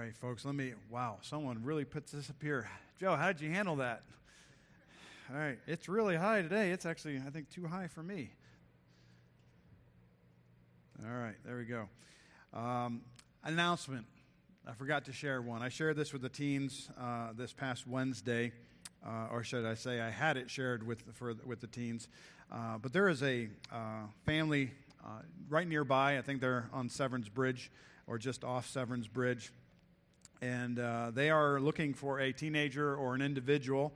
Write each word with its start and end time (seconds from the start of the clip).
right, 0.00 0.16
folks, 0.16 0.46
let 0.46 0.54
me. 0.54 0.72
Wow, 0.88 1.18
someone 1.20 1.62
really 1.62 1.84
puts 1.84 2.12
this 2.12 2.30
up 2.30 2.42
here. 2.42 2.70
Joe, 2.98 3.16
how 3.16 3.26
did 3.26 3.42
you 3.42 3.50
handle 3.50 3.76
that? 3.76 4.02
All 5.30 5.38
right, 5.38 5.58
it's 5.66 5.90
really 5.90 6.16
high 6.16 6.40
today. 6.40 6.70
It's 6.70 6.86
actually, 6.86 7.18
I 7.18 7.28
think, 7.28 7.50
too 7.50 7.66
high 7.66 7.86
for 7.86 8.02
me. 8.02 8.30
All 11.04 11.14
right, 11.14 11.34
there 11.44 11.58
we 11.58 11.64
go. 11.64 11.88
Um, 12.58 13.02
announcement. 13.44 14.06
I 14.66 14.72
forgot 14.72 15.04
to 15.04 15.12
share 15.12 15.42
one. 15.42 15.60
I 15.60 15.68
shared 15.68 15.96
this 15.96 16.14
with 16.14 16.22
the 16.22 16.30
teens 16.30 16.88
uh, 16.98 17.32
this 17.36 17.52
past 17.52 17.86
Wednesday, 17.86 18.52
uh, 19.06 19.28
or 19.30 19.44
should 19.44 19.66
I 19.66 19.74
say, 19.74 20.00
I 20.00 20.08
had 20.08 20.38
it 20.38 20.48
shared 20.48 20.86
with 20.86 21.02
for, 21.12 21.34
with 21.44 21.60
the 21.60 21.66
teens. 21.66 22.08
Uh, 22.50 22.78
but 22.78 22.94
there 22.94 23.10
is 23.10 23.22
a 23.22 23.50
uh, 23.70 24.04
family 24.24 24.70
uh, 25.04 25.20
right 25.50 25.68
nearby. 25.68 26.16
I 26.16 26.22
think 26.22 26.40
they're 26.40 26.70
on 26.72 26.88
Severns 26.88 27.28
Bridge 27.28 27.70
or 28.06 28.16
just 28.16 28.44
off 28.44 28.66
Severns 28.66 29.06
Bridge, 29.06 29.52
and 30.40 30.78
uh, 30.78 31.10
they 31.12 31.30
are 31.30 31.60
looking 31.60 31.94
for 31.94 32.20
a 32.20 32.32
teenager 32.32 32.94
or 32.96 33.14
an 33.14 33.22
individual 33.22 33.92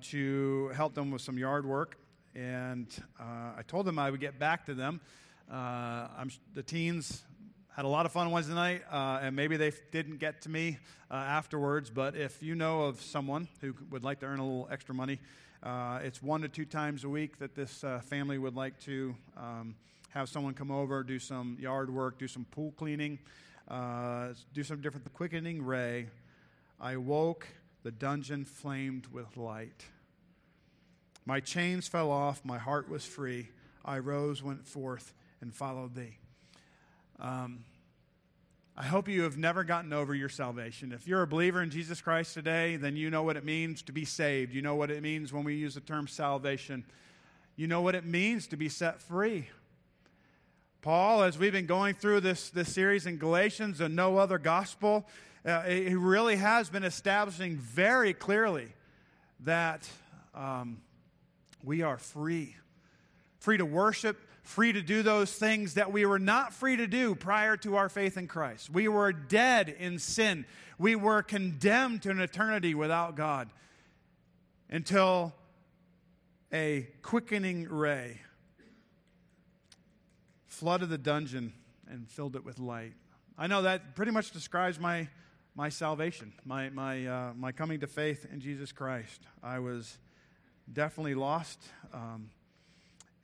to 0.00 0.70
help 0.74 0.94
them 0.94 1.10
with 1.10 1.22
some 1.22 1.38
yard 1.38 1.66
work. 1.66 1.96
And 2.34 2.86
I 3.18 3.62
told 3.66 3.86
them 3.86 3.98
I 3.98 4.10
would 4.10 4.20
get 4.20 4.38
back 4.38 4.66
to 4.66 4.74
them. 4.74 5.00
Uh, 5.50 6.06
the 6.54 6.62
teens 6.62 7.24
had 7.74 7.84
a 7.84 7.88
lot 7.88 8.06
of 8.06 8.12
fun 8.12 8.30
Wednesday 8.30 8.54
night, 8.54 8.82
uh, 8.90 9.20
and 9.22 9.34
maybe 9.34 9.56
they 9.56 9.72
didn't 9.90 10.18
get 10.18 10.42
to 10.42 10.48
me 10.48 10.78
uh, 11.10 11.14
afterwards. 11.14 11.90
But 11.90 12.16
if 12.16 12.42
you 12.42 12.54
know 12.54 12.82
of 12.82 13.00
someone 13.00 13.48
who 13.60 13.74
would 13.90 14.04
like 14.04 14.20
to 14.20 14.26
earn 14.26 14.38
a 14.38 14.44
little 14.44 14.68
extra 14.70 14.94
money, 14.94 15.18
uh, 15.62 16.00
it's 16.02 16.22
one 16.22 16.42
to 16.42 16.48
two 16.48 16.64
times 16.64 17.04
a 17.04 17.08
week 17.08 17.38
that 17.38 17.54
this 17.54 17.82
uh, 17.82 18.00
family 18.00 18.38
would 18.38 18.54
like 18.54 18.78
to 18.80 19.14
um, 19.36 19.74
have 20.10 20.28
someone 20.28 20.54
come 20.54 20.70
over, 20.70 21.02
do 21.02 21.18
some 21.18 21.56
yard 21.60 21.92
work, 21.92 22.18
do 22.18 22.28
some 22.28 22.44
pool 22.52 22.72
cleaning, 22.76 23.18
uh, 23.70 24.34
do 24.52 24.64
some 24.64 24.80
different 24.80 25.04
The 25.04 25.10
quickening 25.10 25.64
ray. 25.64 26.08
I 26.80 26.96
woke, 26.96 27.46
the 27.84 27.90
dungeon 27.90 28.44
flamed 28.44 29.06
with 29.06 29.36
light. 29.36 29.84
My 31.24 31.40
chains 31.40 31.86
fell 31.86 32.10
off, 32.10 32.44
my 32.44 32.58
heart 32.58 32.88
was 32.88 33.04
free. 33.04 33.48
I 33.84 33.98
rose, 33.98 34.42
went 34.42 34.66
forth 34.66 35.14
and 35.40 35.54
followed 35.54 35.94
thee. 35.94 36.18
Um, 37.18 37.64
I 38.76 38.84
hope 38.84 39.08
you 39.08 39.22
have 39.22 39.36
never 39.36 39.62
gotten 39.62 39.92
over 39.92 40.14
your 40.14 40.28
salvation. 40.28 40.92
If 40.92 41.06
you're 41.06 41.22
a 41.22 41.26
believer 41.26 41.62
in 41.62 41.70
Jesus 41.70 42.00
Christ 42.00 42.34
today, 42.34 42.76
then 42.76 42.96
you 42.96 43.10
know 43.10 43.22
what 43.22 43.36
it 43.36 43.44
means 43.44 43.82
to 43.82 43.92
be 43.92 44.04
saved. 44.04 44.54
You 44.54 44.62
know 44.62 44.74
what 44.74 44.90
it 44.90 45.02
means 45.02 45.32
when 45.32 45.44
we 45.44 45.54
use 45.54 45.74
the 45.74 45.80
term 45.80 46.08
salvation. 46.08 46.84
You 47.56 47.66
know 47.66 47.82
what 47.82 47.94
it 47.94 48.06
means 48.06 48.46
to 48.48 48.56
be 48.56 48.68
set 48.68 49.00
free. 49.00 49.48
Paul, 50.82 51.24
as 51.24 51.38
we've 51.38 51.52
been 51.52 51.66
going 51.66 51.94
through 51.94 52.20
this, 52.20 52.48
this 52.48 52.72
series 52.72 53.04
in 53.04 53.18
Galatians 53.18 53.82
and 53.82 53.94
no 53.94 54.16
other 54.16 54.38
gospel, 54.38 55.06
uh, 55.44 55.62
he 55.64 55.94
really 55.94 56.36
has 56.36 56.70
been 56.70 56.84
establishing 56.84 57.58
very 57.58 58.14
clearly 58.14 58.68
that 59.40 59.86
um, 60.34 60.80
we 61.62 61.82
are 61.82 61.98
free. 61.98 62.56
Free 63.40 63.58
to 63.58 63.66
worship, 63.66 64.18
free 64.42 64.72
to 64.72 64.80
do 64.80 65.02
those 65.02 65.30
things 65.30 65.74
that 65.74 65.92
we 65.92 66.06
were 66.06 66.18
not 66.18 66.54
free 66.54 66.76
to 66.76 66.86
do 66.86 67.14
prior 67.14 67.58
to 67.58 67.76
our 67.76 67.90
faith 67.90 68.16
in 68.16 68.26
Christ. 68.26 68.70
We 68.70 68.88
were 68.88 69.12
dead 69.12 69.68
in 69.68 69.98
sin. 69.98 70.46
We 70.78 70.96
were 70.96 71.22
condemned 71.22 72.02
to 72.02 72.10
an 72.10 72.20
eternity 72.20 72.74
without 72.74 73.16
God 73.16 73.50
until 74.70 75.34
a 76.50 76.88
quickening 77.02 77.68
ray 77.68 78.20
flooded 80.60 80.90
the 80.90 80.98
dungeon 80.98 81.54
and 81.90 82.06
filled 82.06 82.36
it 82.36 82.44
with 82.44 82.58
light. 82.58 82.92
I 83.38 83.46
know 83.46 83.62
that 83.62 83.96
pretty 83.96 84.12
much 84.12 84.30
describes 84.30 84.78
my, 84.78 85.08
my 85.54 85.70
salvation, 85.70 86.34
my, 86.44 86.68
my, 86.68 87.06
uh, 87.06 87.32
my 87.34 87.50
coming 87.50 87.80
to 87.80 87.86
faith 87.86 88.26
in 88.30 88.40
Jesus 88.40 88.70
Christ. 88.70 89.22
I 89.42 89.58
was 89.58 89.96
definitely 90.70 91.14
lost. 91.14 91.58
Um, 91.94 92.28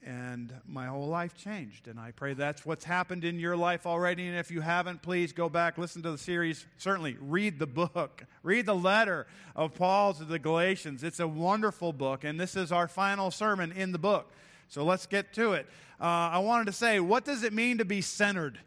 and 0.02 0.50
my 0.66 0.86
whole 0.86 1.08
life 1.08 1.36
changed. 1.36 1.88
And 1.88 2.00
I 2.00 2.12
pray 2.12 2.32
that's 2.32 2.64
what's 2.64 2.86
happened 2.86 3.22
in 3.22 3.38
your 3.38 3.54
life 3.54 3.86
already. 3.86 4.26
And 4.26 4.38
if 4.38 4.50
you 4.50 4.62
haven't, 4.62 5.02
please 5.02 5.34
go 5.34 5.50
back, 5.50 5.76
listen 5.76 6.00
to 6.04 6.12
the 6.12 6.16
series. 6.16 6.64
Certainly, 6.78 7.18
read 7.20 7.58
the 7.58 7.66
book, 7.66 8.24
read 8.42 8.64
the 8.64 8.74
letter 8.74 9.26
of 9.54 9.74
Paul 9.74 10.14
to 10.14 10.24
the 10.24 10.38
Galatians. 10.38 11.02
It's 11.02 11.20
a 11.20 11.28
wonderful 11.28 11.92
book, 11.92 12.24
and 12.24 12.40
this 12.40 12.56
is 12.56 12.72
our 12.72 12.88
final 12.88 13.30
sermon 13.30 13.72
in 13.72 13.92
the 13.92 13.98
book. 13.98 14.32
So 14.68 14.84
let's 14.84 15.06
get 15.06 15.32
to 15.34 15.52
it. 15.52 15.66
Uh, 16.00 16.04
I 16.04 16.38
wanted 16.38 16.66
to 16.66 16.72
say, 16.72 17.00
what 17.00 17.24
does 17.24 17.42
it 17.42 17.52
mean 17.52 17.78
to 17.78 17.84
be 17.84 18.00
centered? 18.00 18.58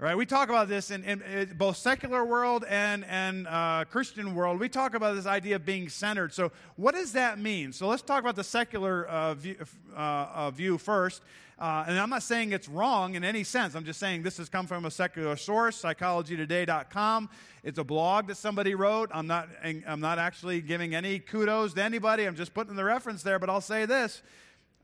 Right, 0.00 0.16
we 0.16 0.26
talk 0.26 0.48
about 0.48 0.68
this 0.68 0.92
in, 0.92 1.02
in, 1.02 1.22
in 1.22 1.56
both 1.56 1.76
secular 1.76 2.24
world 2.24 2.64
and, 2.68 3.04
and 3.06 3.48
uh, 3.48 3.84
Christian 3.90 4.36
world. 4.36 4.60
We 4.60 4.68
talk 4.68 4.94
about 4.94 5.16
this 5.16 5.26
idea 5.26 5.56
of 5.56 5.66
being 5.66 5.88
centered. 5.88 6.32
So, 6.32 6.52
what 6.76 6.94
does 6.94 7.14
that 7.14 7.40
mean? 7.40 7.72
So, 7.72 7.88
let's 7.88 8.02
talk 8.02 8.20
about 8.20 8.36
the 8.36 8.44
secular 8.44 9.06
uh, 9.06 9.34
view, 9.34 9.56
uh, 9.96 9.98
uh 9.98 10.50
view, 10.52 10.78
first. 10.78 11.20
Uh, 11.58 11.84
and 11.88 11.98
I'm 11.98 12.10
not 12.10 12.22
saying 12.22 12.52
it's 12.52 12.68
wrong 12.68 13.16
in 13.16 13.24
any 13.24 13.42
sense. 13.42 13.74
I'm 13.74 13.84
just 13.84 13.98
saying 13.98 14.22
this 14.22 14.36
has 14.36 14.48
come 14.48 14.68
from 14.68 14.84
a 14.84 14.90
secular 14.92 15.34
source, 15.34 15.82
psychologytoday.com. 15.82 17.28
It's 17.64 17.80
a 17.80 17.84
blog 17.84 18.28
that 18.28 18.36
somebody 18.36 18.76
wrote. 18.76 19.10
I'm 19.12 19.26
not, 19.26 19.48
I'm 19.64 20.00
not 20.00 20.20
actually 20.20 20.60
giving 20.60 20.94
any 20.94 21.18
kudos 21.18 21.74
to 21.74 21.82
anybody. 21.82 22.22
I'm 22.22 22.36
just 22.36 22.54
putting 22.54 22.76
the 22.76 22.84
reference 22.84 23.24
there. 23.24 23.40
But 23.40 23.50
I'll 23.50 23.60
say 23.60 23.84
this 23.84 24.22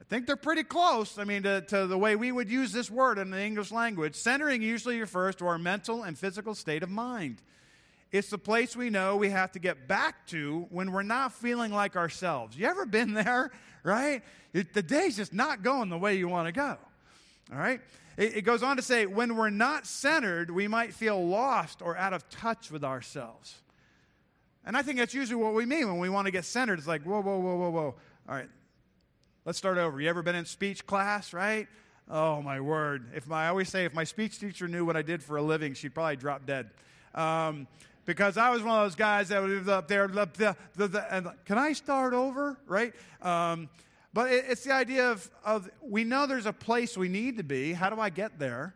I 0.04 0.06
think 0.10 0.26
they're 0.26 0.36
pretty 0.36 0.64
close, 0.64 1.18
I 1.18 1.24
mean, 1.24 1.44
to, 1.44 1.62
to, 1.62 1.86
the 1.86 1.96
way 1.96 2.14
we 2.14 2.30
would 2.30 2.50
use 2.50 2.72
this 2.72 2.90
word 2.90 3.18
in 3.18 3.30
the 3.30 3.40
English 3.40 3.72
language. 3.72 4.14
Centering 4.14 4.60
usually 4.60 5.00
refers 5.00 5.34
to 5.36 5.46
our 5.46 5.56
mental 5.56 6.02
and 6.02 6.18
physical 6.18 6.54
state 6.54 6.82
of 6.82 6.90
mind. 6.90 7.40
It's 8.12 8.28
the 8.28 8.38
place 8.38 8.76
we 8.76 8.90
know 8.90 9.16
we 9.16 9.30
have 9.30 9.52
to 9.52 9.58
get 9.58 9.88
back 9.88 10.26
to 10.26 10.66
when 10.68 10.92
we're 10.92 11.02
not 11.02 11.32
feeling 11.32 11.72
like 11.72 11.96
ourselves. 11.96 12.54
You 12.54 12.66
ever 12.66 12.84
been 12.84 13.14
there, 13.14 13.50
right? 13.82 14.22
It, 14.52 14.74
the 14.74 14.82
day's 14.82 15.16
just 15.16 15.32
not 15.32 15.62
going 15.62 15.88
the 15.88 15.98
way 15.98 16.16
you 16.16 16.28
want 16.28 16.48
to 16.48 16.52
go, 16.52 16.76
all 17.50 17.58
right? 17.58 17.80
It, 18.18 18.36
it 18.36 18.42
goes 18.42 18.62
on 18.62 18.76
to 18.76 18.82
say, 18.82 19.06
when 19.06 19.36
we're 19.36 19.50
not 19.50 19.86
centered, 19.86 20.50
we 20.50 20.68
might 20.68 20.92
feel 20.92 21.26
lost 21.26 21.80
or 21.80 21.96
out 21.96 22.12
of 22.12 22.28
touch 22.28 22.70
with 22.70 22.84
ourselves. 22.84 23.62
And 24.66 24.76
I 24.76 24.82
think 24.82 24.98
that's 24.98 25.14
usually 25.14 25.42
what 25.42 25.54
we 25.54 25.64
mean 25.64 25.88
when 25.88 25.98
we 25.98 26.10
want 26.10 26.26
to 26.26 26.30
get 26.30 26.44
centered. 26.44 26.78
It's 26.78 26.86
like, 26.86 27.02
whoa, 27.04 27.22
whoa, 27.22 27.38
whoa, 27.38 27.56
whoa, 27.56 27.70
whoa. 27.70 27.94
All 28.28 28.34
right, 28.34 28.48
Let's 29.46 29.58
start 29.58 29.76
over. 29.76 30.00
You 30.00 30.08
ever 30.08 30.22
been 30.22 30.36
in 30.36 30.46
speech 30.46 30.86
class, 30.86 31.34
right? 31.34 31.68
Oh, 32.10 32.40
my 32.40 32.60
word. 32.60 33.10
If 33.14 33.26
my, 33.26 33.44
I 33.44 33.48
always 33.48 33.68
say, 33.68 33.84
if 33.84 33.92
my 33.92 34.04
speech 34.04 34.38
teacher 34.38 34.66
knew 34.66 34.86
what 34.86 34.96
I 34.96 35.02
did 35.02 35.22
for 35.22 35.36
a 35.36 35.42
living, 35.42 35.74
she'd 35.74 35.94
probably 35.94 36.16
drop 36.16 36.46
dead. 36.46 36.70
Um, 37.14 37.66
because 38.06 38.38
I 38.38 38.48
was 38.48 38.62
one 38.62 38.78
of 38.78 38.86
those 38.86 38.94
guys 38.94 39.28
that 39.28 39.42
would 39.42 39.68
up 39.68 39.86
there, 39.86 40.08
the, 40.08 40.56
the, 40.76 40.88
the, 40.88 41.14
and 41.14 41.28
can 41.44 41.58
I 41.58 41.74
start 41.74 42.14
over, 42.14 42.58
right? 42.66 42.94
Um, 43.20 43.68
but 44.14 44.32
it, 44.32 44.46
it's 44.48 44.64
the 44.64 44.72
idea 44.72 45.10
of, 45.10 45.30
of 45.44 45.68
we 45.82 46.04
know 46.04 46.26
there's 46.26 46.46
a 46.46 46.52
place 46.54 46.96
we 46.96 47.10
need 47.10 47.36
to 47.36 47.44
be. 47.44 47.74
How 47.74 47.90
do 47.90 48.00
I 48.00 48.08
get 48.08 48.38
there? 48.38 48.74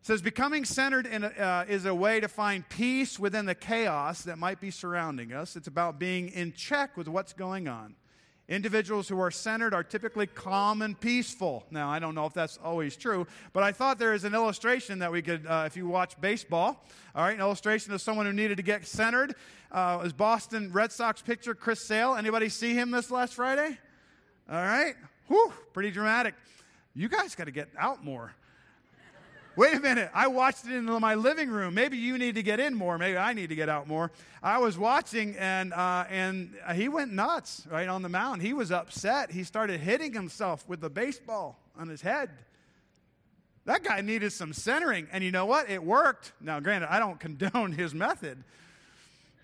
It 0.00 0.06
says 0.06 0.22
becoming 0.22 0.64
centered 0.64 1.06
in 1.06 1.24
uh, 1.24 1.66
is 1.68 1.84
a 1.84 1.94
way 1.94 2.20
to 2.20 2.28
find 2.28 2.66
peace 2.70 3.18
within 3.18 3.44
the 3.44 3.54
chaos 3.54 4.22
that 4.22 4.38
might 4.38 4.62
be 4.62 4.70
surrounding 4.70 5.34
us. 5.34 5.56
It's 5.56 5.68
about 5.68 5.98
being 5.98 6.28
in 6.28 6.54
check 6.54 6.96
with 6.96 7.06
what's 7.06 7.34
going 7.34 7.68
on. 7.68 7.96
Individuals 8.50 9.08
who 9.08 9.20
are 9.20 9.30
centered 9.30 9.72
are 9.72 9.84
typically 9.84 10.26
calm 10.26 10.82
and 10.82 10.98
peaceful. 10.98 11.64
Now, 11.70 11.88
I 11.88 12.00
don't 12.00 12.16
know 12.16 12.26
if 12.26 12.34
that's 12.34 12.58
always 12.58 12.96
true, 12.96 13.28
but 13.52 13.62
I 13.62 13.70
thought 13.70 13.96
there 14.00 14.12
is 14.12 14.24
an 14.24 14.34
illustration 14.34 14.98
that 14.98 15.12
we 15.12 15.22
could, 15.22 15.46
uh, 15.46 15.62
if 15.68 15.76
you 15.76 15.86
watch 15.86 16.20
baseball, 16.20 16.84
all 17.14 17.24
right, 17.24 17.34
an 17.34 17.40
illustration 17.40 17.92
of 17.92 18.00
someone 18.00 18.26
who 18.26 18.32
needed 18.32 18.56
to 18.56 18.64
get 18.64 18.88
centered. 18.88 19.36
Uh, 19.70 20.00
was 20.02 20.12
Boston 20.12 20.72
Red 20.72 20.90
Sox 20.90 21.22
pitcher 21.22 21.54
Chris 21.54 21.86
Sale. 21.86 22.16
Anybody 22.16 22.48
see 22.48 22.74
him 22.74 22.90
this 22.90 23.12
last 23.12 23.34
Friday? 23.34 23.78
All 24.50 24.56
right. 24.56 24.96
Whew, 25.28 25.52
pretty 25.72 25.92
dramatic. 25.92 26.34
You 26.92 27.08
guys 27.08 27.36
got 27.36 27.44
to 27.44 27.52
get 27.52 27.68
out 27.78 28.04
more. 28.04 28.34
Wait 29.56 29.74
a 29.74 29.80
minute. 29.80 30.10
I 30.14 30.28
watched 30.28 30.64
it 30.64 30.72
in 30.72 30.84
my 30.84 31.14
living 31.16 31.50
room. 31.50 31.74
Maybe 31.74 31.96
you 31.96 32.18
need 32.18 32.36
to 32.36 32.42
get 32.42 32.60
in 32.60 32.74
more. 32.74 32.98
Maybe 32.98 33.18
I 33.18 33.32
need 33.32 33.48
to 33.48 33.56
get 33.56 33.68
out 33.68 33.88
more. 33.88 34.12
I 34.42 34.58
was 34.58 34.78
watching, 34.78 35.36
and, 35.36 35.72
uh, 35.72 36.04
and 36.08 36.54
he 36.74 36.88
went 36.88 37.12
nuts 37.12 37.66
right 37.70 37.88
on 37.88 38.02
the 38.02 38.08
mound. 38.08 38.42
He 38.42 38.52
was 38.52 38.70
upset. 38.70 39.32
He 39.32 39.42
started 39.42 39.80
hitting 39.80 40.12
himself 40.12 40.66
with 40.68 40.80
the 40.80 40.88
baseball 40.88 41.58
on 41.76 41.88
his 41.88 42.00
head. 42.00 42.30
That 43.64 43.82
guy 43.82 44.00
needed 44.00 44.32
some 44.32 44.52
centering. 44.52 45.08
And 45.12 45.22
you 45.24 45.32
know 45.32 45.46
what? 45.46 45.68
It 45.68 45.82
worked. 45.82 46.32
Now, 46.40 46.60
granted, 46.60 46.92
I 46.92 46.98
don't 47.00 47.18
condone 47.20 47.72
his 47.72 47.92
method. 47.92 48.42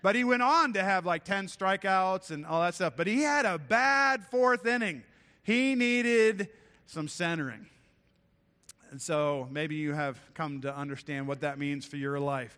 But 0.01 0.15
he 0.15 0.23
went 0.23 0.41
on 0.41 0.73
to 0.73 0.83
have 0.83 1.05
like 1.05 1.25
10 1.25 1.47
strikeouts 1.47 2.31
and 2.31 2.45
all 2.45 2.61
that 2.61 2.75
stuff. 2.75 2.93
But 2.95 3.07
he 3.07 3.23
had 3.23 3.45
a 3.45 3.57
bad 3.57 4.23
fourth 4.25 4.65
inning. 4.65 5.03
He 5.43 5.75
needed 5.75 6.49
some 6.85 7.09
centering. 7.09 7.67
And 8.91 9.01
so 9.01 9.47
maybe 9.51 9.75
you 9.75 9.93
have 9.93 10.19
come 10.33 10.61
to 10.61 10.75
understand 10.75 11.27
what 11.27 11.41
that 11.41 11.59
means 11.59 11.85
for 11.85 11.97
your 11.97 12.19
life. 12.19 12.57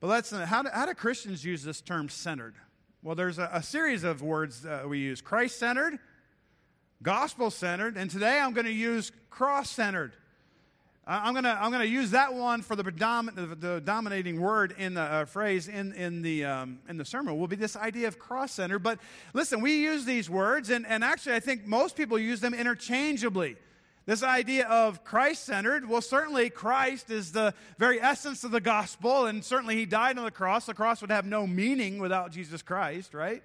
But 0.00 0.08
let's, 0.08 0.30
how 0.30 0.62
do, 0.62 0.68
how 0.72 0.86
do 0.86 0.94
Christians 0.94 1.44
use 1.44 1.62
this 1.62 1.80
term 1.80 2.08
centered? 2.08 2.54
Well, 3.02 3.14
there's 3.14 3.38
a, 3.38 3.48
a 3.52 3.62
series 3.62 4.04
of 4.04 4.22
words 4.22 4.62
that 4.62 4.88
we 4.88 4.98
use 4.98 5.20
Christ 5.20 5.58
centered, 5.58 5.98
gospel 7.02 7.50
centered, 7.50 7.96
and 7.96 8.10
today 8.10 8.38
I'm 8.38 8.52
going 8.52 8.66
to 8.66 8.72
use 8.72 9.12
cross 9.30 9.70
centered. 9.70 10.12
I'm 11.04 11.34
going 11.34 11.44
to 11.44 11.50
I'm 11.50 11.72
gonna 11.72 11.84
use 11.84 12.12
that 12.12 12.32
one 12.32 12.62
for 12.62 12.76
the, 12.76 12.84
predom- 12.84 13.60
the 13.60 13.80
dominating 13.80 14.40
word 14.40 14.76
in 14.78 14.94
the 14.94 15.00
uh, 15.00 15.24
phrase 15.24 15.66
in, 15.66 15.92
in, 15.94 16.22
the, 16.22 16.44
um, 16.44 16.78
in 16.88 16.96
the 16.96 17.04
sermon 17.04 17.36
will 17.36 17.48
be 17.48 17.56
this 17.56 17.76
idea 17.76 18.06
of 18.06 18.20
cross 18.20 18.52
centered. 18.52 18.80
But 18.84 19.00
listen, 19.34 19.60
we 19.60 19.80
use 19.82 20.04
these 20.04 20.30
words, 20.30 20.70
and, 20.70 20.86
and 20.86 21.02
actually, 21.02 21.34
I 21.34 21.40
think 21.40 21.66
most 21.66 21.96
people 21.96 22.20
use 22.20 22.38
them 22.38 22.54
interchangeably. 22.54 23.56
This 24.04 24.22
idea 24.24 24.66
of 24.66 25.04
Christ 25.04 25.44
centered, 25.44 25.88
well, 25.88 26.00
certainly 26.00 26.50
Christ 26.50 27.10
is 27.10 27.30
the 27.30 27.54
very 27.78 28.00
essence 28.00 28.42
of 28.42 28.50
the 28.50 28.60
gospel, 28.60 29.26
and 29.26 29.44
certainly 29.44 29.76
he 29.76 29.86
died 29.86 30.18
on 30.18 30.24
the 30.24 30.30
cross. 30.32 30.66
The 30.66 30.74
cross 30.74 31.00
would 31.02 31.12
have 31.12 31.24
no 31.24 31.46
meaning 31.46 31.98
without 32.00 32.32
Jesus 32.32 32.62
Christ, 32.62 33.14
right? 33.14 33.42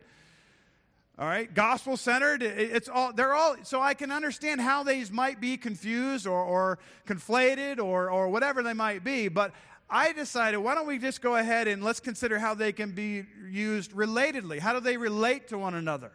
All 1.19 1.25
right, 1.25 1.51
gospel 1.51 1.97
centered. 1.97 2.43
It's 2.43 2.87
all 2.87 3.11
they're 3.11 3.33
all 3.33 3.55
so 3.63 3.81
I 3.81 3.95
can 3.95 4.11
understand 4.11 4.61
how 4.61 4.83
these 4.83 5.11
might 5.11 5.41
be 5.41 5.57
confused 5.57 6.27
or, 6.27 6.39
or 6.39 6.77
conflated 7.07 7.79
or 7.79 8.11
or 8.11 8.29
whatever 8.29 8.61
they 8.61 8.73
might 8.73 9.03
be. 9.03 9.27
But 9.27 9.51
I 9.89 10.13
decided 10.13 10.59
why 10.59 10.75
don't 10.75 10.85
we 10.85 10.99
just 10.99 11.23
go 11.23 11.35
ahead 11.35 11.67
and 11.67 11.83
let's 11.83 11.99
consider 11.99 12.37
how 12.37 12.53
they 12.53 12.71
can 12.71 12.91
be 12.91 13.23
used 13.49 13.93
relatedly. 13.93 14.59
How 14.59 14.73
do 14.73 14.79
they 14.79 14.97
relate 14.97 15.47
to 15.47 15.57
one 15.57 15.73
another? 15.73 16.11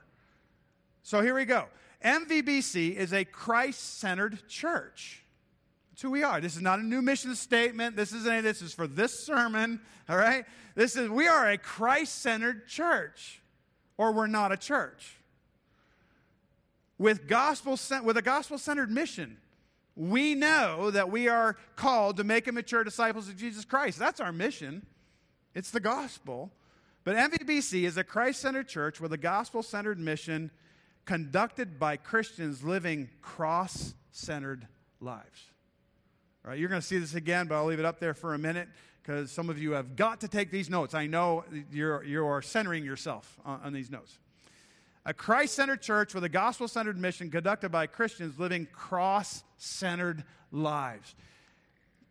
So 1.03 1.21
here 1.21 1.35
we 1.35 1.47
go. 1.47 1.67
MVBC 2.04 2.94
is 2.94 3.12
a 3.12 3.25
Christ 3.25 3.99
centered 3.99 4.49
church. 4.49 5.25
That's 5.90 6.02
who 6.02 6.10
we 6.10 6.22
are. 6.22 6.40
This 6.40 6.56
is 6.56 6.62
not 6.62 6.78
a 6.78 6.82
new 6.82 7.02
mission 7.02 7.34
statement. 7.34 7.96
This 7.96 8.12
is 8.12 8.26
a, 8.26 8.40
this 8.40 8.62
is 8.62 8.72
for 8.72 8.87
this 8.87 9.25
sermon. 9.25 9.81
All 10.08 10.16
right. 10.16 10.44
This 10.75 10.96
is 10.96 11.08
we 11.08 11.28
are 11.28 11.50
a 11.50 11.58
Christ 11.58 12.22
centered 12.22 12.66
church 12.66 13.43
or 13.99 14.12
we're 14.12 14.26
not 14.26 14.52
a 14.52 14.56
church. 14.56 15.19
With, 16.99 17.26
gospel, 17.26 17.78
with 18.02 18.16
a 18.16 18.22
gospel 18.22 18.58
centered 18.58 18.90
mission, 18.90 19.38
we 19.94 20.34
know 20.34 20.90
that 20.90 21.10
we 21.10 21.28
are 21.28 21.56
called 21.76 22.16
to 22.16 22.25
make 22.25 22.46
a 22.46 22.52
mature 22.52 22.84
disciples 22.84 23.28
of 23.28 23.37
Jesus 23.37 23.64
Christ. 23.64 23.98
That's 23.98 24.20
our 24.20 24.32
mission, 24.32 24.87
it's 25.55 25.70
the 25.70 25.81
gospel. 25.81 26.50
But 27.05 27.16
MVBC 27.16 27.82
is 27.82 27.96
a 27.96 28.05
Christ 28.05 28.40
centered 28.40 28.69
church 28.69 29.00
with 29.00 29.12
a 29.12 29.19
gospel 29.19 29.62
centered 29.62 29.98
mission 29.98 30.52
conducted 31.04 31.78
by 31.78 31.96
Christians 31.96 32.62
living 32.62 33.10
cross 33.20 33.94
centered 34.10 34.66
lives. 35.00 35.43
All 36.44 36.50
right, 36.50 36.58
you're 36.58 36.69
going 36.69 36.81
to 36.81 36.87
see 36.87 36.99
this 36.99 37.14
again, 37.14 37.46
but 37.46 37.54
I'll 37.56 37.66
leave 37.66 37.78
it 37.78 37.84
up 37.84 38.00
there 38.00 38.14
for 38.14 38.34
a 38.34 38.38
minute 38.38 38.69
because 39.02 39.31
some 39.31 39.50
of 39.50 39.58
you 39.58 39.72
have 39.72 39.96
got 39.96 40.20
to 40.20 40.28
take 40.28 40.50
these 40.50 40.70
notes. 40.70 40.94
I 40.94 41.06
know 41.06 41.44
you're, 41.72 42.04
you're 42.04 42.43
centering 42.43 42.84
yourself 42.84 43.38
on, 43.44 43.60
on 43.64 43.72
these 43.72 43.90
notes. 43.90 44.19
A 45.04 45.12
Christ 45.12 45.54
centered 45.54 45.82
church 45.82 46.14
with 46.14 46.22
a 46.22 46.28
gospel 46.28 46.69
centered 46.69 46.96
mission 46.96 47.31
conducted 47.31 47.70
by 47.70 47.88
Christians 47.88 48.38
living 48.38 48.69
cross 48.72 49.43
centered 49.56 50.22
lives. 50.52 51.16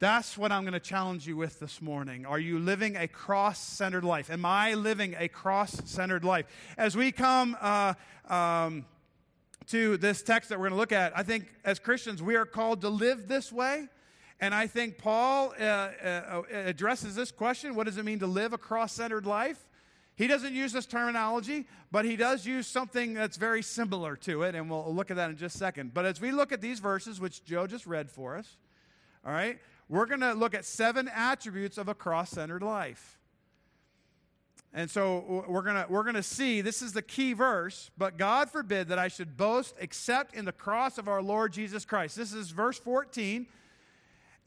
That's 0.01 0.35
what 0.35 0.51
I'm 0.51 0.63
going 0.63 0.73
to 0.73 0.79
challenge 0.79 1.27
you 1.27 1.37
with 1.37 1.59
this 1.59 1.79
morning. 1.79 2.25
Are 2.25 2.39
you 2.39 2.57
living 2.57 2.95
a 2.95 3.07
cross 3.07 3.59
centered 3.59 4.03
life? 4.03 4.31
Am 4.31 4.43
I 4.45 4.73
living 4.73 5.13
a 5.15 5.27
cross 5.27 5.79
centered 5.85 6.23
life? 6.23 6.47
As 6.75 6.97
we 6.97 7.11
come 7.11 7.55
uh, 7.61 7.93
um, 8.27 8.85
to 9.67 9.97
this 9.97 10.23
text 10.23 10.49
that 10.49 10.57
we're 10.57 10.69
going 10.69 10.71
to 10.71 10.79
look 10.79 10.91
at, 10.91 11.15
I 11.15 11.21
think 11.21 11.53
as 11.63 11.77
Christians, 11.77 12.19
we 12.23 12.35
are 12.35 12.47
called 12.47 12.81
to 12.81 12.89
live 12.89 13.27
this 13.27 13.51
way. 13.51 13.89
And 14.39 14.55
I 14.55 14.65
think 14.65 14.97
Paul 14.97 15.53
uh, 15.59 15.63
uh, 15.63 16.41
addresses 16.51 17.13
this 17.13 17.31
question 17.31 17.75
what 17.75 17.85
does 17.85 17.99
it 17.99 18.03
mean 18.03 18.17
to 18.19 18.27
live 18.27 18.53
a 18.53 18.57
cross 18.57 18.93
centered 18.93 19.27
life? 19.27 19.67
He 20.15 20.25
doesn't 20.25 20.55
use 20.55 20.73
this 20.73 20.87
terminology, 20.87 21.67
but 21.91 22.05
he 22.05 22.15
does 22.15 22.43
use 22.43 22.65
something 22.65 23.13
that's 23.13 23.37
very 23.37 23.61
similar 23.61 24.15
to 24.15 24.41
it, 24.41 24.55
and 24.55 24.67
we'll 24.67 24.95
look 24.95 25.11
at 25.11 25.17
that 25.17 25.29
in 25.29 25.37
just 25.37 25.53
a 25.53 25.59
second. 25.59 25.93
But 25.93 26.05
as 26.05 26.19
we 26.19 26.31
look 26.31 26.51
at 26.51 26.59
these 26.59 26.79
verses, 26.79 27.21
which 27.21 27.45
Joe 27.45 27.67
just 27.67 27.85
read 27.85 28.09
for 28.09 28.35
us, 28.35 28.57
all 29.23 29.31
right, 29.31 29.59
we're 29.91 30.05
going 30.05 30.21
to 30.21 30.31
look 30.31 30.55
at 30.55 30.63
seven 30.63 31.11
attributes 31.13 31.77
of 31.77 31.89
a 31.89 31.93
cross 31.93 32.29
centered 32.29 32.63
life. 32.63 33.19
And 34.73 34.89
so 34.89 35.43
we're 35.49 35.63
going 35.63 35.83
we're 35.89 36.03
going 36.03 36.15
to 36.15 36.23
see 36.23 36.61
this 36.61 36.81
is 36.81 36.93
the 36.93 37.01
key 37.01 37.33
verse, 37.33 37.91
but 37.97 38.17
God 38.17 38.49
forbid 38.49 38.87
that 38.87 38.97
I 38.97 39.09
should 39.09 39.35
boast 39.35 39.75
except 39.79 40.33
in 40.33 40.45
the 40.45 40.53
cross 40.53 40.97
of 40.97 41.09
our 41.09 41.21
Lord 41.21 41.51
Jesus 41.51 41.83
Christ. 41.83 42.15
This 42.15 42.31
is 42.31 42.51
verse 42.51 42.79
14. 42.79 43.47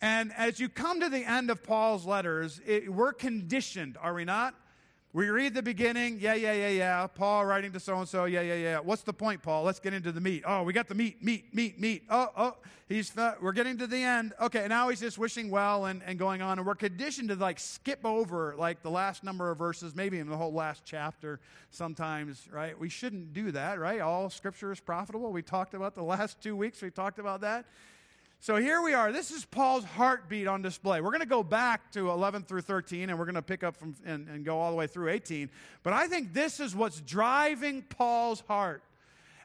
And 0.00 0.32
as 0.34 0.58
you 0.58 0.70
come 0.70 1.00
to 1.00 1.10
the 1.10 1.24
end 1.24 1.50
of 1.50 1.62
Paul's 1.62 2.06
letters, 2.06 2.58
it, 2.66 2.90
we're 2.90 3.12
conditioned, 3.12 3.98
are 4.00 4.14
we 4.14 4.24
not? 4.24 4.54
We 5.14 5.28
read 5.28 5.54
the 5.54 5.62
beginning, 5.62 6.18
yeah, 6.20 6.34
yeah, 6.34 6.54
yeah, 6.54 6.70
yeah. 6.70 7.06
Paul 7.06 7.46
writing 7.46 7.70
to 7.70 7.78
so 7.78 7.96
and 7.98 8.08
so, 8.08 8.24
yeah, 8.24 8.40
yeah, 8.40 8.56
yeah. 8.56 8.78
What's 8.80 9.02
the 9.02 9.12
point, 9.12 9.44
Paul? 9.44 9.62
Let's 9.62 9.78
get 9.78 9.94
into 9.94 10.10
the 10.10 10.20
meat. 10.20 10.42
Oh, 10.44 10.64
we 10.64 10.72
got 10.72 10.88
the 10.88 10.96
meat, 10.96 11.22
meat, 11.22 11.54
meat, 11.54 11.78
meat. 11.78 12.02
Oh, 12.10 12.30
oh, 12.36 12.56
he's 12.88 13.12
we're 13.40 13.52
getting 13.52 13.78
to 13.78 13.86
the 13.86 14.02
end. 14.02 14.32
Okay, 14.40 14.66
now 14.66 14.88
he's 14.88 14.98
just 14.98 15.16
wishing 15.16 15.50
well 15.50 15.84
and, 15.84 16.02
and 16.02 16.18
going 16.18 16.42
on, 16.42 16.58
and 16.58 16.66
we're 16.66 16.74
conditioned 16.74 17.28
to 17.28 17.36
like 17.36 17.60
skip 17.60 18.00
over 18.04 18.56
like 18.58 18.82
the 18.82 18.90
last 18.90 19.22
number 19.22 19.52
of 19.52 19.56
verses, 19.56 19.94
maybe 19.94 20.18
in 20.18 20.28
the 20.28 20.36
whole 20.36 20.52
last 20.52 20.82
chapter. 20.84 21.38
Sometimes, 21.70 22.48
right? 22.50 22.76
We 22.76 22.88
shouldn't 22.88 23.32
do 23.32 23.52
that, 23.52 23.78
right? 23.78 24.00
All 24.00 24.28
Scripture 24.30 24.72
is 24.72 24.80
profitable. 24.80 25.30
We 25.30 25.42
talked 25.42 25.74
about 25.74 25.94
the 25.94 26.02
last 26.02 26.42
two 26.42 26.56
weeks. 26.56 26.82
We 26.82 26.90
talked 26.90 27.20
about 27.20 27.42
that. 27.42 27.66
So 28.44 28.56
here 28.56 28.82
we 28.82 28.92
are. 28.92 29.10
This 29.10 29.30
is 29.30 29.46
Paul's 29.46 29.84
heartbeat 29.84 30.46
on 30.46 30.60
display. 30.60 31.00
We're 31.00 31.12
going 31.12 31.20
to 31.20 31.26
go 31.26 31.42
back 31.42 31.90
to 31.92 32.10
11 32.10 32.42
through 32.42 32.60
13, 32.60 33.08
and 33.08 33.18
we're 33.18 33.24
going 33.24 33.36
to 33.36 33.40
pick 33.40 33.64
up 33.64 33.74
from 33.74 33.96
and, 34.04 34.28
and 34.28 34.44
go 34.44 34.60
all 34.60 34.70
the 34.70 34.76
way 34.76 34.86
through 34.86 35.08
18. 35.08 35.48
But 35.82 35.94
I 35.94 36.08
think 36.08 36.34
this 36.34 36.60
is 36.60 36.76
what's 36.76 37.00
driving 37.00 37.80
Paul's 37.80 38.40
heart 38.40 38.82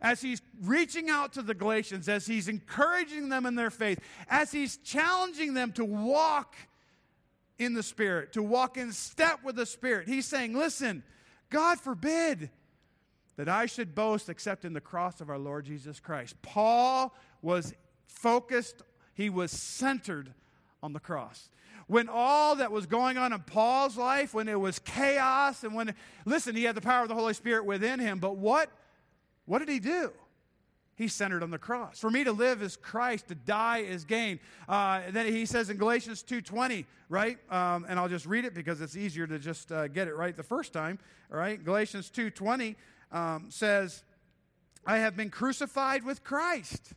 as 0.02 0.22
he's 0.22 0.42
reaching 0.62 1.10
out 1.10 1.32
to 1.36 1.42
the 1.42 1.54
Galatians, 1.54 2.10
as 2.10 2.28
he's 2.28 2.50
encouraging 2.50 3.30
them 3.30 3.46
in 3.46 3.56
their 3.56 3.70
faith, 3.70 4.02
as 4.30 4.52
he's 4.52 4.76
challenging 4.76 5.54
them 5.54 5.72
to 5.72 5.86
walk 5.86 6.58
in 7.58 7.76
the 7.76 7.84
Spirit, 7.84 8.34
to 8.34 8.44
walk 8.44 8.76
in 8.76 8.92
step 8.92 9.46
with 9.46 9.56
the 9.56 9.66
Spirit. 9.66 10.10
He's 10.10 10.26
saying, 10.26 10.58
Listen, 10.58 11.04
God 11.50 11.80
forbid 11.80 12.50
that 13.38 13.48
I 13.48 13.66
should 13.66 13.96
boast 13.96 14.28
except 14.28 14.66
in 14.66 14.74
the 14.74 14.82
cross 14.82 15.22
of 15.22 15.30
our 15.30 15.40
Lord 15.40 15.64
Jesus 15.64 16.02
Christ. 16.02 16.36
Paul 16.42 17.16
was 17.42 17.74
focused 18.10 18.82
he 19.20 19.30
was 19.30 19.52
centered 19.52 20.34
on 20.82 20.94
the 20.94 21.00
cross. 21.00 21.50
When 21.88 22.08
all 22.08 22.56
that 22.56 22.72
was 22.72 22.86
going 22.86 23.18
on 23.18 23.34
in 23.34 23.40
Paul's 23.42 23.98
life, 23.98 24.34
when 24.34 24.48
it 24.48 24.58
was 24.58 24.80
chaos, 24.80 25.66
and 25.66 25.76
when, 25.76 25.94
listen, 26.24 26.56
he 26.56 26.64
had 26.64 26.74
the 26.74 26.80
power 26.80 27.02
of 27.02 27.10
the 27.10 27.16
Holy 27.16 27.34
Spirit 27.34 27.66
within 27.66 28.00
him, 28.00 28.20
but 28.20 28.38
what, 28.38 28.70
what 29.46 29.60
did 29.60 29.68
he 29.68 29.80
do? 29.80 30.14
He 30.96 31.10
centered 31.10 31.44
on 31.44 31.52
the 31.52 31.58
cross. 31.58 32.00
For 32.00 32.10
me 32.10 32.24
to 32.24 32.32
live 32.32 32.62
is 32.62 32.78
Christ, 32.78 33.28
to 33.28 33.36
die 33.36 33.80
is 33.80 34.06
gain. 34.06 34.40
Uh, 34.70 35.02
then 35.10 35.26
he 35.26 35.46
says 35.46 35.70
in 35.70 35.76
Galatians 35.76 36.24
2.20, 36.24 36.86
right? 37.10 37.38
Um, 37.52 37.86
and 37.90 38.00
I'll 38.00 38.08
just 38.08 38.26
read 38.26 38.46
it 38.46 38.54
because 38.54 38.80
it's 38.80 38.96
easier 38.96 39.28
to 39.28 39.38
just 39.38 39.70
uh, 39.70 39.90
get 39.90 40.08
it 40.08 40.16
right 40.16 40.34
the 40.34 40.44
first 40.44 40.72
time, 40.72 40.98
all 41.30 41.38
right? 41.38 41.62
Galatians 41.62 42.10
2.20 42.10 42.78
um, 43.12 43.48
says, 43.50 44.02
I 44.86 45.00
have 45.00 45.18
been 45.18 45.30
crucified 45.30 46.06
with 46.06 46.24
Christ. 46.24 46.94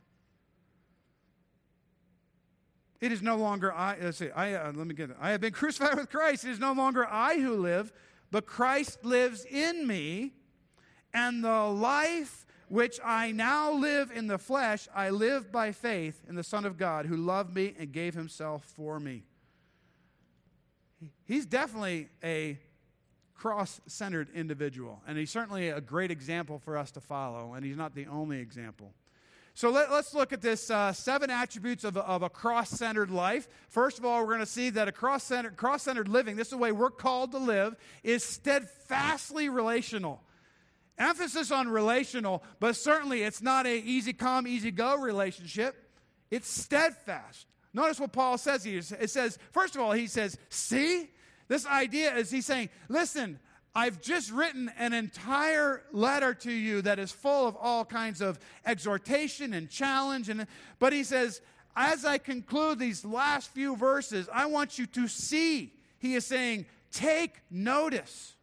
It 3.03 3.11
is 3.11 3.21
no 3.21 3.35
longer 3.35 3.73
I. 3.73 3.97
Let's 4.01 4.19
see. 4.19 4.31
I, 4.31 4.55
uh, 4.55 4.73
let 4.77 4.87
me 4.87 4.95
get 4.95 5.11
it. 5.11 5.17
I 5.21 5.31
have 5.31 5.41
been 5.41 5.53
crucified 5.53 5.97
with 5.97 6.09
Christ. 6.09 6.45
It 6.45 6.53
is 6.53 6.61
no 6.61 6.73
longer 6.73 7.05
I 7.05 7.41
who 7.41 7.57
live, 7.57 7.93
but 8.31 8.47
Christ 8.47 9.05
lives 9.05 9.45
in 9.45 9.89
me. 9.89 10.35
And 11.13 11.43
the 11.43 11.65
life 11.65 12.47
which 12.69 13.01
I 13.05 13.33
now 13.33 13.73
live 13.73 14.13
in 14.13 14.29
the 14.29 14.39
flesh, 14.39 14.89
I 14.95 15.11
live 15.11 15.51
by 15.51 15.73
faith 15.73 16.23
in 16.29 16.37
the 16.37 16.45
Son 16.45 16.65
of 16.65 16.79
God 16.79 17.07
who 17.07 17.17
loved 17.17 17.57
me 17.57 17.75
and 17.77 17.91
gave 17.91 18.15
himself 18.15 18.63
for 18.65 19.01
me. 19.01 19.25
He's 21.25 21.45
definitely 21.45 22.09
a 22.23 22.57
cross 23.35 23.81
centered 23.89 24.29
individual, 24.33 25.03
and 25.09 25.19
he's 25.19 25.31
certainly 25.31 25.71
a 25.71 25.81
great 25.81 26.13
example 26.13 26.61
for 26.61 26.79
us 26.79 26.93
to 26.93 27.01
follow, 27.01 27.55
and 27.55 27.65
he's 27.65 27.77
not 27.77 27.97
the 27.97 28.07
only 28.07 28.39
example. 28.39 28.95
So 29.55 29.71
let, 29.71 29.91
us 29.91 30.15
look 30.15 30.33
at 30.33 30.41
this 30.41 30.71
uh, 30.71 30.93
seven 30.93 31.29
attributes 31.29 31.85
of 31.85 31.97
of 31.97 32.23
a 32.23 32.31
cross 32.31 32.71
centered 32.71 33.11
life. 33.11 33.49
First 33.69 33.99
of 33.99 34.05
all, 34.05 34.21
we're 34.21 34.29
going 34.29 34.41
to 34.41 34.47
see 34.47 34.71
that 34.71 34.89
a 34.89 34.93
cross 34.93 35.25
centered 35.25 36.09
living, 36.09 36.37
this 36.37 36.49
is 36.49 36.53
the 36.53 36.59
way 36.59 36.73
we're 36.73 36.91
called 36.91 37.33
to 37.33 37.39
live, 37.39 37.77
is 38.03 38.25
steadfastly 38.25 39.49
relational. 39.49 40.23
Emphasis 40.99 41.51
on 41.51 41.69
relational, 41.69 42.43
but 42.61 42.77
certainly 42.77 43.23
it's 43.23 43.43
not 43.43 43.67
a 43.67 43.77
easy 43.77 44.13
come, 44.13 44.47
easy 44.47 44.71
go 44.71 44.97
relationship. 44.97 45.75
It's 46.31 46.49
steadfast. 46.49 47.47
Notice 47.75 48.01
what 48.01 48.13
Paul 48.13 48.39
says. 48.39 48.65
It 48.67 49.11
says, 49.11 49.39
first 49.51 49.75
of 49.75 49.83
all, 49.83 49.93
he 49.93 50.07
says, 50.07 50.39
see? 50.49 51.11
This 51.49 51.67
idea 51.67 52.15
is 52.15 52.31
he's 52.31 52.47
saying, 52.47 52.71
listen, 52.89 53.39
I've 53.75 54.03
just 54.03 54.31
written 54.31 54.71
an 54.79 54.93
entire 54.93 55.83
letter 55.93 56.35
to 56.35 56.53
you 56.53 56.83
that 56.83 56.99
is 56.99 57.11
full 57.11 57.47
of 57.47 57.57
all 57.57 57.85
kinds 57.85 58.21
of 58.21 58.39
exhortation 58.67 59.55
and 59.55 59.71
challenge. 59.71 60.29
And, 60.29 60.47
but 60.79 60.93
he 60.93 61.05
says, 61.05 61.41
as 61.75 62.05
I 62.05 62.19
conclude 62.19 62.79
these 62.79 63.05
last 63.05 63.51
few 63.51 63.77
verses, 63.77 64.29
I 64.33 64.47
want 64.47 64.79
you 64.79 64.87
to 64.87 65.09
see. 65.09 65.73
He 65.99 66.15
is 66.15 66.27
saying, 66.27 66.67
take 66.91 67.41
notice. 67.51 68.35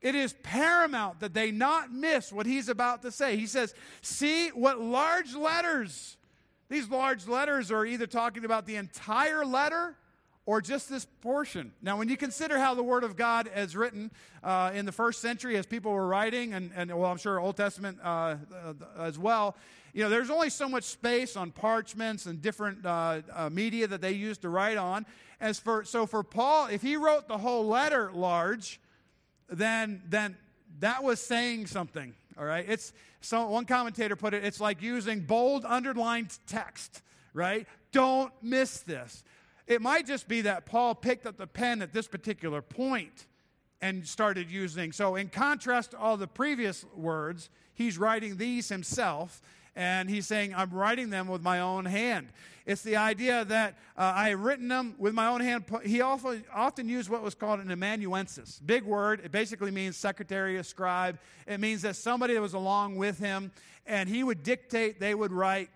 It 0.00 0.14
is 0.14 0.32
paramount 0.42 1.20
that 1.20 1.34
they 1.34 1.50
not 1.50 1.92
miss 1.92 2.32
what 2.32 2.46
he's 2.46 2.68
about 2.68 3.02
to 3.02 3.10
say. 3.10 3.36
He 3.36 3.46
says, 3.46 3.74
see 4.00 4.48
what 4.48 4.80
large 4.80 5.34
letters 5.34 6.16
these 6.68 6.88
large 6.88 7.26
letters 7.26 7.70
are 7.70 7.86
either 7.86 8.06
talking 8.06 8.44
about 8.44 8.66
the 8.66 8.76
entire 8.76 9.44
letter 9.44 9.96
or 10.48 10.62
just 10.62 10.88
this 10.88 11.04
portion. 11.04 11.72
Now, 11.82 11.98
when 11.98 12.08
you 12.08 12.16
consider 12.16 12.58
how 12.58 12.72
the 12.72 12.82
Word 12.82 13.04
of 13.04 13.16
God 13.16 13.50
is 13.54 13.76
written 13.76 14.10
uh, 14.42 14.70
in 14.74 14.86
the 14.86 14.92
first 14.92 15.20
century 15.20 15.58
as 15.58 15.66
people 15.66 15.92
were 15.92 16.06
writing, 16.06 16.54
and, 16.54 16.70
and 16.74 16.90
well, 16.90 17.10
I'm 17.10 17.18
sure 17.18 17.38
Old 17.38 17.58
Testament 17.58 17.98
uh, 18.02 18.06
uh, 18.06 18.72
as 18.98 19.18
well, 19.18 19.56
you 19.92 20.02
know, 20.02 20.08
there's 20.08 20.30
only 20.30 20.48
so 20.48 20.66
much 20.66 20.84
space 20.84 21.36
on 21.36 21.50
parchments 21.50 22.24
and 22.24 22.40
different 22.40 22.86
uh, 22.86 23.20
uh, 23.30 23.50
media 23.50 23.86
that 23.88 24.00
they 24.00 24.12
used 24.12 24.40
to 24.40 24.48
write 24.48 24.78
on. 24.78 25.04
As 25.38 25.58
for, 25.58 25.84
so 25.84 26.06
for 26.06 26.22
Paul, 26.22 26.68
if 26.68 26.80
he 26.80 26.96
wrote 26.96 27.28
the 27.28 27.36
whole 27.36 27.66
letter 27.66 28.10
large, 28.14 28.80
then, 29.50 30.00
then 30.08 30.34
that 30.78 31.04
was 31.04 31.20
saying 31.20 31.66
something. 31.66 32.14
All 32.38 32.46
right, 32.46 32.64
it's 32.66 32.94
so 33.20 33.46
one 33.48 33.66
commentator 33.66 34.16
put 34.16 34.32
it. 34.32 34.46
It's 34.46 34.60
like 34.62 34.80
using 34.80 35.20
bold 35.20 35.66
underlined 35.66 36.38
text. 36.46 37.02
Right? 37.34 37.68
Don't 37.92 38.32
miss 38.42 38.80
this. 38.80 39.22
It 39.68 39.82
might 39.82 40.06
just 40.06 40.28
be 40.28 40.40
that 40.40 40.64
Paul 40.64 40.94
picked 40.94 41.26
up 41.26 41.36
the 41.36 41.46
pen 41.46 41.82
at 41.82 41.92
this 41.92 42.08
particular 42.08 42.62
point 42.62 43.26
and 43.82 44.06
started 44.06 44.50
using. 44.50 44.92
So, 44.92 45.14
in 45.14 45.28
contrast 45.28 45.90
to 45.90 45.98
all 45.98 46.16
the 46.16 46.26
previous 46.26 46.86
words, 46.96 47.50
he's 47.74 47.98
writing 47.98 48.38
these 48.38 48.70
himself 48.70 49.42
and 49.76 50.10
he's 50.10 50.26
saying, 50.26 50.54
I'm 50.56 50.70
writing 50.70 51.10
them 51.10 51.28
with 51.28 51.42
my 51.42 51.60
own 51.60 51.84
hand. 51.84 52.30
It's 52.66 52.82
the 52.82 52.96
idea 52.96 53.44
that 53.44 53.78
uh, 53.96 54.12
I 54.16 54.30
have 54.30 54.40
written 54.40 54.68
them 54.68 54.96
with 54.98 55.14
my 55.14 55.26
own 55.28 55.40
hand. 55.40 55.64
He 55.84 56.00
often, 56.00 56.44
often 56.52 56.88
used 56.88 57.08
what 57.08 57.22
was 57.22 57.34
called 57.34 57.60
an 57.60 57.70
amanuensis. 57.70 58.60
Big 58.64 58.82
word. 58.82 59.20
It 59.22 59.30
basically 59.30 59.70
means 59.70 59.96
secretary, 59.96 60.56
a 60.56 60.64
scribe. 60.64 61.18
It 61.46 61.60
means 61.60 61.82
that 61.82 61.94
somebody 61.94 62.34
that 62.34 62.40
was 62.40 62.54
along 62.54 62.96
with 62.96 63.18
him, 63.18 63.52
and 63.86 64.08
he 64.08 64.24
would 64.24 64.42
dictate, 64.42 64.98
they 64.98 65.14
would 65.14 65.32
write. 65.32 65.70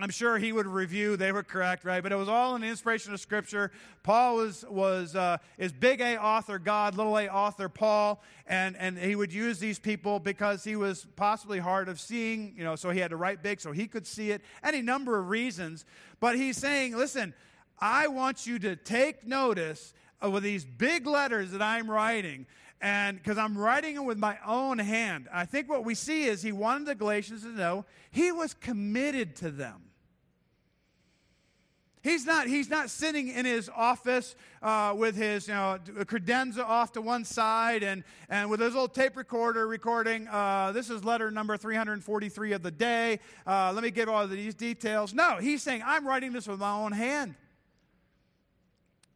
I'm 0.00 0.10
sure 0.10 0.38
he 0.38 0.52
would 0.52 0.66
review 0.66 1.16
they 1.16 1.32
were 1.32 1.42
correct, 1.42 1.84
right? 1.84 2.02
But 2.02 2.12
it 2.12 2.16
was 2.16 2.28
all 2.28 2.54
in 2.54 2.62
the 2.62 2.68
inspiration 2.68 3.12
of 3.12 3.20
Scripture. 3.20 3.72
Paul 4.02 4.36
was 4.36 4.64
was 4.68 5.16
uh, 5.16 5.38
is 5.58 5.72
big 5.72 6.00
A 6.00 6.16
author 6.16 6.58
God, 6.58 6.96
little 6.96 7.18
A 7.18 7.28
author 7.28 7.68
Paul, 7.68 8.22
and 8.46 8.76
and 8.76 8.96
he 8.96 9.16
would 9.16 9.32
use 9.32 9.58
these 9.58 9.78
people 9.78 10.20
because 10.20 10.62
he 10.62 10.76
was 10.76 11.06
possibly 11.16 11.58
hard 11.58 11.88
of 11.88 11.98
seeing, 11.98 12.54
you 12.56 12.64
know, 12.64 12.76
so 12.76 12.90
he 12.90 13.00
had 13.00 13.10
to 13.10 13.16
write 13.16 13.42
big 13.42 13.60
so 13.60 13.72
he 13.72 13.86
could 13.86 14.06
see 14.06 14.30
it. 14.30 14.42
Any 14.62 14.82
number 14.82 15.18
of 15.18 15.28
reasons, 15.28 15.84
but 16.20 16.36
he's 16.36 16.56
saying, 16.56 16.96
listen, 16.96 17.34
I 17.80 18.08
want 18.08 18.46
you 18.46 18.58
to 18.60 18.76
take 18.76 19.26
notice 19.26 19.94
of 20.20 20.40
these 20.42 20.64
big 20.64 21.06
letters 21.06 21.52
that 21.52 21.62
I'm 21.62 21.90
writing 21.90 22.46
and 22.80 23.16
because 23.16 23.38
I'm 23.38 23.56
writing 23.56 23.96
it 23.96 24.04
with 24.04 24.18
my 24.18 24.38
own 24.46 24.78
hand. 24.78 25.28
I 25.32 25.44
think 25.44 25.68
what 25.68 25.84
we 25.84 25.94
see 25.94 26.24
is 26.24 26.42
he 26.42 26.52
wanted 26.52 26.86
the 26.86 26.94
Galatians 26.94 27.42
to 27.42 27.48
know 27.48 27.84
he 28.10 28.30
was 28.30 28.54
committed 28.54 29.36
to 29.36 29.50
them. 29.50 29.87
He's 32.08 32.24
not, 32.24 32.46
he's 32.46 32.70
not 32.70 32.88
sitting 32.88 33.28
in 33.28 33.44
his 33.44 33.68
office 33.68 34.34
uh, 34.62 34.94
with 34.96 35.14
his 35.14 35.46
you 35.46 35.52
know, 35.52 35.78
credenza 36.04 36.64
off 36.64 36.92
to 36.92 37.02
one 37.02 37.22
side 37.22 37.82
and, 37.82 38.02
and 38.30 38.48
with 38.48 38.60
his 38.60 38.72
little 38.72 38.88
tape 38.88 39.14
recorder 39.14 39.68
recording, 39.68 40.26
uh, 40.28 40.72
this 40.72 40.88
is 40.88 41.04
letter 41.04 41.30
number 41.30 41.58
343 41.58 42.52
of 42.52 42.62
the 42.62 42.70
day. 42.70 43.20
Uh, 43.46 43.72
let 43.74 43.84
me 43.84 43.90
give 43.90 44.08
all 44.08 44.26
these 44.26 44.54
details. 44.54 45.12
No, 45.12 45.36
he's 45.36 45.62
saying, 45.62 45.82
I'm 45.84 46.08
writing 46.08 46.32
this 46.32 46.48
with 46.48 46.60
my 46.60 46.72
own 46.72 46.92
hand. 46.92 47.34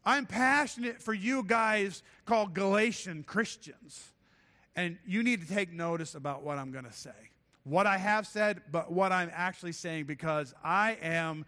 I'm 0.05 0.27
passionate 0.27 1.01
for 1.01 1.15
you 1.15 1.45
guys 1.45 2.03
called 2.27 2.53
Galatian 2.53 3.23
Christians. 3.23 4.13
And 4.77 4.99
you 5.07 5.23
need 5.23 5.41
to 5.41 5.49
take 5.49 5.73
notice 5.73 6.15
about 6.15 6.43
what 6.43 6.59
I'm 6.59 6.73
going 6.73 6.85
to 6.85 6.93
say. 6.93 7.11
What 7.65 7.87
I 7.87 7.97
have 7.97 8.27
said, 8.27 8.61
but 8.71 8.93
what 8.93 9.13
I'm 9.13 9.31
actually 9.33 9.73
saying 9.73 10.05
because 10.05 10.53
I 10.63 10.99
am 11.01 11.47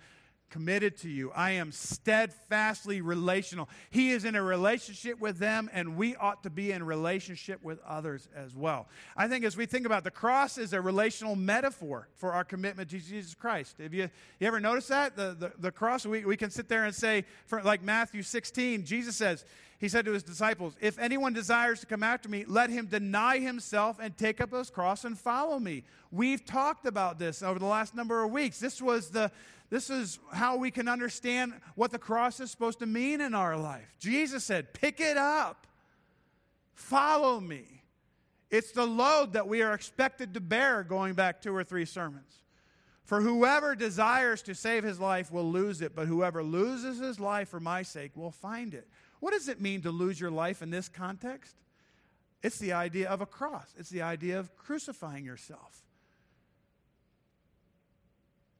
committed 0.50 0.96
to 0.98 1.08
you. 1.08 1.32
I 1.32 1.52
am 1.52 1.72
steadfastly 1.72 3.00
relational. 3.00 3.68
He 3.90 4.10
is 4.10 4.24
in 4.24 4.34
a 4.36 4.42
relationship 4.42 5.20
with 5.20 5.38
them, 5.38 5.68
and 5.72 5.96
we 5.96 6.14
ought 6.16 6.42
to 6.44 6.50
be 6.50 6.70
in 6.70 6.84
relationship 6.84 7.62
with 7.62 7.80
others 7.86 8.28
as 8.36 8.54
well. 8.54 8.86
I 9.16 9.26
think 9.26 9.44
as 9.44 9.56
we 9.56 9.66
think 9.66 9.84
about 9.84 10.04
the 10.04 10.10
cross 10.10 10.56
is 10.56 10.72
a 10.72 10.80
relational 10.80 11.34
metaphor 11.34 12.08
for 12.14 12.32
our 12.32 12.44
commitment 12.44 12.90
to 12.90 12.98
Jesus 12.98 13.34
Christ. 13.34 13.78
Have 13.78 13.94
you, 13.94 14.08
you 14.38 14.46
ever 14.46 14.60
noticed 14.60 14.88
that? 14.88 15.16
The, 15.16 15.36
the, 15.38 15.52
the 15.58 15.72
cross, 15.72 16.06
we, 16.06 16.24
we 16.24 16.36
can 16.36 16.50
sit 16.50 16.68
there 16.68 16.84
and 16.84 16.94
say, 16.94 17.24
for, 17.46 17.62
like 17.62 17.82
Matthew 17.82 18.22
16, 18.22 18.84
Jesus 18.84 19.16
says, 19.16 19.44
he 19.84 19.88
said 19.88 20.04
to 20.06 20.12
his 20.12 20.22
disciples, 20.22 20.76
If 20.80 20.98
anyone 20.98 21.32
desires 21.32 21.80
to 21.80 21.86
come 21.86 22.02
after 22.02 22.28
me, 22.28 22.44
let 22.46 22.70
him 22.70 22.86
deny 22.86 23.38
himself 23.38 23.98
and 24.00 24.16
take 24.16 24.40
up 24.40 24.52
his 24.52 24.70
cross 24.70 25.04
and 25.04 25.18
follow 25.18 25.58
me. 25.58 25.84
We've 26.10 26.44
talked 26.44 26.86
about 26.86 27.18
this 27.18 27.42
over 27.42 27.58
the 27.58 27.66
last 27.66 27.94
number 27.94 28.22
of 28.22 28.30
weeks. 28.30 28.60
This 28.60 28.80
was 28.80 29.10
the, 29.10 29.30
this 29.74 29.90
is 29.90 30.20
how 30.32 30.56
we 30.56 30.70
can 30.70 30.86
understand 30.86 31.52
what 31.74 31.90
the 31.90 31.98
cross 31.98 32.38
is 32.38 32.48
supposed 32.48 32.78
to 32.78 32.86
mean 32.86 33.20
in 33.20 33.34
our 33.34 33.56
life. 33.56 33.96
Jesus 33.98 34.44
said, 34.44 34.72
Pick 34.72 35.00
it 35.00 35.16
up, 35.16 35.66
follow 36.74 37.40
me. 37.40 37.82
It's 38.52 38.70
the 38.70 38.86
load 38.86 39.32
that 39.32 39.48
we 39.48 39.62
are 39.62 39.74
expected 39.74 40.32
to 40.34 40.40
bear, 40.40 40.84
going 40.84 41.14
back 41.14 41.42
two 41.42 41.52
or 41.52 41.64
three 41.64 41.86
sermons. 41.86 42.44
For 43.02 43.20
whoever 43.20 43.74
desires 43.74 44.42
to 44.42 44.54
save 44.54 44.84
his 44.84 45.00
life 45.00 45.32
will 45.32 45.50
lose 45.50 45.80
it, 45.80 45.96
but 45.96 46.06
whoever 46.06 46.44
loses 46.44 47.00
his 47.00 47.18
life 47.18 47.48
for 47.48 47.58
my 47.58 47.82
sake 47.82 48.12
will 48.16 48.30
find 48.30 48.74
it. 48.74 48.86
What 49.18 49.32
does 49.32 49.48
it 49.48 49.60
mean 49.60 49.82
to 49.82 49.90
lose 49.90 50.20
your 50.20 50.30
life 50.30 50.62
in 50.62 50.70
this 50.70 50.88
context? 50.88 51.56
It's 52.44 52.60
the 52.60 52.74
idea 52.74 53.08
of 53.08 53.20
a 53.20 53.26
cross, 53.26 53.74
it's 53.76 53.90
the 53.90 54.02
idea 54.02 54.38
of 54.38 54.56
crucifying 54.56 55.24
yourself. 55.24 55.82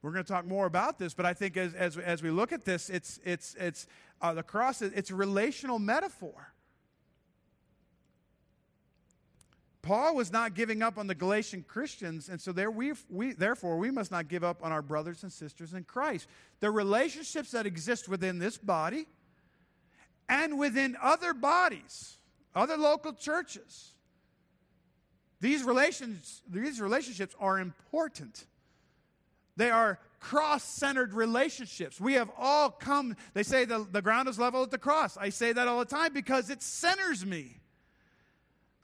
We're 0.04 0.12
going 0.12 0.22
to 0.22 0.30
talk 0.30 0.44
more 0.44 0.66
about 0.66 0.98
this, 0.98 1.14
but 1.14 1.24
I 1.24 1.32
think 1.32 1.56
as, 1.56 1.72
as, 1.72 1.96
as 1.96 2.22
we 2.22 2.30
look 2.30 2.52
at 2.52 2.66
this, 2.66 2.90
it's, 2.90 3.18
it's, 3.24 3.54
it's 3.58 3.86
uh, 4.20 4.34
the 4.34 4.42
cross, 4.42 4.82
it's 4.82 5.08
a 5.08 5.14
relational 5.14 5.78
metaphor. 5.78 6.52
Paul 9.80 10.14
was 10.14 10.30
not 10.30 10.54
giving 10.54 10.82
up 10.82 10.98
on 10.98 11.06
the 11.06 11.14
Galatian 11.14 11.64
Christians, 11.66 12.28
and 12.28 12.38
so 12.38 12.52
there 12.52 12.70
we, 12.70 12.92
we, 13.08 13.32
therefore 13.32 13.78
we 13.78 13.90
must 13.90 14.10
not 14.10 14.28
give 14.28 14.44
up 14.44 14.62
on 14.62 14.72
our 14.72 14.82
brothers 14.82 15.22
and 15.22 15.32
sisters 15.32 15.72
in 15.72 15.84
Christ. 15.84 16.28
The 16.60 16.70
relationships 16.70 17.52
that 17.52 17.64
exist 17.64 18.06
within 18.06 18.38
this 18.38 18.58
body 18.58 19.06
and 20.28 20.58
within 20.58 20.98
other 21.00 21.32
bodies, 21.32 22.18
other 22.54 22.76
local 22.76 23.14
churches, 23.14 23.92
these, 25.40 25.62
relations, 25.62 26.42
these 26.46 26.78
relationships 26.78 27.34
are 27.40 27.58
important. 27.58 28.44
They 29.56 29.70
are 29.70 29.98
cross 30.20 30.64
centered 30.64 31.12
relationships. 31.12 32.00
We 32.00 32.14
have 32.14 32.30
all 32.38 32.70
come, 32.70 33.16
they 33.34 33.42
say 33.42 33.64
the, 33.64 33.86
the 33.90 34.02
ground 34.02 34.28
is 34.28 34.38
level 34.38 34.62
at 34.62 34.70
the 34.70 34.78
cross. 34.78 35.16
I 35.16 35.28
say 35.28 35.52
that 35.52 35.68
all 35.68 35.78
the 35.78 35.84
time 35.84 36.12
because 36.12 36.50
it 36.50 36.62
centers 36.62 37.24
me. 37.24 37.60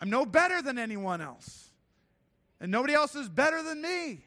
I'm 0.00 0.10
no 0.10 0.24
better 0.24 0.62
than 0.62 0.78
anyone 0.78 1.20
else, 1.20 1.68
and 2.60 2.70
nobody 2.70 2.94
else 2.94 3.14
is 3.14 3.28
better 3.28 3.62
than 3.62 3.82
me. 3.82 4.24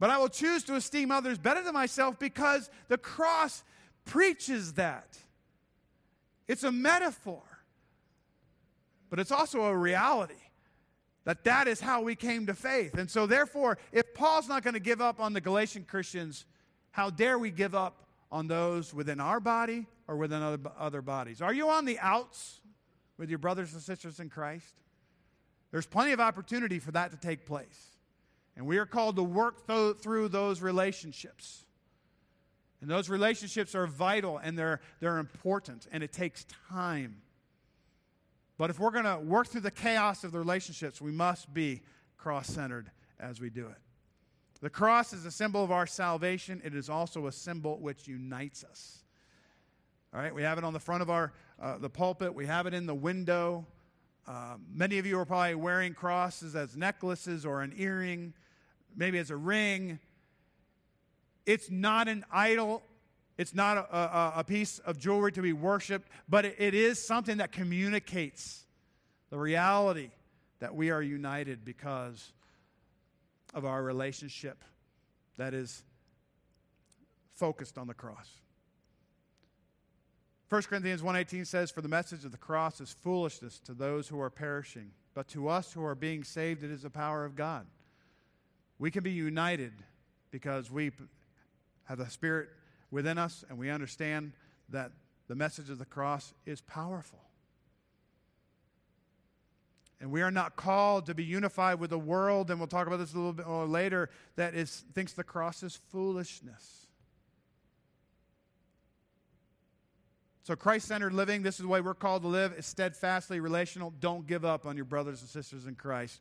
But 0.00 0.10
I 0.10 0.18
will 0.18 0.28
choose 0.28 0.64
to 0.64 0.74
esteem 0.74 1.10
others 1.10 1.38
better 1.38 1.62
than 1.62 1.72
myself 1.72 2.18
because 2.18 2.68
the 2.88 2.98
cross 2.98 3.62
preaches 4.04 4.74
that. 4.74 5.18
It's 6.46 6.64
a 6.64 6.72
metaphor, 6.72 7.42
but 9.08 9.18
it's 9.18 9.32
also 9.32 9.62
a 9.62 9.76
reality. 9.76 10.34
That 11.24 11.44
that 11.44 11.68
is 11.68 11.80
how 11.80 12.02
we 12.02 12.14
came 12.14 12.46
to 12.46 12.54
faith. 12.54 12.98
And 12.98 13.10
so 13.10 13.26
therefore, 13.26 13.78
if 13.92 14.14
Paul's 14.14 14.48
not 14.48 14.62
going 14.62 14.74
to 14.74 14.80
give 14.80 15.00
up 15.00 15.20
on 15.20 15.32
the 15.32 15.40
Galatian 15.40 15.84
Christians, 15.84 16.44
how 16.90 17.10
dare 17.10 17.38
we 17.38 17.50
give 17.50 17.74
up 17.74 18.06
on 18.30 18.46
those 18.46 18.92
within 18.92 19.20
our 19.20 19.40
body 19.40 19.86
or 20.06 20.16
within 20.16 20.42
other, 20.42 20.60
other 20.78 21.02
bodies? 21.02 21.40
Are 21.40 21.54
you 21.54 21.70
on 21.70 21.86
the 21.86 21.98
outs 21.98 22.60
with 23.16 23.30
your 23.30 23.38
brothers 23.38 23.72
and 23.72 23.82
sisters 23.82 24.20
in 24.20 24.28
Christ? 24.28 24.74
There's 25.70 25.86
plenty 25.86 26.12
of 26.12 26.20
opportunity 26.20 26.78
for 26.78 26.92
that 26.92 27.10
to 27.10 27.16
take 27.16 27.46
place. 27.46 27.96
And 28.56 28.66
we 28.66 28.78
are 28.78 28.86
called 28.86 29.16
to 29.16 29.22
work 29.22 29.66
th- 29.66 29.96
through 29.96 30.28
those 30.28 30.60
relationships. 30.60 31.64
And 32.80 32.90
those 32.90 33.08
relationships 33.08 33.74
are 33.74 33.86
vital 33.86 34.38
and 34.38 34.58
they're, 34.58 34.80
they're 35.00 35.18
important, 35.18 35.88
and 35.90 36.02
it 36.02 36.12
takes 36.12 36.44
time. 36.70 37.16
But 38.56 38.70
if 38.70 38.78
we're 38.78 38.90
going 38.90 39.04
to 39.04 39.18
work 39.18 39.48
through 39.48 39.62
the 39.62 39.70
chaos 39.70 40.24
of 40.24 40.32
the 40.32 40.38
relationships, 40.38 41.00
we 41.00 41.10
must 41.10 41.52
be 41.52 41.82
cross 42.16 42.46
centered 42.46 42.90
as 43.18 43.40
we 43.40 43.50
do 43.50 43.66
it. 43.66 43.76
The 44.60 44.70
cross 44.70 45.12
is 45.12 45.26
a 45.26 45.30
symbol 45.30 45.62
of 45.62 45.70
our 45.70 45.86
salvation, 45.86 46.62
it 46.64 46.74
is 46.74 46.88
also 46.88 47.26
a 47.26 47.32
symbol 47.32 47.78
which 47.78 48.08
unites 48.08 48.64
us. 48.64 49.04
All 50.14 50.20
right, 50.20 50.34
we 50.34 50.42
have 50.42 50.58
it 50.58 50.64
on 50.64 50.72
the 50.72 50.80
front 50.80 51.02
of 51.02 51.10
our 51.10 51.32
uh, 51.60 51.78
the 51.78 51.90
pulpit. 51.90 52.34
We 52.34 52.46
have 52.46 52.66
it 52.66 52.74
in 52.74 52.86
the 52.86 52.94
window. 52.94 53.66
Uh, 54.26 54.56
many 54.72 54.98
of 54.98 55.06
you 55.06 55.18
are 55.18 55.24
probably 55.24 55.56
wearing 55.56 55.92
crosses 55.92 56.56
as 56.56 56.76
necklaces 56.76 57.44
or 57.44 57.62
an 57.62 57.74
earring, 57.76 58.32
maybe 58.96 59.18
as 59.18 59.30
a 59.30 59.36
ring. 59.36 59.98
It's 61.46 61.70
not 61.70 62.08
an 62.08 62.24
idol 62.32 62.82
it's 63.36 63.54
not 63.54 63.76
a, 63.76 63.96
a, 63.96 64.32
a, 64.36 64.44
piece 64.44 64.78
of 64.80 64.98
jewelry 64.98 65.32
to 65.32 65.42
be 65.42 65.52
worshiped, 65.52 66.08
but 66.28 66.44
it, 66.44 66.56
it 66.58 66.74
is 66.74 67.04
something 67.04 67.38
that 67.38 67.50
communicates 67.52 68.64
the 69.30 69.38
reality 69.38 70.10
that 70.60 70.74
we 70.74 70.90
are 70.90 71.02
united 71.02 71.64
because 71.64 72.32
of 73.52 73.64
our 73.64 73.82
relationship 73.82 74.62
that 75.36 75.52
is 75.52 75.82
focused 77.32 77.76
on 77.76 77.86
the 77.86 77.94
cross. 77.94 78.30
1 80.48 80.62
Corinthians 80.62 81.02
1:18 81.02 81.46
says 81.46 81.70
for 81.70 81.80
the 81.80 81.88
message 81.88 82.24
of 82.24 82.30
the 82.30 82.38
cross 82.38 82.80
is 82.80 82.92
foolishness 82.92 83.58
to 83.60 83.74
those 83.74 84.06
who 84.06 84.20
are 84.20 84.30
perishing 84.30 84.92
but 85.14 85.28
to 85.28 85.48
us 85.48 85.72
who 85.72 85.84
are 85.84 85.94
being 85.94 86.24
saved 86.24 86.62
it 86.62 86.70
is 86.70 86.82
the 86.82 86.90
power 86.90 87.24
of 87.24 87.34
God. 87.34 87.66
We 88.78 88.90
can 88.90 89.02
be 89.02 89.12
united 89.12 89.72
because 90.30 90.70
we 90.70 90.92
have 91.84 91.98
the 91.98 92.10
spirit 92.10 92.48
within 92.94 93.18
us 93.18 93.44
and 93.50 93.58
we 93.58 93.68
understand 93.68 94.32
that 94.70 94.92
the 95.28 95.34
message 95.34 95.68
of 95.68 95.78
the 95.78 95.84
cross 95.84 96.32
is 96.46 96.60
powerful. 96.60 97.18
And 100.00 100.10
we 100.10 100.22
are 100.22 100.30
not 100.30 100.56
called 100.56 101.06
to 101.06 101.14
be 101.14 101.24
unified 101.24 101.80
with 101.80 101.90
the 101.90 101.98
world, 101.98 102.50
and 102.50 102.60
we'll 102.60 102.68
talk 102.68 102.86
about 102.86 102.98
this 102.98 103.12
a 103.12 103.16
little 103.16 103.32
bit 103.32 103.48
later, 103.48 104.10
that 104.36 104.54
is, 104.54 104.84
thinks 104.92 105.12
the 105.12 105.24
cross 105.24 105.62
is 105.62 105.76
foolishness. 105.90 106.86
So, 110.42 110.54
Christ 110.54 110.86
centered 110.86 111.14
living, 111.14 111.42
this 111.42 111.54
is 111.54 111.62
the 111.62 111.68
way 111.68 111.80
we're 111.80 111.94
called 111.94 112.22
to 112.22 112.28
live, 112.28 112.52
is 112.52 112.66
steadfastly 112.66 113.40
relational. 113.40 113.94
Don't 113.98 114.26
give 114.26 114.44
up 114.44 114.66
on 114.66 114.76
your 114.76 114.84
brothers 114.84 115.22
and 115.22 115.30
sisters 115.30 115.66
in 115.66 115.74
Christ. 115.74 116.20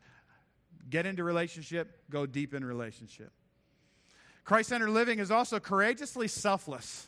Get 0.89 1.05
into 1.05 1.25
relationship, 1.25 1.99
go 2.09 2.25
deep 2.25 2.53
in 2.53 2.63
relationship. 2.63 3.33
Christ 4.43 4.69
centered 4.69 4.89
living 4.89 5.19
is 5.19 5.31
also 5.31 5.59
courageously 5.59 6.27
selfless. 6.27 7.07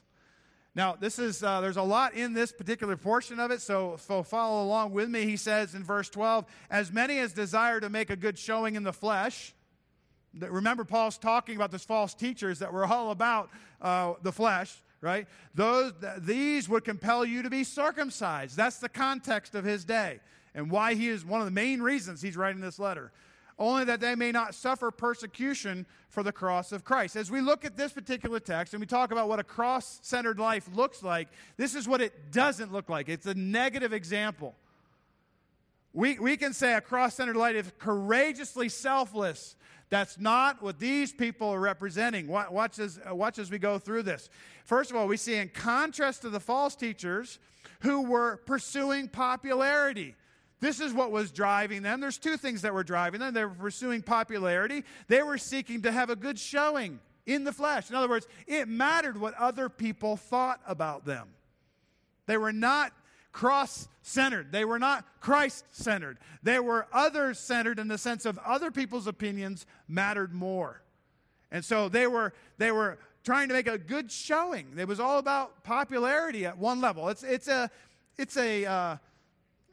Now, 0.73 0.95
this 0.99 1.19
is 1.19 1.41
uh, 1.41 1.61
there's 1.61 1.77
a 1.77 1.81
lot 1.81 2.13
in 2.13 2.33
this 2.33 2.51
particular 2.51 2.97
portion 2.97 3.39
of 3.39 3.49
it, 3.51 3.61
so, 3.61 3.97
so 3.97 4.23
follow 4.23 4.63
along 4.63 4.91
with 4.91 5.09
me. 5.09 5.23
He 5.23 5.37
says 5.37 5.73
in 5.73 5.83
verse 5.83 6.09
12, 6.09 6.45
"As 6.69 6.91
many 6.91 7.17
as 7.19 7.31
desire 7.31 7.79
to 7.79 7.89
make 7.89 8.09
a 8.09 8.15
good 8.15 8.37
showing 8.37 8.75
in 8.75 8.83
the 8.83 8.93
flesh." 8.93 9.53
Remember, 10.37 10.83
Paul's 10.83 11.17
talking 11.17 11.55
about 11.55 11.71
those 11.71 11.85
false 11.85 12.13
teachers 12.13 12.59
that 12.59 12.73
were 12.73 12.85
all 12.85 13.11
about 13.11 13.49
uh, 13.81 14.15
the 14.21 14.33
flesh, 14.33 14.83
right? 14.99 15.27
Those 15.53 15.93
th- 16.01 16.15
these 16.19 16.67
would 16.67 16.83
compel 16.83 17.23
you 17.23 17.41
to 17.43 17.49
be 17.49 17.63
circumcised. 17.63 18.57
That's 18.57 18.79
the 18.79 18.89
context 18.89 19.55
of 19.55 19.63
his 19.63 19.85
day, 19.85 20.19
and 20.53 20.69
why 20.69 20.95
he 20.95 21.07
is 21.07 21.23
one 21.23 21.39
of 21.39 21.45
the 21.45 21.51
main 21.51 21.81
reasons 21.81 22.21
he's 22.21 22.35
writing 22.35 22.59
this 22.59 22.79
letter 22.79 23.13
only 23.57 23.85
that 23.85 24.01
they 24.01 24.15
may 24.15 24.31
not 24.31 24.53
suffer 24.53 24.91
persecution 24.91 25.85
for 26.09 26.23
the 26.23 26.31
cross 26.31 26.71
of 26.71 26.83
Christ. 26.83 27.15
As 27.15 27.31
we 27.31 27.41
look 27.41 27.63
at 27.63 27.77
this 27.77 27.93
particular 27.93 28.39
text 28.39 28.73
and 28.73 28.81
we 28.81 28.85
talk 28.85 29.11
about 29.11 29.29
what 29.29 29.39
a 29.39 29.43
cross 29.43 29.99
centered 30.01 30.39
life 30.39 30.67
looks 30.73 31.01
like, 31.01 31.29
this 31.57 31.75
is 31.75 31.87
what 31.87 32.01
it 32.01 32.31
doesn't 32.31 32.73
look 32.73 32.89
like. 32.89 33.07
It's 33.09 33.25
a 33.25 33.33
negative 33.33 33.93
example. 33.93 34.55
We, 35.93 36.19
we 36.19 36.35
can 36.35 36.51
say 36.51 36.73
a 36.73 36.81
cross 36.81 37.15
centered 37.15 37.37
life 37.37 37.55
is 37.55 37.71
courageously 37.79 38.67
selfless. 38.67 39.55
That's 39.89 40.19
not 40.19 40.61
what 40.61 40.79
these 40.79 41.13
people 41.13 41.49
are 41.49 41.59
representing. 41.59 42.27
Watch 42.27 42.79
as, 42.79 42.99
uh, 43.09 43.15
watch 43.15 43.39
as 43.39 43.49
we 43.49 43.59
go 43.59 43.79
through 43.79 44.03
this. 44.03 44.29
First 44.65 44.89
of 44.89 44.97
all, 44.97 45.07
we 45.07 45.15
see 45.15 45.35
in 45.35 45.49
contrast 45.49 46.23
to 46.23 46.29
the 46.29 46.39
false 46.39 46.75
teachers 46.75 47.39
who 47.81 48.01
were 48.01 48.37
pursuing 48.45 49.07
popularity. 49.07 50.15
This 50.61 50.79
is 50.79 50.93
what 50.93 51.11
was 51.11 51.31
driving 51.31 51.83
them. 51.83 51.99
There's 51.99 52.17
two 52.17 52.37
things 52.37 52.61
that 52.61 52.73
were 52.73 52.83
driving 52.83 53.19
them. 53.19 53.33
They 53.33 53.45
were 53.45 53.53
pursuing 53.53 54.01
popularity, 54.01 54.83
they 55.07 55.23
were 55.23 55.37
seeking 55.37 55.81
to 55.83 55.91
have 55.91 56.09
a 56.09 56.15
good 56.15 56.39
showing 56.39 56.99
in 57.25 57.43
the 57.43 57.51
flesh. 57.51 57.89
In 57.89 57.95
other 57.95 58.09
words, 58.09 58.27
it 58.47 58.67
mattered 58.67 59.19
what 59.19 59.33
other 59.35 59.69
people 59.69 60.15
thought 60.15 60.61
about 60.67 61.05
them. 61.05 61.29
They 62.27 62.37
were 62.37 62.53
not 62.53 62.91
cross 63.31 63.87
centered. 64.01 64.51
They 64.51 64.63
were 64.63 64.79
not 64.79 65.05
Christ 65.19 65.65
centered. 65.71 66.19
They 66.41 66.59
were 66.59 66.87
others 66.93 67.37
centered 67.39 67.79
in 67.79 67.87
the 67.87 67.97
sense 67.97 68.25
of 68.25 68.37
other 68.45 68.71
people's 68.71 69.07
opinions 69.07 69.65
mattered 69.87 70.33
more. 70.33 70.81
And 71.51 71.63
so 71.63 71.89
they 71.89 72.07
were, 72.07 72.33
they 72.57 72.71
were 72.71 72.97
trying 73.23 73.47
to 73.49 73.53
make 73.53 73.67
a 73.67 73.77
good 73.77 74.11
showing. 74.11 74.67
It 74.77 74.87
was 74.87 74.99
all 74.99 75.19
about 75.19 75.63
popularity 75.63 76.45
at 76.45 76.57
one 76.57 76.79
level. 76.79 77.09
It's, 77.09 77.23
it's 77.23 77.47
a, 77.47 77.69
it's 78.17 78.37
a, 78.37 78.65
uh, 78.65 78.97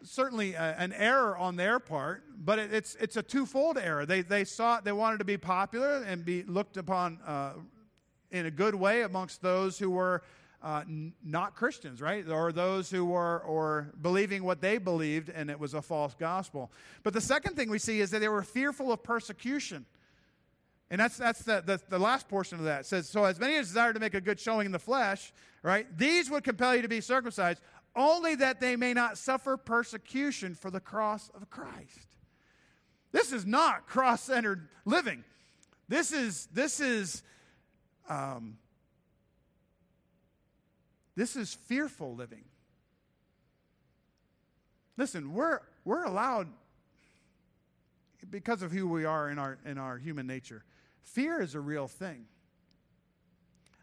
certainly 0.04 0.54
a, 0.54 0.74
an 0.78 0.92
error 0.92 1.36
on 1.36 1.56
their 1.56 1.78
part, 1.78 2.24
but 2.36 2.58
it, 2.58 2.72
it's, 2.72 2.96
it's 3.00 3.16
a 3.16 3.22
twofold 3.22 3.78
error. 3.78 4.06
They, 4.06 4.22
they 4.22 4.44
sought, 4.44 4.84
they 4.84 4.92
wanted 4.92 5.18
to 5.18 5.24
be 5.24 5.36
popular 5.36 6.02
and 6.02 6.24
be 6.24 6.42
looked 6.44 6.76
upon 6.76 7.18
uh, 7.26 7.52
in 8.30 8.46
a 8.46 8.50
good 8.50 8.74
way 8.74 9.02
amongst 9.02 9.42
those 9.42 9.78
who 9.78 9.90
were 9.90 10.22
uh, 10.62 10.82
n- 10.86 11.12
not 11.24 11.54
Christians, 11.54 12.00
right? 12.00 12.28
Or 12.28 12.52
those 12.52 12.90
who 12.90 13.04
were 13.04 13.40
or 13.40 13.92
believing 14.00 14.44
what 14.44 14.60
they 14.60 14.78
believed 14.78 15.28
and 15.28 15.50
it 15.50 15.58
was 15.58 15.74
a 15.74 15.82
false 15.82 16.14
gospel. 16.14 16.70
But 17.02 17.12
the 17.12 17.20
second 17.20 17.56
thing 17.56 17.70
we 17.70 17.78
see 17.78 18.00
is 18.00 18.10
that 18.10 18.20
they 18.20 18.28
were 18.28 18.42
fearful 18.42 18.92
of 18.92 19.02
persecution. 19.02 19.86
And 20.90 21.00
that's, 21.00 21.16
that's 21.16 21.42
the, 21.42 21.62
the, 21.64 21.80
the, 21.88 21.98
last 21.98 22.28
portion 22.28 22.58
of 22.58 22.66
that. 22.66 22.80
It 22.80 22.86
says, 22.86 23.08
So 23.08 23.24
as 23.24 23.40
many 23.40 23.56
as 23.56 23.68
desire 23.68 23.94
to 23.94 23.98
make 23.98 24.12
a 24.12 24.20
good 24.20 24.38
showing 24.38 24.66
in 24.66 24.72
the 24.72 24.78
flesh, 24.78 25.32
right, 25.62 25.86
these 25.96 26.30
would 26.30 26.44
compel 26.44 26.76
you 26.76 26.82
to 26.82 26.88
be 26.88 27.00
circumcised, 27.00 27.62
only 27.94 28.34
that 28.36 28.60
they 28.60 28.76
may 28.76 28.94
not 28.94 29.18
suffer 29.18 29.56
persecution 29.56 30.54
for 30.54 30.70
the 30.70 30.80
cross 30.80 31.30
of 31.34 31.50
Christ. 31.50 32.08
This 33.12 33.32
is 33.32 33.44
not 33.44 33.86
cross 33.86 34.22
centered 34.22 34.68
living. 34.84 35.24
This 35.88 36.12
is, 36.12 36.48
this 36.52 36.80
is, 36.80 37.22
um, 38.08 38.56
this 41.14 41.36
is 41.36 41.52
fearful 41.52 42.14
living. 42.14 42.44
Listen, 44.96 45.34
we're, 45.34 45.60
we're 45.84 46.04
allowed, 46.04 46.48
because 48.30 48.62
of 48.62 48.72
who 48.72 48.88
we 48.88 49.04
are 49.04 49.28
in 49.28 49.38
our, 49.38 49.58
in 49.66 49.76
our 49.76 49.98
human 49.98 50.26
nature, 50.26 50.64
fear 51.02 51.40
is 51.40 51.54
a 51.54 51.60
real 51.60 51.88
thing. 51.88 52.24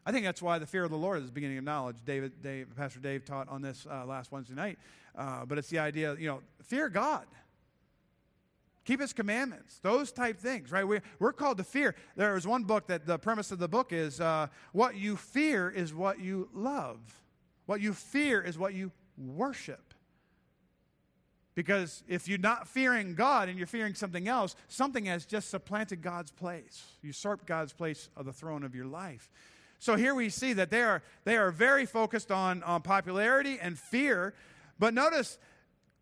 I 0.06 0.12
think 0.12 0.26
that's 0.26 0.42
why 0.42 0.60
the 0.60 0.66
fear 0.66 0.84
of 0.84 0.92
the 0.92 0.98
Lord 0.98 1.20
is 1.20 1.26
the 1.26 1.32
beginning 1.32 1.58
of 1.58 1.64
knowledge. 1.64 1.98
David, 2.06 2.42
Dave, 2.42 2.68
Pastor 2.76 3.00
Dave 3.00 3.26
taught 3.26 3.50
on 3.50 3.62
this 3.62 3.86
uh, 3.90 4.06
last 4.06 4.32
Wednesday 4.32 4.56
night. 4.56 4.80
Uh, 5.16 5.46
but 5.46 5.58
it's 5.58 5.70
the 5.70 5.80
idea, 5.80 6.16
you 6.20 6.28
know, 6.28 6.42
fear 6.64 6.90
God. 6.90 7.26
Keep 8.86 9.02
his 9.02 9.14
commandments, 9.14 9.80
those 9.84 10.12
type 10.12 10.40
things, 10.40 10.72
right? 10.72 10.88
We're, 10.88 11.04
we're 11.20 11.34
called 11.34 11.58
to 11.58 11.64
fear. 11.64 11.94
There 12.16 12.36
is 12.38 12.48
one 12.48 12.64
book 12.64 12.88
that 12.88 13.06
the 13.06 13.20
premise 13.20 13.52
of 13.52 13.60
the 13.60 13.68
book 13.68 13.94
is 13.94 14.20
uh, 14.20 14.48
what 14.72 14.96
you 14.96 15.16
fear 15.16 15.70
is 15.70 15.94
what 15.94 16.20
you 16.20 16.50
love. 16.54 16.98
What 17.68 17.82
you 17.82 17.94
fear 17.94 18.42
is 18.42 18.58
what 18.58 18.74
you 18.74 18.92
worship. 19.16 19.94
Because 21.54 22.04
if 22.08 22.28
you're 22.28 22.40
not 22.40 22.68
fearing 22.68 23.16
God 23.16 23.50
and 23.50 23.58
you're 23.58 23.68
fearing 23.68 23.94
something 23.94 24.28
else, 24.28 24.56
something 24.70 25.06
has 25.06 25.26
just 25.26 25.50
supplanted 25.50 26.02
God's 26.02 26.32
place, 26.32 26.84
usurped 27.02 27.46
God's 27.46 27.74
place 27.74 28.10
of 28.16 28.26
the 28.26 28.34
throne 28.34 28.64
of 28.64 28.74
your 28.74 28.86
life. 28.86 29.30
So 29.80 29.96
here 29.96 30.14
we 30.14 30.30
see 30.30 30.54
that 30.54 30.70
they 30.70 30.82
are, 30.82 31.02
they 31.24 31.38
are 31.38 31.52
very 31.52 31.86
focused 31.86 32.32
on, 32.32 32.62
on 32.64 32.82
popularity 32.82 33.58
and 33.62 33.80
fear. 33.80 34.34
But 34.78 34.94
notice, 34.94 35.38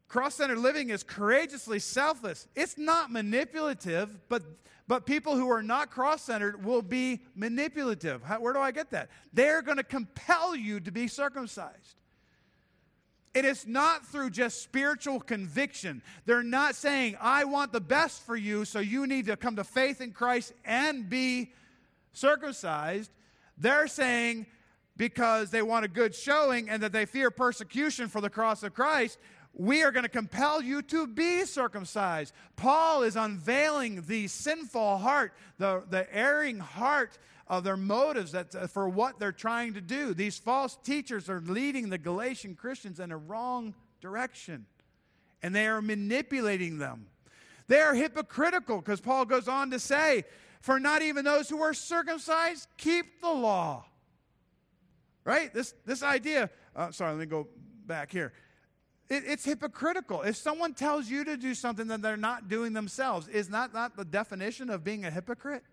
cross 0.07 0.35
centered 0.35 0.57
living 0.57 0.89
is 0.89 1.03
courageously 1.03 1.79
selfless. 1.79 2.47
It's 2.55 2.77
not 2.77 3.11
manipulative, 3.11 4.17
but, 4.29 4.41
but 4.87 5.05
people 5.05 5.35
who 5.35 5.51
are 5.51 5.61
not 5.61 5.91
cross 5.91 6.23
centered 6.23 6.65
will 6.65 6.81
be 6.81 7.21
manipulative. 7.35 8.23
How, 8.23 8.39
where 8.39 8.53
do 8.53 8.59
I 8.59 8.71
get 8.71 8.89
that? 8.91 9.09
They're 9.31 9.61
going 9.61 9.77
to 9.77 9.83
compel 9.83 10.55
you 10.55 10.79
to 10.79 10.91
be 10.91 11.07
circumcised. 11.07 11.97
It 13.35 13.45
is 13.45 13.67
not 13.67 14.07
through 14.07 14.31
just 14.31 14.63
spiritual 14.63 15.19
conviction. 15.19 16.01
They're 16.25 16.41
not 16.41 16.73
saying, 16.73 17.17
I 17.21 17.43
want 17.43 17.71
the 17.71 17.81
best 17.81 18.25
for 18.25 18.35
you, 18.35 18.65
so 18.65 18.79
you 18.79 19.05
need 19.05 19.27
to 19.27 19.37
come 19.37 19.57
to 19.57 19.63
faith 19.63 20.01
in 20.01 20.13
Christ 20.13 20.53
and 20.65 21.07
be 21.07 21.51
circumcised. 22.13 23.11
They're 23.57 23.87
saying 23.87 24.45
because 24.95 25.51
they 25.51 25.61
want 25.61 25.85
a 25.85 25.87
good 25.87 26.13
showing 26.13 26.69
and 26.69 26.81
that 26.83 26.91
they 26.91 27.05
fear 27.05 27.31
persecution 27.31 28.07
for 28.07 28.21
the 28.21 28.29
cross 28.29 28.63
of 28.63 28.73
Christ, 28.73 29.19
we 29.53 29.83
are 29.83 29.91
going 29.91 30.03
to 30.03 30.09
compel 30.09 30.61
you 30.61 30.81
to 30.83 31.07
be 31.07 31.43
circumcised. 31.45 32.33
Paul 32.55 33.03
is 33.03 33.15
unveiling 33.15 34.03
the 34.07 34.27
sinful 34.27 34.99
heart, 34.99 35.33
the, 35.57 35.83
the 35.89 36.13
erring 36.15 36.59
heart 36.59 37.17
of 37.47 37.63
their 37.63 37.77
motives 37.77 38.33
that, 38.33 38.53
uh, 38.53 38.67
for 38.67 38.87
what 38.87 39.19
they're 39.19 39.31
trying 39.31 39.73
to 39.73 39.81
do. 39.81 40.13
These 40.13 40.37
false 40.37 40.77
teachers 40.83 41.29
are 41.29 41.41
leading 41.41 41.89
the 41.89 41.97
Galatian 41.97 42.55
Christians 42.55 42.99
in 42.99 43.11
a 43.11 43.17
wrong 43.17 43.73
direction, 44.01 44.65
and 45.41 45.55
they 45.55 45.65
are 45.67 45.81
manipulating 45.81 46.77
them. 46.77 47.07
They 47.67 47.79
are 47.79 47.95
hypocritical 47.95 48.77
because 48.77 49.01
Paul 49.01 49.25
goes 49.25 49.47
on 49.47 49.71
to 49.71 49.79
say, 49.79 50.25
for 50.61 50.79
not 50.79 51.01
even 51.01 51.25
those 51.25 51.49
who 51.49 51.61
are 51.61 51.73
circumcised 51.73 52.67
keep 52.77 53.21
the 53.21 53.29
law. 53.31 53.85
Right? 55.23 55.53
This, 55.53 55.73
this 55.85 56.03
idea, 56.03 56.49
uh, 56.75 56.91
sorry, 56.91 57.11
let 57.11 57.19
me 57.19 57.25
go 57.25 57.47
back 57.85 58.11
here. 58.11 58.33
It, 59.09 59.23
it's 59.25 59.45
hypocritical. 59.45 60.21
If 60.21 60.35
someone 60.35 60.73
tells 60.73 61.09
you 61.09 61.23
to 61.25 61.37
do 61.37 61.53
something 61.53 61.87
that 61.87 62.01
they're 62.01 62.17
not 62.17 62.49
doing 62.49 62.73
themselves, 62.73 63.27
is 63.27 63.49
that 63.49 63.73
not 63.73 63.95
the 63.95 64.05
definition 64.05 64.69
of 64.69 64.83
being 64.83 65.05
a 65.05 65.11
hypocrite? 65.11 65.63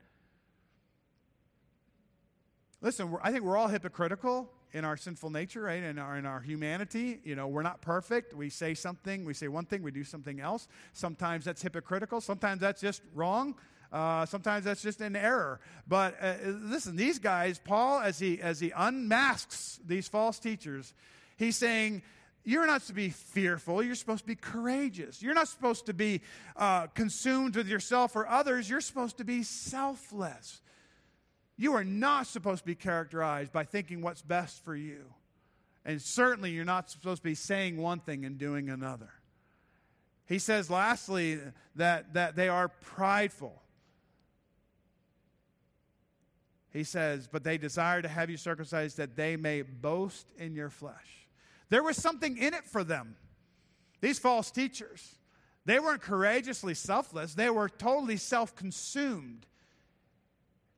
Listen, 2.81 3.17
I 3.23 3.33
think 3.33 3.45
we're 3.45 3.57
all 3.57 3.69
hypocritical 3.69 4.51
in 4.75 4.85
our 4.85 4.97
sinful 4.97 5.31
nature, 5.31 5.63
right? 5.63 5.83
In 5.83 5.99
our, 5.99 6.19
in 6.19 6.27
our 6.27 6.41
humanity. 6.41 7.21
You 7.25 7.37
know, 7.37 7.47
we're 7.47 7.63
not 7.63 7.81
perfect. 7.81 8.35
We 8.35 8.51
say 8.51 8.75
something, 8.75 9.25
we 9.25 9.33
say 9.33 9.49
one 9.49 9.65
thing, 9.65 9.83
we 9.83 9.93
do 9.93 10.05
something 10.05 10.41
else. 10.41 10.69
Sometimes 10.93 11.45
that's 11.45 11.63
hypocritical, 11.63 12.21
sometimes 12.21 12.61
that's 12.61 12.81
just 12.81 13.03
wrong. 13.15 13.55
Uh, 13.95 14.27
sometimes 14.27 14.65
that's 14.65 14.83
just 14.83 15.01
an 15.01 15.15
error. 15.15 15.61
But 15.87 16.17
uh, 16.21 16.35
listen, 16.47 16.97
these 16.97 17.21
guys, 17.21 17.61
Paul, 17.61 18.01
as 18.01 18.19
he, 18.19 18.41
as 18.41 18.59
he 18.59 18.73
unmasks 18.75 19.79
these 19.87 20.09
false 20.09 20.41
teachers, 20.41 20.93
he's 21.37 21.57
saying, 21.57 22.03
you're 22.43 22.67
not 22.67 22.83
supposed 22.83 22.89
to 22.89 22.95
be 22.95 23.11
fearful. 23.11 23.85
You're 23.85 23.95
supposed 23.95 24.23
to 24.23 24.27
be 24.27 24.35
courageous. 24.35 25.23
You're 25.23 25.33
not 25.33 25.47
supposed 25.47 25.87
to 25.87 25.95
be 25.95 26.23
uh, 26.57 26.89
consumed 26.89 27.55
with 27.55 27.69
yourself 27.69 28.17
or 28.17 28.29
others. 28.29 28.69
You're 28.69 28.81
supposed 28.81 29.19
to 29.19 29.25
be 29.25 29.45
selfless. 29.45 30.61
You 31.57 31.75
are 31.75 31.85
not 31.85 32.27
supposed 32.27 32.63
to 32.63 32.67
be 32.67 32.75
characterized 32.75 33.53
by 33.53 33.63
thinking 33.63 34.03
what's 34.03 34.23
best 34.23 34.65
for 34.65 34.75
you. 34.75 35.05
And 35.85 36.03
certainly, 36.03 36.51
you're 36.51 36.65
not 36.65 36.91
supposed 36.91 37.23
to 37.23 37.29
be 37.29 37.37
saying 37.37 37.77
one 37.77 38.01
thing 38.01 38.25
and 38.25 38.39
doing 38.39 38.71
another. 38.71 39.11
He 40.27 40.41
says, 40.41 40.69
lastly, 40.69 41.39
that, 41.77 42.15
that 42.15 42.35
they 42.35 42.49
are 42.49 42.69
prideful. 42.69 43.63
He 46.75 46.83
says, 46.83 47.29
but 47.31 47.45
they 47.45 47.57
desire 47.57 48.03
to 48.03 48.09
have 48.09 48.29
you 48.29 48.37
circumcised 48.37 48.97
that 48.97 49.15
they 49.15 49.37
may 49.37 49.63
boast 49.63 50.27
in 50.37 50.57
your 50.57 50.71
flesh. 50.71 51.29
There 51.71 51.85
was 51.85 51.97
something 51.97 52.37
in 52.37 52.53
it 52.53 52.67
for 52.67 52.83
them. 52.83 53.15
These 54.01 54.19
false 54.19 54.51
teachers, 54.51 55.15
they 55.65 55.79
weren't 55.79 56.03
courageously 56.03 56.75
selfless, 56.75 57.35
they 57.35 57.49
were 57.49 57.69
totally 57.69 58.17
self 58.17 58.57
consumed. 58.57 59.47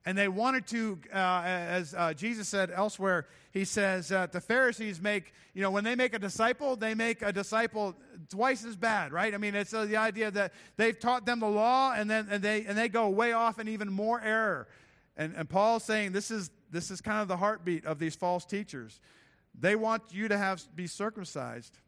And 0.04 0.16
they 0.16 0.28
wanted 0.28 0.68
to, 0.68 1.00
uh, 1.12 1.42
as 1.44 1.92
uh, 1.92 2.12
Jesus 2.12 2.46
said 2.46 2.70
elsewhere, 2.70 3.26
he 3.50 3.64
says 3.64 4.12
uh, 4.12 4.28
the 4.30 4.40
Pharisees 4.40 5.00
make, 5.00 5.32
you 5.52 5.62
know, 5.62 5.70
when 5.72 5.82
they 5.82 5.96
make 5.96 6.14
a 6.14 6.18
disciple, 6.20 6.76
they 6.76 6.94
make 6.94 7.22
a 7.22 7.32
disciple 7.32 7.96
twice 8.30 8.64
as 8.64 8.76
bad, 8.76 9.12
right? 9.12 9.34
I 9.34 9.38
mean, 9.38 9.56
it's 9.56 9.74
uh, 9.74 9.86
the 9.86 9.96
idea 9.96 10.30
that 10.30 10.52
they've 10.76 10.96
taught 10.96 11.26
them 11.26 11.40
the 11.40 11.48
law 11.48 11.94
and 11.94 12.08
then 12.08 12.28
and 12.30 12.40
they, 12.40 12.66
and 12.66 12.78
they 12.78 12.88
go 12.88 13.08
way 13.08 13.32
off 13.32 13.58
in 13.58 13.66
even 13.66 13.90
more 13.90 14.20
error. 14.20 14.68
And, 15.16 15.34
and 15.34 15.48
Paul's 15.48 15.84
saying 15.84 16.12
this 16.12 16.30
is, 16.30 16.50
this 16.70 16.90
is 16.90 17.00
kind 17.00 17.22
of 17.22 17.28
the 17.28 17.36
heartbeat 17.36 17.86
of 17.86 17.98
these 17.98 18.14
false 18.14 18.44
teachers. 18.44 19.00
They 19.58 19.76
want 19.76 20.02
you 20.10 20.28
to 20.28 20.36
have 20.36 20.62
be 20.74 20.86
circumcised 20.86 21.78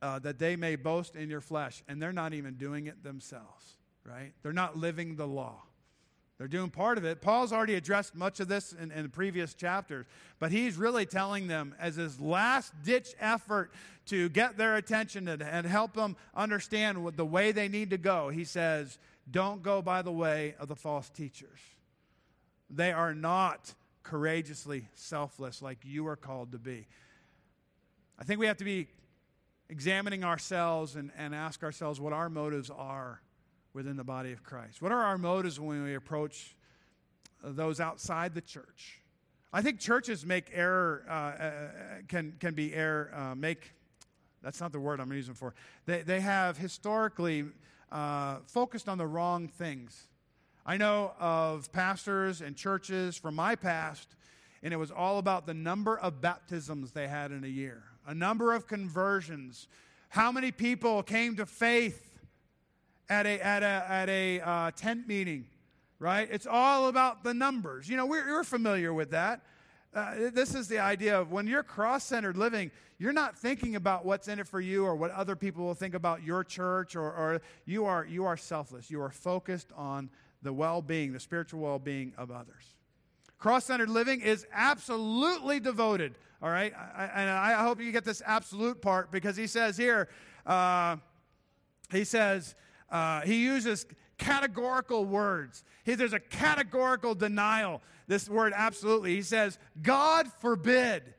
uh, 0.00 0.18
that 0.20 0.38
they 0.38 0.56
may 0.56 0.76
boast 0.76 1.14
in 1.14 1.30
your 1.30 1.40
flesh, 1.40 1.82
and 1.88 2.00
they're 2.00 2.12
not 2.12 2.32
even 2.32 2.54
doing 2.54 2.86
it 2.86 3.04
themselves, 3.04 3.76
right? 4.04 4.32
They're 4.42 4.52
not 4.52 4.76
living 4.76 5.16
the 5.16 5.26
law. 5.26 5.62
They're 6.38 6.48
doing 6.48 6.70
part 6.70 6.98
of 6.98 7.04
it. 7.04 7.20
Paul's 7.20 7.52
already 7.52 7.74
addressed 7.74 8.16
much 8.16 8.40
of 8.40 8.48
this 8.48 8.72
in, 8.72 8.90
in 8.90 9.10
previous 9.10 9.54
chapters, 9.54 10.06
but 10.40 10.50
he's 10.50 10.76
really 10.76 11.06
telling 11.06 11.46
them 11.46 11.72
as 11.78 11.94
his 11.94 12.20
last 12.20 12.72
ditch 12.82 13.14
effort 13.20 13.70
to 14.06 14.28
get 14.30 14.56
their 14.56 14.74
attention 14.76 15.28
and, 15.28 15.40
and 15.40 15.66
help 15.66 15.94
them 15.94 16.16
understand 16.34 17.04
what, 17.04 17.16
the 17.16 17.24
way 17.24 17.52
they 17.52 17.68
need 17.68 17.90
to 17.90 17.98
go. 17.98 18.28
He 18.28 18.44
says, 18.44 18.98
Don't 19.30 19.62
go 19.62 19.82
by 19.82 20.02
the 20.02 20.10
way 20.10 20.56
of 20.58 20.66
the 20.66 20.74
false 20.74 21.08
teachers. 21.10 21.60
They 22.74 22.90
are 22.90 23.14
not 23.14 23.74
courageously 24.02 24.88
selfless 24.94 25.60
like 25.60 25.78
you 25.84 26.06
are 26.06 26.16
called 26.16 26.52
to 26.52 26.58
be. 26.58 26.86
I 28.18 28.24
think 28.24 28.40
we 28.40 28.46
have 28.46 28.56
to 28.58 28.64
be 28.64 28.88
examining 29.68 30.24
ourselves 30.24 30.96
and, 30.96 31.10
and 31.16 31.34
ask 31.34 31.62
ourselves 31.62 32.00
what 32.00 32.12
our 32.12 32.30
motives 32.30 32.70
are 32.70 33.20
within 33.74 33.96
the 33.96 34.04
body 34.04 34.32
of 34.32 34.42
Christ. 34.42 34.80
What 34.80 34.92
are 34.92 35.02
our 35.02 35.18
motives 35.18 35.60
when 35.60 35.82
we 35.82 35.94
approach 35.94 36.56
those 37.42 37.80
outside 37.80 38.34
the 38.34 38.40
church? 38.40 39.00
I 39.52 39.60
think 39.60 39.78
churches 39.78 40.24
make 40.24 40.50
error, 40.52 41.04
uh, 41.08 41.12
uh, 41.12 41.68
can, 42.08 42.34
can 42.40 42.54
be 42.54 42.72
error, 42.72 43.12
uh, 43.14 43.34
make, 43.34 43.72
that's 44.42 44.60
not 44.60 44.72
the 44.72 44.80
word 44.80 44.98
I'm 44.98 45.12
using 45.12 45.34
for. 45.34 45.54
They, 45.84 46.02
they 46.02 46.20
have 46.20 46.56
historically 46.56 47.44
uh, 47.90 48.36
focused 48.46 48.88
on 48.88 48.96
the 48.96 49.06
wrong 49.06 49.48
things. 49.48 50.06
I 50.64 50.76
know 50.76 51.12
of 51.18 51.72
pastors 51.72 52.40
and 52.40 52.56
churches 52.56 53.16
from 53.16 53.34
my 53.34 53.56
past, 53.56 54.14
and 54.62 54.72
it 54.72 54.76
was 54.76 54.92
all 54.92 55.18
about 55.18 55.44
the 55.46 55.54
number 55.54 55.98
of 55.98 56.20
baptisms 56.20 56.92
they 56.92 57.08
had 57.08 57.32
in 57.32 57.42
a 57.42 57.48
year, 57.48 57.82
a 58.06 58.14
number 58.14 58.54
of 58.54 58.68
conversions, 58.68 59.66
how 60.08 60.30
many 60.30 60.52
people 60.52 61.02
came 61.02 61.34
to 61.36 61.46
faith 61.46 62.20
at 63.08 63.26
a, 63.26 63.44
at 63.44 63.62
a, 63.64 63.66
at 63.88 64.08
a 64.08 64.40
uh, 64.40 64.70
tent 64.70 65.08
meeting, 65.08 65.46
right? 65.98 66.28
It's 66.30 66.46
all 66.46 66.86
about 66.86 67.24
the 67.24 67.34
numbers. 67.34 67.88
You 67.88 67.96
know, 67.96 68.06
we're, 68.06 68.26
we're 68.26 68.44
familiar 68.44 68.94
with 68.94 69.10
that. 69.10 69.40
Uh, 69.92 70.30
this 70.32 70.54
is 70.54 70.68
the 70.68 70.78
idea 70.78 71.20
of 71.20 71.32
when 71.32 71.46
you're 71.46 71.62
cross 71.64 72.04
centered 72.04 72.36
living, 72.36 72.70
you're 72.98 73.12
not 73.12 73.36
thinking 73.36 73.74
about 73.74 74.06
what's 74.06 74.28
in 74.28 74.38
it 74.38 74.46
for 74.46 74.60
you 74.60 74.84
or 74.84 74.94
what 74.94 75.10
other 75.10 75.34
people 75.34 75.64
will 75.64 75.74
think 75.74 75.94
about 75.94 76.22
your 76.22 76.44
church, 76.44 76.94
or, 76.94 77.12
or 77.12 77.42
you, 77.66 77.84
are, 77.84 78.06
you 78.06 78.24
are 78.24 78.36
selfless. 78.36 78.90
You 78.90 79.02
are 79.02 79.10
focused 79.10 79.72
on 79.76 80.08
the 80.42 80.52
well 80.52 80.82
being, 80.82 81.12
the 81.12 81.20
spiritual 81.20 81.60
well 81.60 81.78
being 81.78 82.12
of 82.16 82.30
others. 82.30 82.74
Cross 83.38 83.64
centered 83.64 83.90
living 83.90 84.20
is 84.20 84.46
absolutely 84.52 85.58
devoted, 85.58 86.14
all 86.40 86.50
right? 86.50 86.72
I, 86.74 87.10
and 87.14 87.30
I 87.30 87.64
hope 87.64 87.80
you 87.80 87.90
get 87.90 88.04
this 88.04 88.22
absolute 88.24 88.80
part 88.80 89.10
because 89.10 89.36
he 89.36 89.48
says 89.48 89.76
here, 89.76 90.08
uh, 90.46 90.96
he 91.90 92.04
says, 92.04 92.54
uh, 92.90 93.22
he 93.22 93.42
uses 93.42 93.86
categorical 94.18 95.04
words. 95.04 95.64
He, 95.84 95.94
there's 95.94 96.12
a 96.12 96.20
categorical 96.20 97.14
denial. 97.14 97.82
This 98.06 98.28
word 98.28 98.52
absolutely. 98.54 99.14
He 99.16 99.22
says, 99.22 99.58
God 99.82 100.28
forbid. 100.40 101.14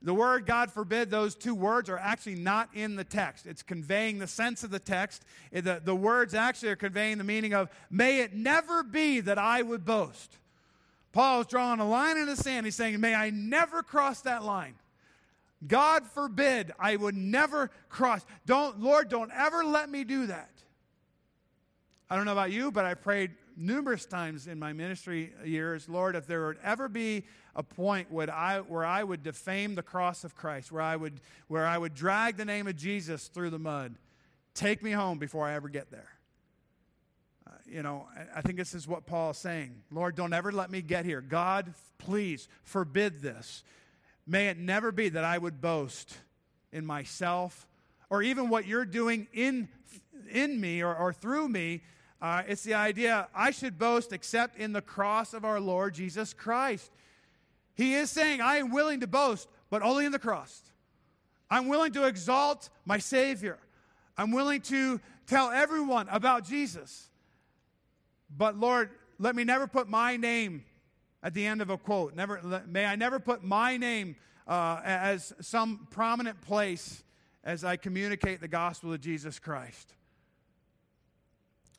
The 0.00 0.14
word 0.14 0.46
God 0.46 0.70
forbid, 0.70 1.10
those 1.10 1.34
two 1.34 1.54
words 1.54 1.90
are 1.90 1.98
actually 1.98 2.36
not 2.36 2.68
in 2.72 2.94
the 2.94 3.02
text. 3.02 3.46
It's 3.46 3.64
conveying 3.64 4.18
the 4.18 4.28
sense 4.28 4.62
of 4.62 4.70
the 4.70 4.78
text. 4.78 5.24
The, 5.52 5.80
the 5.84 5.94
words 5.94 6.34
actually 6.34 6.68
are 6.70 6.76
conveying 6.76 7.18
the 7.18 7.24
meaning 7.24 7.52
of, 7.52 7.68
may 7.90 8.20
it 8.20 8.32
never 8.32 8.84
be 8.84 9.20
that 9.20 9.38
I 9.38 9.62
would 9.62 9.84
boast. 9.84 10.36
Paul 11.12 11.40
is 11.40 11.48
drawing 11.48 11.80
a 11.80 11.88
line 11.88 12.16
in 12.16 12.26
the 12.26 12.36
sand. 12.36 12.64
He's 12.64 12.76
saying, 12.76 13.00
may 13.00 13.14
I 13.14 13.30
never 13.30 13.82
cross 13.82 14.20
that 14.20 14.44
line. 14.44 14.74
God 15.66 16.06
forbid 16.06 16.72
I 16.78 16.94
would 16.94 17.16
never 17.16 17.72
cross. 17.88 18.24
Don't, 18.46 18.78
Lord, 18.78 19.08
don't 19.08 19.32
ever 19.34 19.64
let 19.64 19.90
me 19.90 20.04
do 20.04 20.26
that. 20.26 20.50
I 22.08 22.14
don't 22.14 22.24
know 22.24 22.32
about 22.32 22.52
you, 22.52 22.70
but 22.70 22.84
I 22.84 22.94
prayed 22.94 23.32
numerous 23.58 24.06
times 24.06 24.46
in 24.46 24.58
my 24.58 24.72
ministry 24.72 25.32
years, 25.44 25.88
Lord, 25.88 26.14
if 26.14 26.26
there 26.26 26.46
would 26.46 26.58
ever 26.62 26.88
be 26.88 27.24
a 27.56 27.62
point 27.62 28.10
where 28.10 28.32
I, 28.32 28.60
where 28.60 28.84
I 28.84 29.02
would 29.02 29.22
defame 29.22 29.74
the 29.74 29.82
cross 29.82 30.24
of 30.24 30.36
Christ, 30.36 30.70
where 30.70 30.82
I, 30.82 30.96
would, 30.96 31.20
where 31.48 31.66
I 31.66 31.76
would 31.76 31.94
drag 31.94 32.36
the 32.36 32.44
name 32.44 32.68
of 32.68 32.76
Jesus 32.76 33.26
through 33.28 33.50
the 33.50 33.58
mud, 33.58 33.96
take 34.54 34.82
me 34.82 34.92
home 34.92 35.18
before 35.18 35.46
I 35.46 35.54
ever 35.54 35.68
get 35.68 35.90
there. 35.90 36.08
Uh, 37.46 37.50
you 37.66 37.82
know, 37.82 38.06
I, 38.16 38.38
I 38.38 38.40
think 38.42 38.56
this 38.56 38.74
is 38.74 38.86
what 38.86 39.06
Paul 39.06 39.30
is 39.30 39.38
saying. 39.38 39.82
Lord, 39.90 40.14
don't 40.14 40.32
ever 40.32 40.52
let 40.52 40.70
me 40.70 40.80
get 40.80 41.04
here. 41.04 41.20
God, 41.20 41.74
please 41.98 42.48
forbid 42.62 43.20
this. 43.20 43.64
May 44.26 44.48
it 44.48 44.58
never 44.58 44.92
be 44.92 45.08
that 45.08 45.24
I 45.24 45.36
would 45.36 45.60
boast 45.60 46.16
in 46.72 46.86
myself 46.86 47.66
or 48.10 48.22
even 48.22 48.48
what 48.48 48.66
you're 48.66 48.84
doing 48.84 49.26
in, 49.32 49.68
in 50.30 50.60
me 50.60 50.82
or, 50.82 50.94
or 50.94 51.12
through 51.12 51.48
me 51.48 51.82
uh, 52.20 52.42
it's 52.48 52.62
the 52.62 52.74
idea 52.74 53.28
I 53.34 53.50
should 53.50 53.78
boast 53.78 54.12
except 54.12 54.58
in 54.58 54.72
the 54.72 54.82
cross 54.82 55.34
of 55.34 55.44
our 55.44 55.60
Lord 55.60 55.94
Jesus 55.94 56.34
Christ. 56.34 56.90
He 57.74 57.94
is 57.94 58.10
saying, 58.10 58.40
I 58.40 58.56
am 58.56 58.72
willing 58.72 59.00
to 59.00 59.06
boast, 59.06 59.48
but 59.70 59.82
only 59.82 60.04
in 60.04 60.12
the 60.12 60.18
cross. 60.18 60.62
I'm 61.50 61.68
willing 61.68 61.92
to 61.92 62.06
exalt 62.06 62.70
my 62.84 62.98
Savior. 62.98 63.58
I'm 64.16 64.32
willing 64.32 64.60
to 64.62 65.00
tell 65.26 65.50
everyone 65.50 66.08
about 66.10 66.44
Jesus. 66.44 67.08
But 68.36 68.58
Lord, 68.58 68.90
let 69.18 69.36
me 69.36 69.44
never 69.44 69.66
put 69.66 69.88
my 69.88 70.16
name 70.16 70.64
at 71.22 71.34
the 71.34 71.46
end 71.46 71.62
of 71.62 71.70
a 71.70 71.78
quote. 71.78 72.14
Never, 72.14 72.62
may 72.66 72.84
I 72.84 72.96
never 72.96 73.20
put 73.20 73.44
my 73.44 73.76
name 73.76 74.16
uh, 74.46 74.80
as 74.84 75.32
some 75.40 75.86
prominent 75.90 76.40
place 76.40 77.02
as 77.44 77.64
I 77.64 77.76
communicate 77.76 78.40
the 78.40 78.48
gospel 78.48 78.92
of 78.92 79.00
Jesus 79.00 79.38
Christ. 79.38 79.94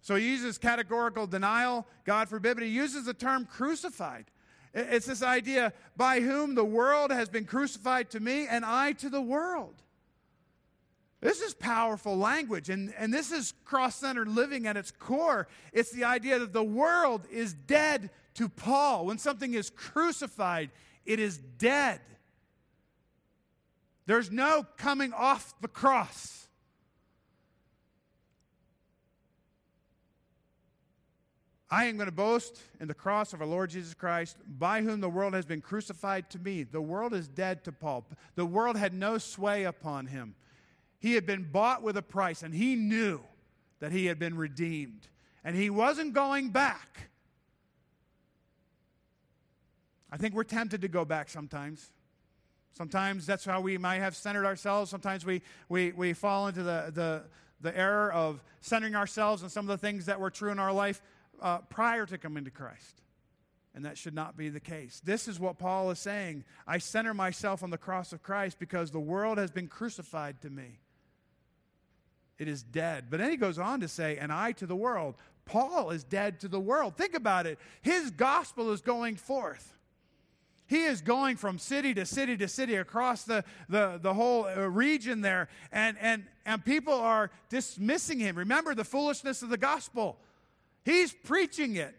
So 0.01 0.15
he 0.15 0.29
uses 0.29 0.57
categorical 0.57 1.27
denial, 1.27 1.85
God 2.05 2.29
forbid, 2.29 2.55
but 2.55 2.63
he 2.63 2.69
uses 2.69 3.05
the 3.05 3.13
term 3.13 3.45
crucified. 3.45 4.25
It's 4.73 5.07
this 5.07 5.23
idea 5.23 5.73
by 5.97 6.21
whom 6.21 6.55
the 6.55 6.63
world 6.63 7.11
has 7.11 7.27
been 7.27 7.45
crucified 7.45 8.09
to 8.11 8.19
me 8.19 8.47
and 8.47 8.63
I 8.63 8.93
to 8.93 9.09
the 9.09 9.21
world. 9.21 9.75
This 11.21 11.41
is 11.41 11.53
powerful 11.53 12.17
language, 12.17 12.69
and, 12.69 12.93
and 12.97 13.13
this 13.13 13.31
is 13.31 13.53
cross 13.65 13.97
centered 13.97 14.29
living 14.29 14.67
at 14.67 14.77
its 14.77 14.89
core. 14.89 15.49
It's 15.73 15.91
the 15.91 16.05
idea 16.05 16.39
that 16.39 16.53
the 16.53 16.63
world 16.63 17.23
is 17.29 17.53
dead 17.53 18.09
to 18.35 18.47
Paul. 18.47 19.07
When 19.07 19.17
something 19.17 19.53
is 19.53 19.69
crucified, 19.69 20.69
it 21.05 21.19
is 21.19 21.37
dead. 21.37 21.99
There's 24.05 24.31
no 24.31 24.65
coming 24.77 25.11
off 25.11 25.53
the 25.59 25.67
cross. 25.67 26.47
I 31.71 31.85
am 31.85 31.97
going 31.97 32.07
to 32.07 32.11
boast 32.11 32.59
in 32.79 32.87
the 32.87 32.95
cross 32.95 33.31
of 33.31 33.41
our 33.41 33.47
Lord 33.47 33.69
Jesus 33.69 33.93
Christ, 33.93 34.37
by 34.47 34.81
whom 34.81 35.01
the 35.01 35.09
world 35.09 35.33
has 35.35 35.45
been 35.45 35.61
crucified 35.61 36.29
to 36.31 36.39
me. 36.39 36.63
The 36.63 36.81
world 36.81 37.13
is 37.13 37.27
dead 37.27 37.63
to 37.65 37.71
Paul. 37.71 38.05
The 38.35 38.45
world 38.45 38.75
had 38.75 38.93
no 38.93 39.19
sway 39.19 39.65
upon 39.65 40.07
him. 40.07 40.33
He 40.99 41.13
had 41.13 41.27
been 41.27 41.43
bought 41.43 41.83
with 41.83 41.95
a 41.95 42.01
price, 42.01 42.41
and 42.41 42.53
he 42.53 42.75
knew 42.75 43.21
that 43.79 43.91
he 43.91 44.07
had 44.07 44.17
been 44.17 44.35
redeemed. 44.35 45.07
and 45.43 45.55
he 45.55 45.69
wasn't 45.69 46.13
going 46.13 46.49
back. 46.49 47.09
I 50.11 50.17
think 50.17 50.33
we're 50.33 50.43
tempted 50.43 50.81
to 50.81 50.87
go 50.87 51.05
back 51.05 51.29
sometimes. 51.29 51.91
Sometimes 52.73 53.25
that's 53.25 53.45
how 53.45 53.61
we 53.61 53.77
might 53.77 53.99
have 53.99 54.15
centered 54.15 54.45
ourselves. 54.45 54.89
Sometimes 54.91 55.25
we, 55.25 55.41
we, 55.69 55.91
we 55.91 56.13
fall 56.13 56.47
into 56.47 56.63
the, 56.63 56.91
the, 56.93 57.23
the 57.61 57.77
error 57.77 58.11
of 58.11 58.43
centering 58.61 58.95
ourselves 58.95 59.43
on 59.43 59.49
some 59.49 59.69
of 59.69 59.79
the 59.79 59.85
things 59.85 60.05
that 60.07 60.19
were 60.19 60.29
true 60.29 60.51
in 60.51 60.59
our 60.59 60.73
life 60.73 61.01
uh, 61.41 61.59
prior 61.69 62.05
to 62.05 62.17
coming 62.17 62.45
to 62.45 62.51
Christ. 62.51 63.01
And 63.75 63.85
that 63.85 63.97
should 63.97 64.15
not 64.15 64.35
be 64.35 64.49
the 64.49 64.59
case. 64.59 65.01
This 65.03 65.27
is 65.27 65.39
what 65.39 65.59
Paul 65.59 65.91
is 65.91 65.99
saying. 65.99 66.43
I 66.67 66.79
center 66.79 67.13
myself 67.13 67.63
on 67.63 67.69
the 67.69 67.77
cross 67.77 68.11
of 68.11 68.23
Christ 68.23 68.57
because 68.59 68.91
the 68.91 68.99
world 68.99 69.37
has 69.37 69.51
been 69.51 69.67
crucified 69.67 70.41
to 70.41 70.49
me. 70.49 70.79
It 72.39 72.47
is 72.47 72.63
dead. 72.63 73.05
But 73.09 73.19
then 73.19 73.29
he 73.29 73.37
goes 73.37 73.59
on 73.59 73.81
to 73.81 73.87
say, 73.87 74.17
and 74.17 74.31
I 74.31 74.53
to 74.53 74.65
the 74.65 74.75
world. 74.75 75.15
Paul 75.45 75.91
is 75.91 76.03
dead 76.03 76.39
to 76.41 76.47
the 76.47 76.59
world. 76.59 76.95
Think 76.95 77.13
about 77.13 77.45
it. 77.45 77.59
His 77.81 78.11
gospel 78.11 78.71
is 78.71 78.81
going 78.81 79.17
forth. 79.17 79.75
He 80.69 80.83
is 80.83 81.01
going 81.01 81.35
from 81.37 81.57
city 81.57 81.95
to 81.95 82.05
city 82.05 82.37
to 82.37 82.47
city 82.47 82.75
across 82.75 83.23
the, 83.23 83.43
the, 83.67 83.99
the 84.01 84.13
whole 84.13 84.45
uh, 84.45 84.69
region 84.69 85.21
there, 85.21 85.49
and, 85.71 85.97
and, 85.99 86.25
and 86.45 86.63
people 86.63 86.93
are 86.93 87.31
dismissing 87.49 88.19
him. 88.19 88.35
Remember 88.35 88.75
the 88.75 88.83
foolishness 88.83 89.41
of 89.41 89.49
the 89.49 89.57
gospel. 89.57 90.19
He's 90.89 91.13
preaching 91.13 91.75
it. 91.75 91.95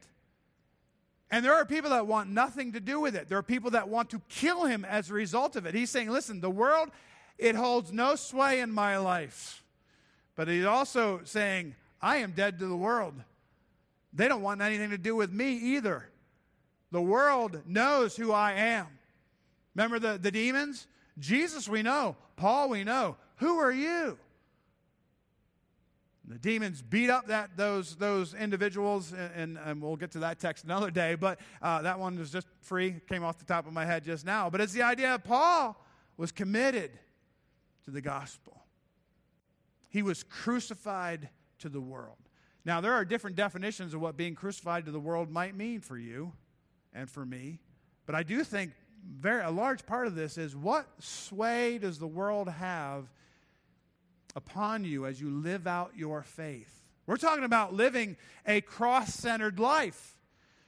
And 1.31 1.45
there 1.45 1.55
are 1.55 1.65
people 1.65 1.91
that 1.91 2.09
want 2.09 2.29
nothing 2.29 2.73
to 2.73 2.81
do 2.81 2.99
with 2.99 3.15
it. 3.15 3.29
There 3.29 3.39
are 3.39 3.43
people 3.43 3.71
that 3.71 3.89
want 3.89 4.11
to 4.11 4.21
kill 4.29 4.65
him 4.65 4.85
as 4.85 5.11
a 5.11 5.15
result 5.15 5.55
of 5.55 5.65
it. 5.65 5.77
He's 5.77 5.91
saying, 5.91 6.11
listen, 6.11 6.41
the 6.41 6.51
world, 6.51 6.91
it 7.39 7.55
holds 7.55 7.93
no 7.93 8.17
sway 8.17 8.59
in 8.59 8.73
my 8.73 8.99
life. 8.99 9.63
But 10.35 10.49
he's 10.49 10.65
also 10.65 11.21
saying, 11.23 11.77
I 12.03 12.17
am 12.17 12.33
dead 12.33 12.59
to 12.59 12.67
the 12.67 12.77
world. 12.77 13.15
They 14.13 14.27
don't 14.27 14.43
want 14.43 14.61
anything 14.61 14.91
to 14.91 14.99
do 14.99 15.15
with 15.15 15.31
me 15.31 15.53
either. 15.53 16.09
The 16.91 17.01
world 17.01 17.61
knows 17.67 18.17
who 18.17 18.33
I 18.33 18.55
am. 18.55 18.89
Remember 19.77 20.01
the, 20.01 20.19
the 20.19 20.33
demons? 20.33 20.89
Jesus, 21.17 21.69
we 21.69 21.83
know. 21.83 22.17
Paul, 22.35 22.71
we 22.71 22.83
know. 22.83 23.15
Who 23.37 23.59
are 23.59 23.71
you? 23.71 24.19
The 26.31 26.39
demons 26.39 26.81
beat 26.81 27.11
up 27.11 27.27
that, 27.27 27.57
those, 27.57 27.97
those 27.97 28.35
individuals, 28.35 29.13
and, 29.13 29.59
and 29.59 29.83
we'll 29.83 29.97
get 29.97 30.13
to 30.13 30.21
that 30.21 30.39
text 30.39 30.65
another 30.65 30.91
day, 30.91 31.17
but 31.17 31.41
uh, 31.61 31.83
that 31.83 31.99
one 31.99 32.17
was 32.17 32.31
just 32.31 32.47
free, 32.61 33.01
came 33.09 33.25
off 33.25 33.39
the 33.39 33.45
top 33.45 33.67
of 33.67 33.73
my 33.73 33.85
head 33.85 34.05
just 34.05 34.25
now. 34.25 34.49
But 34.49 34.61
it's 34.61 34.73
the 34.73 34.83
idea 34.83 35.09
that 35.09 35.25
Paul 35.25 35.85
was 36.17 36.31
committed 36.31 36.93
to 37.85 37.91
the 37.91 38.01
gospel, 38.01 38.63
he 39.89 40.03
was 40.03 40.23
crucified 40.23 41.29
to 41.59 41.69
the 41.69 41.81
world. 41.81 42.17
Now, 42.65 42.81
there 42.81 42.93
are 42.93 43.05
different 43.05 43.37
definitions 43.37 43.95
of 43.95 44.01
what 44.01 44.17
being 44.17 44.35
crucified 44.35 44.85
to 44.85 44.93
the 44.93 45.01
world 45.01 45.31
might 45.31 45.57
mean 45.57 45.81
for 45.81 45.99
you 45.99 46.33
and 46.93 47.11
for 47.11 47.25
me. 47.25 47.59
But 48.07 48.15
I 48.15 48.23
do 48.23 48.45
think 48.45 48.73
very, 49.19 49.43
a 49.43 49.51
large 49.51 49.87
part 49.87 50.07
of 50.07 50.15
this 50.15 50.39
is 50.39 50.55
what 50.55 50.87
sway 50.99 51.79
does 51.79 51.99
the 51.99 52.07
world 52.07 52.49
have 52.49 53.11
upon 54.35 54.85
you 54.85 55.07
as 55.07 55.21
you 55.21 55.31
live 55.31 55.67
out 55.67 55.93
your 55.97 56.23
faith? 56.23 56.83
We're 57.07 57.17
talking 57.17 57.45
about 57.45 57.75
living 57.75 58.17
a 58.47 58.61
cross 58.61 59.15
centered 59.15 59.59
life. 59.59 60.17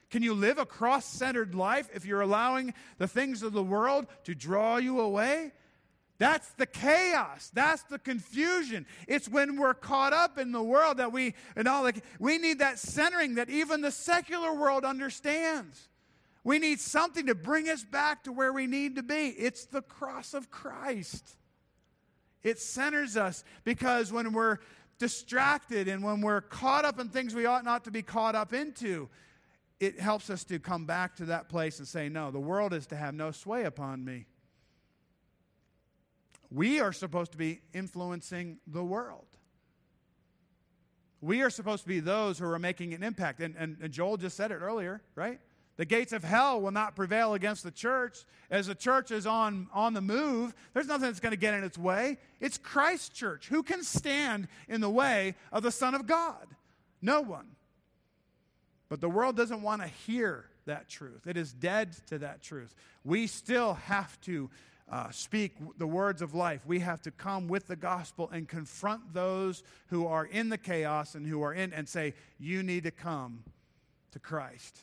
Can 0.09 0.21
you 0.23 0.33
live 0.33 0.57
a 0.57 0.65
cross 0.65 1.05
centered 1.05 1.55
life 1.55 1.89
if 1.93 2.05
you're 2.05 2.21
allowing 2.21 2.73
the 2.97 3.07
things 3.07 3.41
of 3.41 3.53
the 3.53 3.63
world 3.63 4.07
to 4.25 4.35
draw 4.35 4.77
you 4.77 4.99
away? 4.99 5.51
That's 6.19 6.47
the 6.51 6.65
chaos. 6.65 7.49
That's 7.53 7.83
the 7.83 7.97
confusion. 7.97 8.85
It's 9.07 9.27
when 9.27 9.57
we're 9.57 9.73
caught 9.73 10.13
up 10.13 10.37
in 10.37 10.51
the 10.51 10.61
world 10.61 10.97
that 10.97 11.11
we, 11.11 11.33
and 11.55 11.67
all 11.67 11.83
like, 11.83 12.03
we 12.19 12.37
need 12.37 12.59
that 12.59 12.77
centering 12.79 13.35
that 13.35 13.49
even 13.49 13.81
the 13.81 13.91
secular 13.91 14.53
world 14.53 14.85
understands. 14.85 15.89
We 16.43 16.59
need 16.59 16.79
something 16.79 17.25
to 17.27 17.35
bring 17.35 17.69
us 17.69 17.83
back 17.83 18.25
to 18.25 18.31
where 18.31 18.53
we 18.53 18.67
need 18.67 18.97
to 18.97 19.03
be. 19.03 19.29
It's 19.29 19.65
the 19.65 19.81
cross 19.81 20.33
of 20.33 20.51
Christ. 20.51 21.35
It 22.43 22.59
centers 22.59 23.15
us 23.15 23.43
because 23.63 24.11
when 24.11 24.33
we're 24.33 24.59
distracted 24.99 25.87
and 25.87 26.03
when 26.03 26.21
we're 26.21 26.41
caught 26.41 26.85
up 26.85 26.99
in 26.99 27.09
things 27.09 27.33
we 27.33 27.45
ought 27.45 27.63
not 27.63 27.85
to 27.85 27.91
be 27.91 28.01
caught 28.01 28.35
up 28.35 28.53
into, 28.53 29.09
it 29.79 29.99
helps 29.99 30.29
us 30.29 30.43
to 30.45 30.59
come 30.59 30.85
back 30.85 31.15
to 31.17 31.25
that 31.25 31.49
place 31.49 31.79
and 31.79 31.87
say, 31.87 32.09
No, 32.09 32.31
the 32.31 32.39
world 32.39 32.73
is 32.73 32.87
to 32.87 32.95
have 32.95 33.13
no 33.13 33.31
sway 33.31 33.63
upon 33.63 34.03
me. 34.03 34.25
We 36.51 36.79
are 36.79 36.93
supposed 36.93 37.31
to 37.31 37.37
be 37.37 37.61
influencing 37.73 38.59
the 38.67 38.83
world. 38.83 39.25
We 41.19 41.41
are 41.41 41.49
supposed 41.49 41.83
to 41.83 41.87
be 41.87 41.99
those 41.99 42.37
who 42.37 42.45
are 42.45 42.59
making 42.59 42.93
an 42.93 43.01
impact. 43.01 43.39
And, 43.39 43.55
and, 43.57 43.77
and 43.81 43.91
Joel 43.91 44.17
just 44.17 44.37
said 44.37 44.51
it 44.51 44.59
earlier, 44.61 45.01
right? 45.15 45.39
The 45.77 45.85
gates 45.85 46.13
of 46.13 46.23
hell 46.23 46.61
will 46.61 46.71
not 46.71 46.95
prevail 46.95 47.33
against 47.33 47.63
the 47.63 47.71
church. 47.71 48.25
As 48.51 48.67
the 48.67 48.75
church 48.75 49.09
is 49.09 49.25
on, 49.25 49.67
on 49.73 49.93
the 49.93 50.01
move, 50.01 50.53
there's 50.73 50.87
nothing 50.87 51.07
that's 51.07 51.19
going 51.19 51.31
to 51.31 51.37
get 51.37 51.55
in 51.55 51.63
its 51.63 51.77
way. 51.77 52.17
It's 52.39 52.59
Christ's 52.59 53.09
church. 53.09 53.47
Who 53.47 53.63
can 53.63 53.83
stand 53.83 54.47
in 54.67 54.81
the 54.81 54.89
way 54.89 55.35
of 55.51 55.63
the 55.63 55.71
Son 55.71 55.95
of 55.95 56.05
God? 56.05 56.47
No 57.01 57.21
one. 57.21 57.47
But 58.87 59.01
the 59.01 59.09
world 59.09 59.35
doesn't 59.35 59.63
want 59.63 59.81
to 59.81 59.87
hear 59.87 60.45
that 60.65 60.87
truth, 60.87 61.27
it 61.27 61.35
is 61.35 61.51
dead 61.51 61.93
to 62.07 62.19
that 62.19 62.41
truth. 62.41 62.73
We 63.03 63.27
still 63.27 63.73
have 63.73 64.21
to 64.21 64.49
uh, 64.89 65.09
speak 65.11 65.55
the 65.77 65.87
words 65.87 66.21
of 66.21 66.33
life. 66.33 66.61
We 66.65 66.79
have 66.79 67.01
to 67.01 67.11
come 67.11 67.47
with 67.47 67.67
the 67.67 67.75
gospel 67.75 68.29
and 68.31 68.47
confront 68.47 69.13
those 69.13 69.63
who 69.87 70.07
are 70.07 70.25
in 70.25 70.49
the 70.49 70.57
chaos 70.57 71.15
and 71.15 71.25
who 71.25 71.41
are 71.41 71.53
in, 71.53 71.73
and 71.73 71.89
say, 71.89 72.13
You 72.39 72.63
need 72.63 72.83
to 72.83 72.91
come 72.91 73.43
to 74.11 74.19
Christ. 74.19 74.77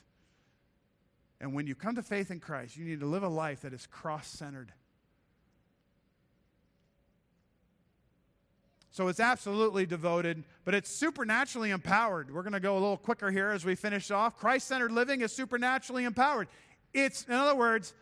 And 1.41 1.55
when 1.55 1.67
you 1.67 1.75
come 1.75 1.95
to 1.95 2.03
faith 2.03 2.31
in 2.31 2.39
Christ, 2.39 2.77
you 2.77 2.85
need 2.85 3.01
to 3.01 3.07
live 3.07 3.23
a 3.23 3.29
life 3.29 3.63
that 3.63 3.73
is 3.73 3.87
cross 3.87 4.27
centered. 4.27 4.73
So 8.93 9.09
it's 9.09 9.21
absolutely 9.21 9.87
devoted, 9.87 10.45
but 10.65 10.75
it's 10.75 10.91
supernaturally 10.91 11.71
empowered. 11.71 12.35
We're 12.35 12.43
going 12.43 12.55
to 12.55 12.61
go 12.61 12.75
a 12.75 12.81
little 12.81 12.97
quicker 12.97 13.31
here 13.31 13.51
as 13.51 13.65
we 13.65 13.77
finish 13.77 14.11
off. 14.11 14.37
Christ 14.37 14.67
centered 14.67 14.93
living 14.93 15.23
is 15.23 15.33
supernaturally 15.33 16.05
empowered. 16.05 16.49
It's, 16.93 17.25
in 17.25 17.35
other 17.35 17.55
words, 17.55 17.95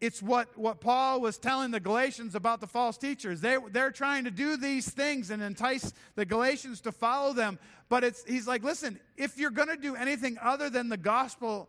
it's 0.00 0.22
what, 0.22 0.56
what 0.58 0.80
Paul 0.80 1.20
was 1.20 1.38
telling 1.38 1.70
the 1.70 1.80
Galatians 1.80 2.34
about 2.34 2.60
the 2.60 2.66
false 2.66 2.96
teachers. 2.96 3.40
They, 3.40 3.58
they're 3.70 3.90
trying 3.90 4.24
to 4.24 4.30
do 4.30 4.56
these 4.56 4.88
things 4.90 5.30
and 5.30 5.42
entice 5.42 5.92
the 6.14 6.24
Galatians 6.24 6.80
to 6.82 6.92
follow 6.92 7.32
them. 7.32 7.58
But 7.88 8.04
it's, 8.04 8.24
he's 8.24 8.48
like, 8.48 8.64
listen, 8.64 8.98
if 9.16 9.38
you're 9.38 9.50
going 9.50 9.68
to 9.68 9.76
do 9.76 9.94
anything 9.94 10.38
other 10.42 10.70
than 10.70 10.88
the 10.88 10.96
gospel 10.96 11.68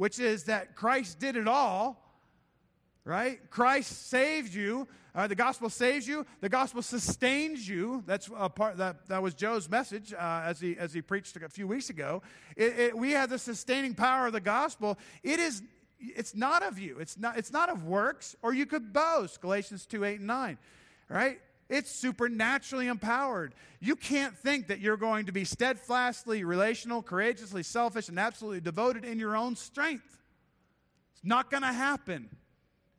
which 0.00 0.18
is 0.18 0.44
that 0.44 0.74
Christ 0.74 1.18
did 1.18 1.36
it 1.36 1.46
all, 1.46 2.02
right? 3.04 3.38
Christ 3.50 4.08
saved 4.08 4.54
you. 4.54 4.88
Uh, 5.14 5.26
the 5.26 5.34
gospel 5.34 5.68
saves 5.68 6.08
you. 6.08 6.24
The 6.40 6.48
gospel 6.48 6.80
sustains 6.80 7.68
you. 7.68 8.02
That's 8.06 8.30
a 8.34 8.48
part 8.48 8.78
that, 8.78 9.08
that 9.08 9.22
was 9.22 9.34
Joe's 9.34 9.68
message 9.68 10.14
uh, 10.14 10.42
as 10.46 10.58
he 10.58 10.74
as 10.78 10.94
he 10.94 11.02
preached 11.02 11.36
a 11.36 11.50
few 11.50 11.68
weeks 11.68 11.90
ago. 11.90 12.22
It, 12.56 12.78
it, 12.78 12.96
we 12.96 13.10
have 13.10 13.28
the 13.28 13.38
sustaining 13.38 13.94
power 13.94 14.28
of 14.28 14.32
the 14.32 14.40
gospel. 14.40 14.98
It 15.22 15.38
is 15.38 15.62
it's 15.98 16.34
not 16.34 16.62
of 16.62 16.78
you. 16.78 16.96
It's 16.98 17.18
not 17.18 17.36
it's 17.36 17.52
not 17.52 17.68
of 17.68 17.84
works, 17.84 18.34
or 18.40 18.54
you 18.54 18.64
could 18.64 18.94
boast. 18.94 19.42
Galatians 19.42 19.84
two 19.84 20.06
eight 20.06 20.20
and 20.20 20.26
nine, 20.26 20.56
right? 21.10 21.40
It's 21.70 21.90
supernaturally 21.92 22.88
empowered. 22.88 23.54
You 23.78 23.94
can't 23.94 24.36
think 24.36 24.66
that 24.66 24.80
you're 24.80 24.96
going 24.96 25.26
to 25.26 25.32
be 25.32 25.44
steadfastly 25.44 26.42
relational, 26.42 27.00
courageously 27.00 27.62
selfish, 27.62 28.08
and 28.08 28.18
absolutely 28.18 28.60
devoted 28.60 29.04
in 29.04 29.20
your 29.20 29.36
own 29.36 29.54
strength. 29.54 30.18
It's 31.14 31.24
not 31.24 31.48
going 31.48 31.62
to 31.62 31.72
happen. 31.72 32.28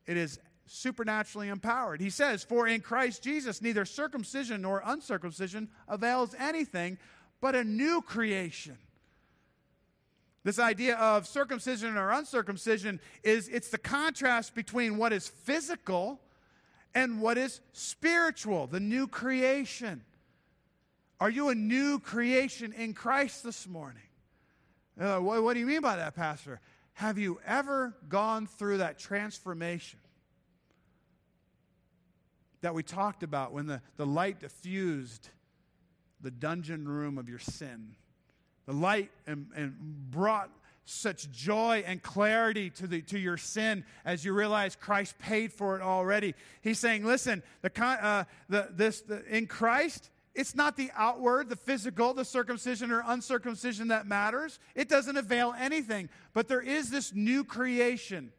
It 0.06 0.16
is 0.16 0.40
supernaturally 0.66 1.48
empowered. 1.48 2.00
He 2.00 2.08
says, 2.08 2.44
For 2.44 2.66
in 2.66 2.80
Christ 2.80 3.22
Jesus, 3.22 3.60
neither 3.60 3.84
circumcision 3.84 4.62
nor 4.62 4.82
uncircumcision 4.86 5.68
avails 5.86 6.34
anything 6.38 6.96
but 7.42 7.54
a 7.54 7.62
new 7.62 8.00
creation. 8.00 8.78
This 10.44 10.58
idea 10.58 10.96
of 10.96 11.26
circumcision 11.26 11.98
or 11.98 12.10
uncircumcision 12.10 13.00
is 13.22 13.48
it's 13.48 13.68
the 13.68 13.78
contrast 13.78 14.54
between 14.54 14.96
what 14.96 15.12
is 15.12 15.28
physical 15.28 16.20
and 16.94 17.20
what 17.20 17.38
is 17.38 17.60
spiritual, 17.72 18.66
the 18.66 18.80
new 18.80 19.06
creation. 19.06 20.02
Are 21.20 21.30
you 21.30 21.48
a 21.48 21.54
new 21.54 21.98
creation 21.98 22.72
in 22.72 22.94
Christ 22.94 23.42
this 23.42 23.66
morning? 23.66 24.02
Uh, 25.00 25.18
what, 25.18 25.42
what 25.42 25.54
do 25.54 25.60
you 25.60 25.66
mean 25.66 25.80
by 25.80 25.96
that, 25.96 26.14
Pastor? 26.14 26.60
Have 26.94 27.18
you 27.18 27.40
ever 27.46 27.94
gone 28.08 28.46
through 28.46 28.78
that 28.78 28.98
transformation 28.98 29.98
that 32.60 32.74
we 32.74 32.82
talked 32.82 33.22
about 33.22 33.52
when 33.52 33.66
the, 33.66 33.80
the 33.96 34.06
light 34.06 34.40
diffused 34.40 35.28
the 36.20 36.30
dungeon 36.30 36.86
room 36.86 37.18
of 37.18 37.28
your 37.28 37.38
sin? 37.38 37.94
The 38.66 38.72
light 38.72 39.10
and, 39.26 39.46
and 39.56 39.74
brought 40.10 40.50
such 40.84 41.30
joy 41.30 41.84
and 41.86 42.02
clarity 42.02 42.70
to, 42.70 42.86
the, 42.86 43.02
to 43.02 43.18
your 43.18 43.36
sin 43.36 43.84
as 44.04 44.24
you 44.24 44.32
realize 44.32 44.76
Christ 44.76 45.18
paid 45.18 45.52
for 45.52 45.76
it 45.76 45.82
already. 45.82 46.34
He's 46.60 46.78
saying, 46.78 47.04
listen, 47.04 47.42
the, 47.62 47.70
uh, 47.82 48.24
the, 48.48 48.68
this, 48.72 49.00
the, 49.02 49.24
in 49.26 49.46
Christ, 49.46 50.10
It's 50.34 50.54
not 50.54 50.76
the 50.76 50.90
outward, 50.96 51.48
the 51.48 51.56
physical, 51.56 52.14
the 52.14 52.24
circumcision 52.24 52.90
or 52.90 53.02
uncircumcision 53.06 53.88
that 53.88 54.06
matters. 54.06 54.58
It 54.74 54.88
doesn't 54.88 55.16
avail 55.16 55.54
anything. 55.58 56.08
But 56.32 56.48
there 56.48 56.62
is 56.62 56.90
this 56.90 57.12
new 57.14 57.44
creation, 57.44 58.32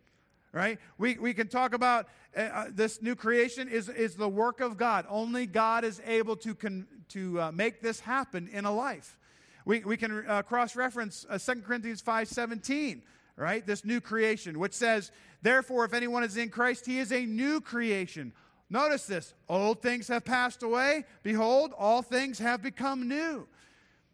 right? 0.51 0.79
We, 0.97 1.17
we 1.17 1.33
can 1.33 1.47
talk 1.47 1.73
about 1.73 2.07
uh, 2.35 2.41
uh 2.41 2.65
this 2.71 3.01
new 3.01 3.15
creation 3.15 3.69
is, 3.69 3.89
is 3.89 4.15
the 4.15 4.29
work 4.29 4.59
of 4.59 4.75
God. 4.75 5.05
Only 5.07 5.45
God 5.45 5.83
is 5.83 6.01
able 6.05 6.35
to, 6.37 6.55
con, 6.55 6.87
to 7.09 7.39
uh, 7.39 7.51
make 7.51 7.81
this 7.81 7.99
happen 7.99 8.47
in 8.51 8.65
a 8.65 8.71
life. 8.71 9.17
We, 9.65 9.79
we 9.79 9.97
can 9.97 10.25
uh, 10.27 10.41
cross 10.41 10.75
reference 10.75 11.25
uh, 11.29 11.37
2 11.37 11.61
Corinthians 11.61 12.01
5 12.01 12.27
17, 12.27 13.01
right? 13.35 13.65
This 13.65 13.85
new 13.85 14.01
creation, 14.01 14.59
which 14.59 14.73
says, 14.73 15.11
Therefore, 15.41 15.85
if 15.85 15.93
anyone 15.93 16.23
is 16.23 16.37
in 16.37 16.49
Christ, 16.49 16.85
he 16.85 16.99
is 16.99 17.11
a 17.11 17.25
new 17.25 17.61
creation. 17.61 18.33
Notice 18.69 19.05
this 19.05 19.33
old 19.47 19.81
things 19.81 20.07
have 20.07 20.25
passed 20.25 20.63
away. 20.63 21.05
Behold, 21.21 21.73
all 21.77 22.01
things 22.01 22.39
have 22.39 22.61
become 22.61 23.07
new. 23.07 23.47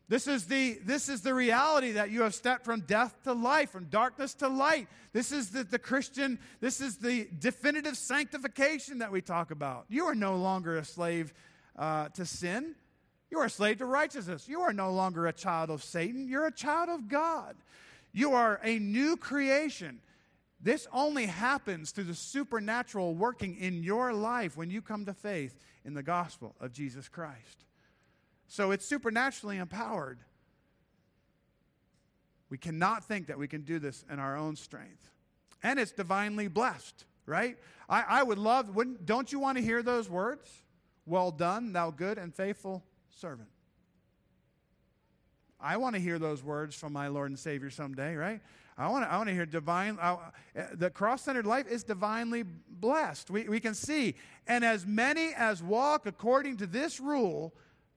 This 0.10 0.28
is, 0.28 0.48
the, 0.48 0.80
this 0.84 1.08
is 1.08 1.22
the 1.22 1.36
reality 1.36 1.92
that 1.92 2.10
you 2.10 2.24
have 2.24 2.34
stepped 2.34 2.66
from 2.66 2.82
death 2.82 3.16
to 3.26 3.34
life, 3.34 3.70
from 3.70 3.86
darkness 3.86 4.34
to 4.36 4.48
light. 4.48 4.88
This 5.14 5.32
is 5.32 5.52
the, 5.52 5.64
the 5.64 5.78
Christian, 5.78 6.40
this 6.62 6.82
is 6.82 6.98
the 6.98 7.30
definitive 7.38 7.96
sanctification 7.96 8.98
that 9.00 9.12
we 9.12 9.22
talk 9.22 9.52
about. 9.52 9.86
You 9.88 10.06
are 10.06 10.16
no 10.16 10.36
longer 10.36 10.78
a 10.78 10.84
slave 10.84 11.32
uh, 11.78 12.10
to 12.10 12.26
sin. 12.26 12.74
You 13.32 13.39
are 13.39 13.46
a 13.46 13.50
slave 13.50 13.78
to 13.78 13.86
righteousness. 13.86 14.48
You 14.48 14.62
are 14.62 14.74
no 14.74 14.92
longer 14.92 15.28
a 15.28 15.34
child 15.34 15.70
of 15.70 15.84
Satan. 15.84 16.28
You're 16.28 16.48
a 16.48 16.52
child 16.52 16.89
of 16.89 17.08
God. 17.08 17.56
You 18.12 18.34
are 18.34 18.60
a 18.63 18.80
new 18.80 19.18
creation. 19.18 20.00
This 20.62 20.88
only 20.92 21.28
happens 21.28 21.92
through 21.92 22.06
the 22.06 22.15
supernatural 22.15 23.15
working 23.15 23.56
in 23.58 23.84
your 23.84 24.13
life 24.13 24.58
when 24.58 24.70
you 24.70 24.82
come 24.82 25.06
to 25.06 25.13
faith 25.13 25.56
in 25.86 25.94
the 25.94 26.04
gospel 26.04 26.56
of 26.60 26.74
Jesus 26.74 27.08
Christ. 27.08 27.65
So 28.48 28.72
it's 28.72 28.86
supernaturally 28.86 29.58
empowered. 29.58 30.20
We 32.50 32.58
cannot 32.58 33.04
think 33.04 33.28
that 33.28 33.38
we 33.38 33.48
can 33.48 33.62
do 33.62 33.78
this 33.78 34.04
in 34.12 34.20
our 34.20 34.36
own 34.36 34.56
strength. 34.56 35.08
And 35.62 35.80
it's 35.80 35.92
divinely 35.92 36.48
blessed, 36.48 37.06
right? 37.28 37.58
I, 37.88 38.04
I 38.08 38.24
would 38.24 38.39
love, 38.39 38.76
don't 39.06 39.32
you 39.32 39.39
want 39.39 39.60
to 39.60 39.63
hear 39.63 39.84
those 39.84 40.10
words? 40.10 40.50
Well 41.06 41.30
done, 41.32 41.74
thou 41.74 41.92
good 41.92 42.18
and 42.18 42.34
faithful 42.34 42.84
servant. 43.19 43.49
I 45.60 45.77
want 45.77 45.95
to 45.95 46.01
hear 46.01 46.19
those 46.19 46.41
words 46.41 46.73
from 46.73 46.93
my 46.93 47.10
Lord 47.10 47.29
and 47.29 47.38
Savior 47.38 47.69
someday, 47.69 48.15
right? 48.15 48.39
I 48.77 48.88
want 48.88 49.03
to, 49.03 49.12
I 49.12 49.17
want 49.17 49.27
to 49.27 49.36
hear 49.36 49.45
divine, 49.45 49.97
uh, 49.99 50.17
the 50.73 50.89
cross 50.89 51.23
centered 51.23 51.45
life 51.45 51.67
is 51.67 51.84
divinely 51.84 52.43
blessed. 52.69 53.29
We, 53.29 53.49
we 53.49 53.60
can 53.60 53.73
see, 53.73 54.15
and 54.47 54.63
as 54.63 54.86
many 54.86 55.34
as 55.36 55.62
walk 55.62 56.05
according 56.05 56.58
to 56.58 56.65
this 56.65 57.01
rule, 57.01 57.53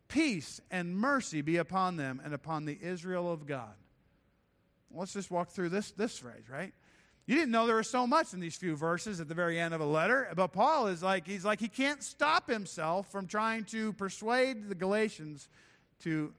peace 0.09 0.61
and 0.73 0.97
mercy 0.97 1.41
be 1.41 1.59
upon 1.59 1.97
them 1.97 2.21
and 2.25 2.35
upon 2.35 2.65
the 2.65 2.77
Israel 2.83 3.33
of 3.33 3.47
God. 3.47 3.75
Let's 4.91 5.13
just 5.13 5.31
walk 5.31 5.51
through 5.51 5.69
this, 5.69 5.93
this 5.93 6.19
phrase, 6.19 6.51
right? 6.51 6.75
You 7.27 7.37
didn't 7.37 7.53
know 7.53 7.67
there 7.67 7.77
was 7.77 7.89
so 7.89 8.07
much 8.07 8.33
in 8.35 8.41
these 8.41 8.57
few 8.57 8.75
verses 8.75 9.21
at 9.21 9.29
the 9.29 9.35
very 9.35 9.61
end 9.61 9.75
of 9.75 9.81
a 9.81 9.87
letter, 9.87 10.29
but 10.35 10.49
Paul 10.49 10.89
is 10.89 11.03
like, 11.03 11.27
he's 11.27 11.45
like, 11.45 11.61
he 11.61 11.69
can't 11.69 12.03
stop 12.03 12.51
himself 12.51 13.11
from 13.13 13.29
trying 13.29 13.65
to 13.67 13.93
persuade 13.93 14.69
the 14.69 14.75
Galatians 14.75 15.49
to 16.01 16.33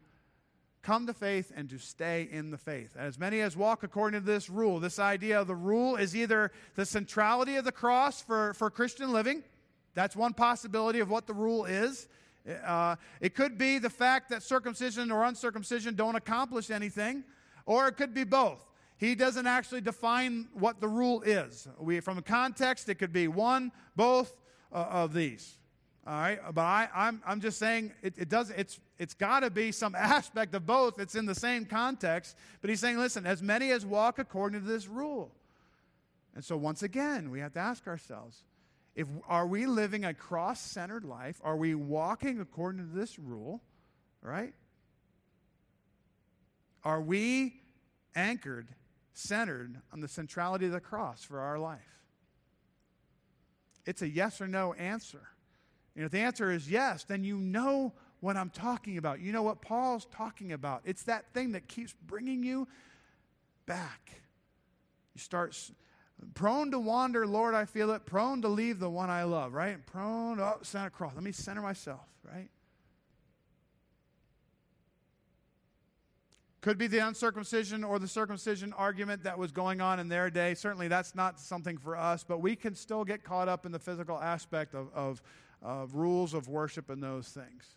come 0.82 1.08
to 1.08 1.14
faith 1.14 1.54
and 1.56 1.70
to 1.70 1.78
stay 1.78 2.28
in 2.30 2.52
the 2.52 2.58
faith. 2.58 2.98
As 2.98 3.18
many 3.18 3.40
as 3.40 3.56
walk 3.56 3.84
according 3.84 4.20
to 4.20 4.26
this 4.26 4.50
rule, 4.50 4.82
this 4.82 5.00
idea 5.00 5.40
of 5.40 5.48
the 5.48 5.56
rule 5.56 5.96
is 5.96 6.14
either 6.18 6.52
the 6.76 6.86
centrality 6.86 7.56
of 7.56 7.64
the 7.64 7.72
cross 7.72 8.22
for, 8.22 8.54
for 8.54 8.70
Christian 8.70 9.14
living. 9.14 9.44
That's 9.94 10.18
one 10.18 10.34
possibility 10.34 11.00
of 11.00 11.10
what 11.10 11.28
the 11.28 11.34
rule 11.34 11.64
is. 11.64 12.10
Uh, 12.66 12.98
it 13.22 13.36
could 13.36 13.58
be 13.58 13.80
the 13.80 13.90
fact 13.90 14.30
that 14.32 14.44
circumcision 14.44 15.12
or 15.12 15.24
uncircumcision 15.24 15.96
don't 15.96 16.16
accomplish 16.16 16.70
anything, 16.70 17.24
or 17.66 17.88
it 17.88 17.94
could 17.94 18.14
be 18.14 18.26
both. 18.26 18.73
He 19.04 19.16
doesn't 19.16 19.48
actually 19.48 19.82
define 19.82 20.48
what 20.54 20.80
the 20.80 20.88
rule 20.88 21.24
is. 21.24 21.68
We, 21.78 22.00
from 22.00 22.18
a 22.18 22.22
context, 22.22 22.88
it 22.88 22.96
could 22.96 23.12
be 23.12 23.28
one, 23.28 23.74
both 23.98 24.40
uh, 24.72 24.78
of 24.78 25.14
these. 25.14 25.58
All 26.08 26.14
right, 26.14 26.40
but 26.54 26.62
I, 26.62 26.88
I'm, 26.96 27.22
I'm 27.28 27.42
just 27.42 27.60
saying 27.60 27.92
it, 28.02 28.14
it 28.18 28.30
does. 28.30 28.50
It's 28.52 28.80
it's 28.98 29.14
got 29.14 29.42
to 29.42 29.50
be 29.50 29.74
some 29.74 29.94
aspect 30.16 30.56
of 30.56 30.66
both. 30.66 31.02
It's 31.02 31.16
in 31.16 31.26
the 31.26 31.36
same 31.36 31.66
context. 31.66 32.38
But 32.62 32.70
he's 32.70 32.80
saying, 32.80 32.98
listen, 32.98 33.26
as 33.26 33.44
many 33.44 33.72
as 33.72 33.86
walk 33.86 34.20
according 34.20 34.62
to 34.62 34.66
this 34.66 34.88
rule. 34.88 35.36
And 36.34 36.42
so 36.42 36.56
once 36.56 36.82
again, 36.82 37.30
we 37.30 37.42
have 37.42 37.52
to 37.56 37.60
ask 37.60 37.86
ourselves, 37.88 38.46
if 38.96 39.10
are 39.28 39.48
we 39.48 39.66
living 39.66 40.06
a 40.06 40.14
cross-centered 40.14 41.04
life? 41.04 41.42
Are 41.44 41.58
we 41.58 41.76
walking 41.76 42.40
according 42.40 42.88
to 42.88 42.98
this 42.98 43.20
rule? 43.20 43.62
Right? 44.22 44.54
Are 46.86 47.02
we 47.02 47.60
anchored, 48.16 48.70
centered 49.14 49.82
on 49.92 50.00
the 50.02 50.08
centrality 50.08 50.66
of 50.66 50.72
the 50.72 50.80
cross 50.80 51.24
for 51.24 51.40
our 51.40 51.60
life? 51.60 51.80
It's 53.86 54.02
a 54.02 54.10
yes 54.10 54.42
or 54.42 54.48
no 54.48 54.74
answer. 54.74 55.22
And 55.96 56.06
if 56.06 56.12
the 56.12 56.20
answer 56.20 56.52
is 56.52 56.70
yes, 56.70 57.04
then 57.04 57.24
you 57.24 57.38
know 57.38 57.94
what 58.20 58.38
I'm 58.38 58.50
talking 58.50 58.98
about. 58.98 59.20
You 59.20 59.32
know 59.32 59.44
what 59.44 59.62
Paul's 59.62 60.06
talking 60.06 60.54
about. 60.54 60.82
It's 60.86 61.04
that 61.04 61.34
thing 61.34 61.52
that 61.52 61.68
keeps 61.68 61.94
bringing 62.08 62.44
you 62.44 62.68
back. 63.66 64.22
You 65.14 65.20
start 65.20 65.56
prone 66.34 66.72
to 66.72 66.80
wander, 66.80 67.28
Lord, 67.28 67.54
I 67.54 67.66
feel 67.66 67.92
it. 67.92 68.06
Prone 68.06 68.42
to 68.42 68.48
leave 68.48 68.80
the 68.80 68.90
one 68.90 69.10
I 69.10 69.24
love, 69.24 69.54
right? 69.54 69.86
Prone, 69.86 70.40
oh, 70.40 70.60
Santa 70.62 70.90
Cross. 70.90 71.14
Let 71.16 71.24
me 71.24 71.32
center 71.32 71.62
myself, 71.62 72.08
right? 72.24 72.50
Could 76.64 76.78
be 76.78 76.88
the 76.88 77.00
uncircumcision 77.00 77.84
or 77.84 78.00
the 78.00 78.08
circumcision 78.08 78.72
argument 78.78 79.26
that 79.26 79.38
was 79.38 79.52
going 79.52 79.82
on 79.82 80.00
in 80.00 80.08
their 80.08 80.30
day. 80.30 80.54
Certainly, 80.54 80.88
that's 80.88 81.14
not 81.14 81.38
something 81.38 81.78
for 81.78 81.98
us, 81.98 82.24
but 82.24 82.40
we 82.40 82.56
can 82.56 82.74
still 82.74 83.04
get 83.04 83.22
caught 83.22 83.50
up 83.50 83.66
in 83.66 83.74
the 83.74 83.80
physical 83.80 84.18
aspect 84.18 84.74
of, 84.74 84.88
of, 84.96 85.22
of 85.62 85.94
rules 85.94 86.34
of 86.34 86.48
worship 86.48 86.90
and 86.90 87.04
those 87.04 87.28
things. 87.28 87.76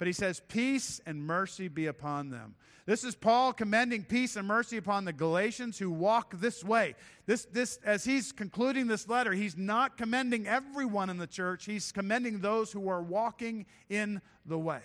But 0.00 0.08
he 0.08 0.12
says, 0.12 0.42
Peace 0.48 1.00
and 1.06 1.22
mercy 1.22 1.68
be 1.68 1.86
upon 1.86 2.30
them. 2.30 2.56
This 2.84 3.04
is 3.04 3.14
Paul 3.14 3.52
commending 3.52 4.02
peace 4.02 4.34
and 4.34 4.48
mercy 4.48 4.76
upon 4.76 5.04
the 5.04 5.12
Galatians 5.12 5.78
who 5.78 5.92
walk 5.92 6.34
this 6.40 6.64
way. 6.64 6.96
This, 7.26 7.44
this, 7.44 7.78
as 7.84 8.02
he's 8.02 8.32
concluding 8.32 8.88
this 8.88 9.08
letter, 9.08 9.34
he's 9.34 9.56
not 9.56 9.96
commending 9.96 10.48
everyone 10.48 11.10
in 11.10 11.18
the 11.18 11.28
church, 11.28 11.64
he's 11.64 11.92
commending 11.92 12.40
those 12.40 12.72
who 12.72 12.88
are 12.88 13.04
walking 13.04 13.66
in 13.88 14.20
the 14.44 14.58
way, 14.58 14.82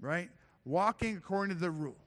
right? 0.00 0.30
Walking 0.64 1.16
according 1.16 1.56
to 1.56 1.60
the 1.60 1.72
rule. 1.72 2.05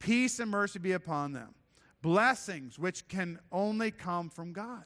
Peace 0.00 0.40
and 0.40 0.50
mercy 0.50 0.80
be 0.80 0.92
upon 0.92 1.32
them. 1.32 1.54
Blessings 2.02 2.78
which 2.78 3.06
can 3.06 3.38
only 3.52 3.92
come 3.92 4.28
from 4.28 4.52
God. 4.52 4.84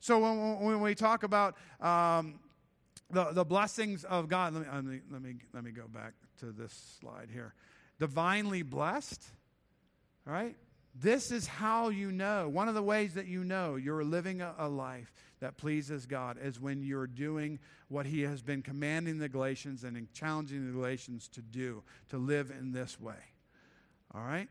So 0.00 0.18
when, 0.18 0.60
when 0.60 0.80
we 0.80 0.96
talk 0.96 1.22
about 1.22 1.56
um, 1.80 2.40
the, 3.12 3.30
the 3.32 3.44
blessings 3.44 4.04
of 4.04 4.28
God. 4.28 4.54
Let 4.54 4.62
me, 4.62 4.68
let, 4.72 4.84
me, 4.84 5.00
let, 5.10 5.22
me, 5.22 5.34
let 5.52 5.64
me 5.64 5.70
go 5.70 5.86
back 5.86 6.14
to 6.40 6.46
this 6.46 6.96
slide 7.00 7.28
here. 7.32 7.54
Divinely 8.00 8.62
blessed, 8.62 9.22
right? 10.24 10.56
This 10.94 11.30
is 11.30 11.46
how 11.46 11.90
you 11.90 12.10
know. 12.10 12.48
One 12.48 12.68
of 12.68 12.74
the 12.74 12.82
ways 12.82 13.14
that 13.14 13.26
you 13.26 13.44
know 13.44 13.76
you're 13.76 14.02
living 14.02 14.40
a, 14.40 14.54
a, 14.58 14.68
life 14.68 15.12
that 15.40 15.56
pleases 15.56 16.06
God 16.06 16.38
is 16.42 16.58
when 16.58 16.82
you're 16.82 17.06
doing 17.06 17.58
what 17.88 18.06
He 18.06 18.22
has 18.22 18.42
been 18.42 18.62
commanding 18.62 19.18
the 19.18 19.28
Galatians 19.28 19.84
and 19.84 20.12
challenging 20.12 20.66
the 20.66 20.72
Galatians 20.72 21.28
to 21.28 21.42
do, 21.42 21.82
to 22.08 22.18
live 22.18 22.50
in 22.50 22.72
this 22.72 22.98
way. 22.98 23.14
All 24.14 24.22
right? 24.22 24.48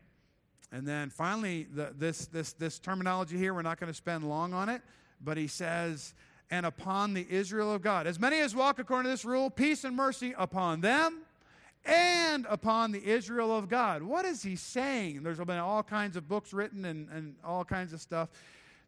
And 0.72 0.86
then 0.86 1.10
finally, 1.10 1.66
the, 1.72 1.92
this, 1.96 2.26
this, 2.26 2.54
this 2.54 2.78
terminology 2.78 3.36
here, 3.36 3.52
we're 3.52 3.62
not 3.62 3.78
going 3.78 3.92
to 3.92 3.96
spend 3.96 4.28
long 4.28 4.54
on 4.54 4.68
it, 4.68 4.82
but 5.20 5.36
he 5.36 5.46
says, 5.46 6.14
and 6.50 6.66
upon 6.66 7.14
the 7.14 7.26
Israel 7.28 7.72
of 7.72 7.82
God. 7.82 8.06
As 8.06 8.18
many 8.18 8.40
as 8.40 8.54
walk 8.54 8.78
according 8.78 9.04
to 9.04 9.10
this 9.10 9.24
rule, 9.24 9.50
peace 9.50 9.84
and 9.84 9.96
mercy 9.96 10.34
upon 10.36 10.80
them 10.80 11.22
and 11.84 12.46
upon 12.48 12.92
the 12.92 13.04
Israel 13.04 13.56
of 13.56 13.68
God. 13.68 14.02
What 14.02 14.24
is 14.24 14.42
he 14.42 14.56
saying? 14.56 15.22
There's 15.22 15.38
been 15.38 15.58
all 15.58 15.82
kinds 15.82 16.16
of 16.16 16.28
books 16.28 16.52
written 16.52 16.84
and, 16.84 17.08
and 17.10 17.34
all 17.44 17.64
kinds 17.64 17.92
of 17.92 18.00
stuff. 18.00 18.28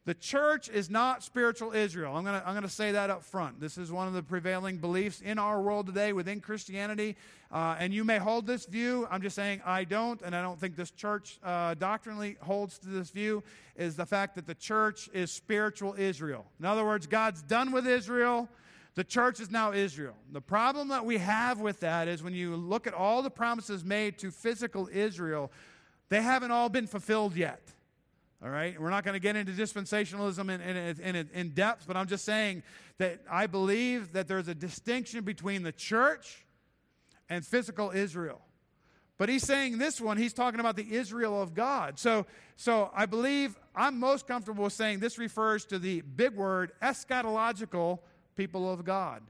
The 0.05 0.13
church 0.13 0.69
is 0.69 0.87
not 0.87 1.23
spiritual 1.23 1.73
Israel. 1.73 2.15
I'm 2.15 2.23
going 2.23 2.39
to 2.39 2.47
I'm 2.47 2.61
to 2.61 2.69
say 2.69 2.91
that 2.91 3.09
up 3.09 3.23
front. 3.23 3.59
This 3.59 3.75
is 3.75 3.91
one 3.91 4.07
of 4.07 4.13
the 4.13 4.21
prevailing 4.21 4.77
beliefs 4.77 5.19
in 5.19 5.39
our 5.39 5.59
world 5.59 5.87
today 5.87 6.13
within 6.13 6.41
Christianity. 6.41 7.15
Uh, 7.51 7.75
and 7.79 7.91
you 7.91 8.03
may 8.03 8.19
hold 8.19 8.45
this 8.45 8.67
view. 8.67 9.07
I'm 9.09 9.23
just 9.23 9.35
saying 9.35 9.63
I 9.65 9.83
don't, 9.83 10.21
and 10.21 10.35
I 10.35 10.43
don't 10.43 10.59
think 10.59 10.75
this 10.75 10.91
church 10.91 11.39
uh, 11.43 11.73
doctrinally 11.73 12.37
holds 12.41 12.77
to 12.79 12.87
this 12.87 13.09
view, 13.09 13.43
is 13.75 13.95
the 13.95 14.05
fact 14.05 14.35
that 14.35 14.45
the 14.45 14.53
church 14.53 15.09
is 15.11 15.31
spiritual 15.31 15.95
Israel. 15.97 16.45
In 16.59 16.65
other 16.65 16.85
words, 16.85 17.07
God's 17.07 17.41
done 17.41 17.71
with 17.71 17.87
Israel. 17.87 18.47
The 18.93 19.03
church 19.03 19.39
is 19.39 19.49
now 19.49 19.73
Israel. 19.73 20.13
The 20.31 20.39
problem 20.39 20.89
that 20.89 21.03
we 21.03 21.17
have 21.17 21.59
with 21.59 21.79
that 21.79 22.07
is 22.07 22.21
when 22.21 22.33
you 22.35 22.55
look 22.55 22.85
at 22.85 22.93
all 22.93 23.23
the 23.23 23.31
promises 23.31 23.83
made 23.83 24.19
to 24.19 24.29
physical 24.29 24.87
Israel, 24.93 25.51
they 26.09 26.21
haven't 26.21 26.51
all 26.51 26.69
been 26.69 26.85
fulfilled 26.85 27.35
yet. 27.35 27.74
All 28.45 28.51
right? 28.51 28.79
We're 28.79 28.91
not 28.91 29.03
going 29.03 29.15
to 29.15 29.19
get 29.19 29.35
into 29.35 29.53
dispensationalism 29.53 30.53
in, 30.53 30.61
in, 30.61 31.15
in, 31.15 31.29
in, 31.33 31.49
depth, 31.49 31.87
but 31.87 31.97
I'm 31.97 32.05
just 32.05 32.23
saying 32.23 32.61
that 32.99 33.21
I 33.29 33.47
believe 33.47 34.13
that 34.13 34.27
there's 34.27 34.47
a 34.47 34.53
distinction 34.53 35.23
between 35.23 35.63
the 35.63 35.71
church 35.71 36.45
and 37.27 37.43
physical 37.43 37.89
Israel. 37.89 38.41
But 39.17 39.29
he's 39.29 39.41
saying 39.41 39.79
this 39.79 39.99
one, 39.99 40.17
he's 40.17 40.33
talking 40.33 40.59
about 40.59 40.75
the 40.75 40.93
Israel 40.93 41.41
of 41.41 41.55
God. 41.55 41.97
So, 41.97 42.27
so 42.55 42.91
I 42.95 43.07
believe 43.07 43.57
I'm 43.75 43.99
most 43.99 44.27
comfortable 44.27 44.69
saying 44.69 44.99
this 44.99 45.17
refers 45.17 45.65
to 45.65 45.79
the 45.79 46.01
big 46.01 46.35
word 46.35 46.71
eschatological 46.83 47.97
people 48.35 48.71
of 48.71 48.85
God. 48.85 49.23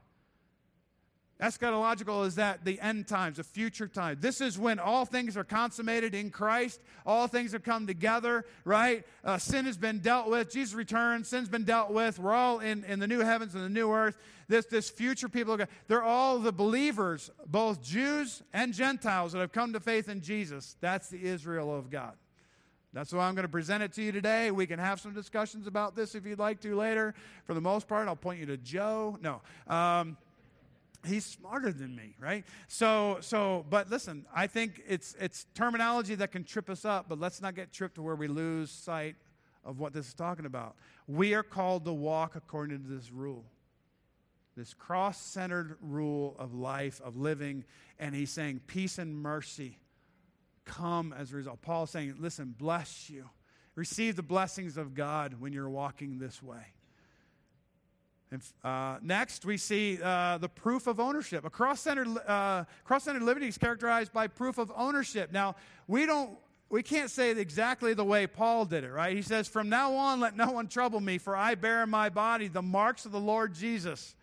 Eschatological 1.40 2.26
is 2.26 2.36
that 2.36 2.64
the 2.64 2.80
end 2.80 3.06
times, 3.06 3.36
the 3.36 3.44
future 3.44 3.86
time. 3.86 4.16
This 4.20 4.40
is 4.40 4.58
when 4.58 4.78
all 4.78 5.04
things 5.04 5.36
are 5.36 5.44
consummated 5.44 6.14
in 6.14 6.30
Christ. 6.30 6.80
All 7.04 7.26
things 7.26 7.52
have 7.52 7.62
come 7.62 7.86
together, 7.86 8.46
right? 8.64 9.04
Uh, 9.22 9.36
sin 9.36 9.66
has 9.66 9.76
been 9.76 9.98
dealt 9.98 10.30
with. 10.30 10.50
Jesus 10.50 10.74
returned. 10.74 11.26
Sin's 11.26 11.50
been 11.50 11.64
dealt 11.64 11.90
with. 11.90 12.18
We're 12.18 12.32
all 12.32 12.60
in, 12.60 12.84
in 12.84 13.00
the 13.00 13.06
new 13.06 13.20
heavens 13.20 13.54
and 13.54 13.62
the 13.62 13.68
new 13.68 13.92
earth. 13.92 14.16
This, 14.48 14.64
this 14.64 14.88
future 14.88 15.28
people, 15.28 15.58
they're 15.88 16.02
all 16.02 16.38
the 16.38 16.52
believers, 16.52 17.30
both 17.46 17.82
Jews 17.82 18.42
and 18.54 18.72
Gentiles 18.72 19.32
that 19.32 19.40
have 19.40 19.52
come 19.52 19.74
to 19.74 19.80
faith 19.80 20.08
in 20.08 20.22
Jesus. 20.22 20.76
That's 20.80 21.08
the 21.08 21.22
Israel 21.22 21.76
of 21.76 21.90
God. 21.90 22.14
That's 22.94 23.12
why 23.12 23.26
I'm 23.26 23.34
going 23.34 23.44
to 23.44 23.50
present 23.50 23.82
it 23.82 23.92
to 23.94 24.02
you 24.02 24.10
today. 24.10 24.50
We 24.50 24.66
can 24.66 24.78
have 24.78 25.00
some 25.00 25.12
discussions 25.12 25.66
about 25.66 25.94
this 25.94 26.14
if 26.14 26.24
you'd 26.24 26.38
like 26.38 26.60
to 26.62 26.74
later. 26.76 27.14
For 27.44 27.52
the 27.52 27.60
most 27.60 27.88
part, 27.88 28.08
I'll 28.08 28.16
point 28.16 28.40
you 28.40 28.46
to 28.46 28.56
Joe. 28.56 29.18
No. 29.20 29.42
Um, 29.66 30.16
he's 31.06 31.24
smarter 31.24 31.72
than 31.72 31.94
me 31.94 32.14
right? 32.18 32.44
So 32.68 33.18
so 33.20 33.64
but 33.70 33.90
listen 33.90 34.26
i 34.34 34.46
think 34.46 34.82
it's 34.86 35.14
it's 35.20 35.46
terminology 35.54 36.14
that 36.14 36.32
can 36.32 36.44
trip 36.44 36.68
us 36.70 36.84
up 36.84 37.06
but 37.08 37.18
let's 37.18 37.40
not 37.40 37.54
get 37.54 37.72
tripped 37.72 37.96
to 37.96 38.02
where 38.02 38.16
we 38.16 38.28
lose 38.28 38.70
sight 38.70 39.16
of 39.66 39.80
what 39.80 39.92
this 39.92 40.06
is 40.06 40.14
talking 40.14 40.46
about. 40.46 40.76
We 41.08 41.34
are 41.34 41.42
called 41.42 41.84
to 41.86 41.92
walk 41.92 42.36
according 42.36 42.82
to 42.84 42.88
this 42.88 43.10
rule 43.10 43.44
this 44.56 44.72
cross-centered 44.72 45.76
rule 45.82 46.34
of 46.38 46.54
life 46.54 46.98
of 47.04 47.14
living 47.14 47.62
and 47.98 48.14
he's 48.14 48.30
saying 48.30 48.58
peace 48.66 48.96
and 48.96 49.14
mercy 49.14 49.78
come 50.64 51.12
as 51.12 51.30
a 51.30 51.36
result. 51.36 51.60
Paul's 51.60 51.90
saying 51.90 52.14
listen 52.18 52.54
bless 52.56 53.10
you. 53.10 53.28
Receive 53.74 54.16
the 54.16 54.22
blessings 54.22 54.78
of 54.78 54.94
god 54.94 55.40
when 55.40 55.52
you're 55.52 55.68
walking 55.68 56.18
this 56.18 56.42
way 56.42 56.64
uh, 58.64 58.98
next, 59.02 59.44
we 59.44 59.56
see 59.56 59.98
uh, 60.02 60.38
the 60.38 60.48
proof 60.48 60.86
of 60.86 61.00
ownership. 61.00 61.44
A 61.44 61.50
cross-centered, 61.50 62.08
uh, 62.26 62.64
cross-centered 62.84 63.22
liberty 63.22 63.48
is 63.48 63.58
characterized 63.58 64.12
by 64.12 64.26
proof 64.26 64.58
of 64.58 64.72
ownership. 64.76 65.32
Now, 65.32 65.56
we 65.86 66.06
don't, 66.06 66.36
we 66.68 66.82
can't 66.82 67.10
say 67.10 67.30
exactly 67.30 67.94
the 67.94 68.04
way 68.04 68.26
Paul 68.26 68.64
did 68.64 68.84
it, 68.84 68.90
right? 68.90 69.14
He 69.14 69.22
says, 69.22 69.46
"From 69.48 69.68
now 69.68 69.94
on, 69.94 70.20
let 70.20 70.36
no 70.36 70.50
one 70.50 70.66
trouble 70.68 71.00
me, 71.00 71.18
for 71.18 71.36
I 71.36 71.54
bear 71.54 71.82
in 71.82 71.90
my 71.90 72.08
body 72.08 72.48
the 72.48 72.62
marks 72.62 73.04
of 73.06 73.12
the 73.12 73.20
Lord 73.20 73.54
Jesus." 73.54 74.14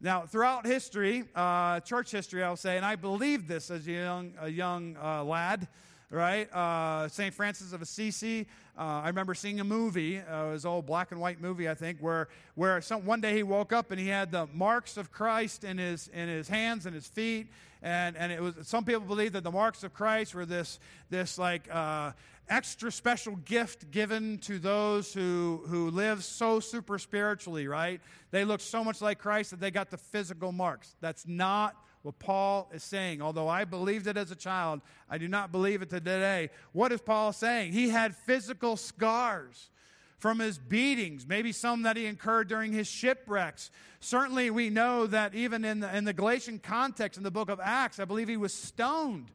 Now, 0.00 0.22
throughout 0.22 0.66
history, 0.66 1.24
uh, 1.34 1.80
church 1.80 2.10
history, 2.10 2.42
I'll 2.42 2.56
say, 2.56 2.76
and 2.76 2.84
I 2.84 2.96
believed 2.96 3.48
this 3.48 3.70
as 3.70 3.86
a 3.86 3.92
young, 3.92 4.34
a 4.40 4.48
young 4.48 4.96
uh, 5.02 5.24
lad 5.24 5.68
right? 6.10 6.52
Uh, 6.52 7.08
St. 7.08 7.34
Francis 7.34 7.72
of 7.72 7.82
Assisi. 7.82 8.46
Uh, 8.78 9.00
I 9.04 9.08
remember 9.08 9.34
seeing 9.34 9.58
a 9.58 9.64
movie, 9.64 10.18
uh, 10.18 10.48
it 10.48 10.50
was 10.50 10.64
an 10.66 10.70
old 10.70 10.86
black 10.86 11.10
and 11.10 11.18
white 11.18 11.40
movie, 11.40 11.66
I 11.66 11.74
think, 11.74 11.98
where, 12.00 12.28
where 12.56 12.80
some, 12.82 13.06
one 13.06 13.22
day 13.22 13.34
he 13.34 13.42
woke 13.42 13.72
up 13.72 13.90
and 13.90 13.98
he 13.98 14.08
had 14.08 14.30
the 14.30 14.46
marks 14.52 14.98
of 14.98 15.10
Christ 15.10 15.64
in 15.64 15.78
his, 15.78 16.08
in 16.08 16.28
his 16.28 16.46
hands 16.46 16.84
and 16.84 16.94
his 16.94 17.06
feet. 17.06 17.48
And, 17.82 18.16
and 18.16 18.30
it 18.30 18.42
was, 18.42 18.54
some 18.62 18.84
people 18.84 19.00
believe 19.02 19.32
that 19.32 19.44
the 19.44 19.50
marks 19.50 19.82
of 19.82 19.94
Christ 19.94 20.34
were 20.34 20.44
this, 20.44 20.78
this 21.08 21.38
like, 21.38 21.68
uh, 21.72 22.12
extra 22.48 22.92
special 22.92 23.36
gift 23.36 23.90
given 23.90 24.38
to 24.38 24.58
those 24.58 25.12
who, 25.12 25.64
who 25.68 25.90
live 25.90 26.22
so 26.22 26.60
super 26.60 26.98
spiritually, 26.98 27.66
right? 27.66 28.00
They 28.30 28.44
look 28.44 28.60
so 28.60 28.84
much 28.84 29.00
like 29.00 29.18
Christ 29.18 29.50
that 29.50 29.60
they 29.60 29.70
got 29.70 29.90
the 29.90 29.96
physical 29.96 30.52
marks. 30.52 30.96
That's 31.00 31.26
not 31.26 31.76
what 32.06 32.20
Paul 32.20 32.70
is 32.72 32.84
saying. 32.84 33.20
Although 33.20 33.48
I 33.48 33.64
believed 33.64 34.06
it 34.06 34.16
as 34.16 34.30
a 34.30 34.36
child, 34.36 34.80
I 35.10 35.18
do 35.18 35.26
not 35.26 35.50
believe 35.50 35.82
it 35.82 35.90
today. 35.90 36.50
What 36.70 36.92
is 36.92 37.00
Paul 37.00 37.32
saying? 37.32 37.72
He 37.72 37.88
had 37.88 38.14
physical 38.14 38.76
scars 38.76 39.70
from 40.18 40.38
his 40.38 40.56
beatings, 40.56 41.26
maybe 41.26 41.50
some 41.50 41.82
that 41.82 41.96
he 41.96 42.06
incurred 42.06 42.46
during 42.46 42.72
his 42.72 42.86
shipwrecks. 42.86 43.72
Certainly, 43.98 44.50
we 44.50 44.70
know 44.70 45.08
that 45.08 45.34
even 45.34 45.64
in 45.64 45.80
the, 45.80 45.96
in 45.96 46.04
the 46.04 46.12
Galatian 46.12 46.60
context 46.60 47.18
in 47.18 47.24
the 47.24 47.30
book 47.32 47.50
of 47.50 47.58
Acts, 47.60 47.98
I 47.98 48.04
believe 48.04 48.28
he 48.28 48.36
was 48.36 48.54
stoned. 48.54 49.32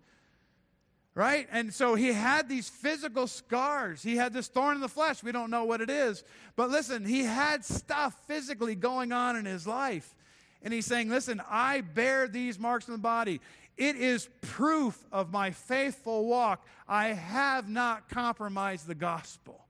Right? 1.13 1.49
And 1.51 1.73
so 1.73 1.95
he 1.95 2.13
had 2.13 2.47
these 2.47 2.69
physical 2.69 3.27
scars. 3.27 4.01
He 4.01 4.15
had 4.15 4.31
this 4.31 4.47
thorn 4.47 4.75
in 4.75 4.81
the 4.81 4.87
flesh. 4.87 5.21
We 5.21 5.33
don't 5.33 5.51
know 5.51 5.65
what 5.65 5.81
it 5.81 5.89
is. 5.89 6.23
But 6.55 6.69
listen, 6.69 7.03
he 7.03 7.23
had 7.23 7.65
stuff 7.65 8.17
physically 8.27 8.75
going 8.75 9.11
on 9.11 9.35
in 9.35 9.43
his 9.43 9.67
life. 9.67 10.15
And 10.63 10.73
he's 10.73 10.85
saying, 10.85 11.09
Listen, 11.09 11.41
I 11.49 11.81
bear 11.81 12.27
these 12.27 12.59
marks 12.59 12.87
in 12.87 12.93
the 12.93 12.99
body. 12.99 13.41
It 13.77 13.95
is 13.95 14.29
proof 14.41 15.03
of 15.11 15.31
my 15.31 15.51
faithful 15.51 16.25
walk. 16.25 16.65
I 16.87 17.07
have 17.07 17.67
not 17.67 18.09
compromised 18.09 18.85
the 18.85 18.95
gospel. 18.95 19.65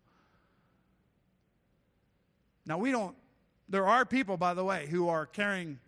Now, 2.65 2.77
we 2.77 2.91
don't, 2.91 3.15
there 3.69 3.87
are 3.87 4.05
people, 4.05 4.37
by 4.37 4.53
the 4.53 4.63
way, 4.63 4.87
who 4.87 5.07
are 5.07 5.25
carrying, 5.25 5.79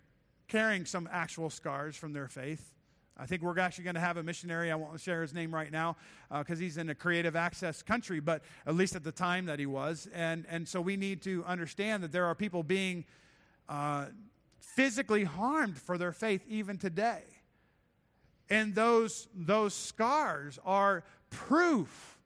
carrying 0.48 0.86
some 0.86 1.08
actual 1.12 1.50
scars 1.50 1.96
from 1.96 2.12
their 2.12 2.28
faith. 2.28 2.74
I 3.16 3.26
think 3.26 3.42
we're 3.42 3.58
actually 3.58 3.84
going 3.84 3.94
to 3.94 4.00
have 4.00 4.16
a 4.16 4.22
missionary. 4.24 4.72
I 4.72 4.74
won't 4.74 5.00
share 5.00 5.22
his 5.22 5.32
name 5.32 5.54
right 5.54 5.70
now 5.70 5.96
because 6.30 6.58
uh, 6.58 6.62
he's 6.62 6.78
in 6.78 6.88
a 6.90 6.94
creative 6.94 7.36
access 7.36 7.80
country, 7.80 8.18
but 8.18 8.42
at 8.66 8.74
least 8.74 8.96
at 8.96 9.04
the 9.04 9.12
time 9.12 9.46
that 9.46 9.60
he 9.60 9.66
was. 9.66 10.08
And, 10.12 10.46
and 10.48 10.66
so 10.66 10.80
we 10.80 10.96
need 10.96 11.22
to 11.22 11.44
understand 11.44 12.02
that 12.02 12.10
there 12.10 12.24
are 12.24 12.34
people 12.34 12.64
being 12.64 13.04
uh, 13.68 14.06
physically 14.74 15.24
harmed 15.24 15.78
for 15.78 15.98
their 15.98 16.12
faith 16.12 16.44
even 16.48 16.78
today. 16.78 17.22
And 18.50 18.74
those, 18.74 19.28
those 19.34 19.74
scars 19.74 20.58
are 20.64 21.04
proof 21.30 22.18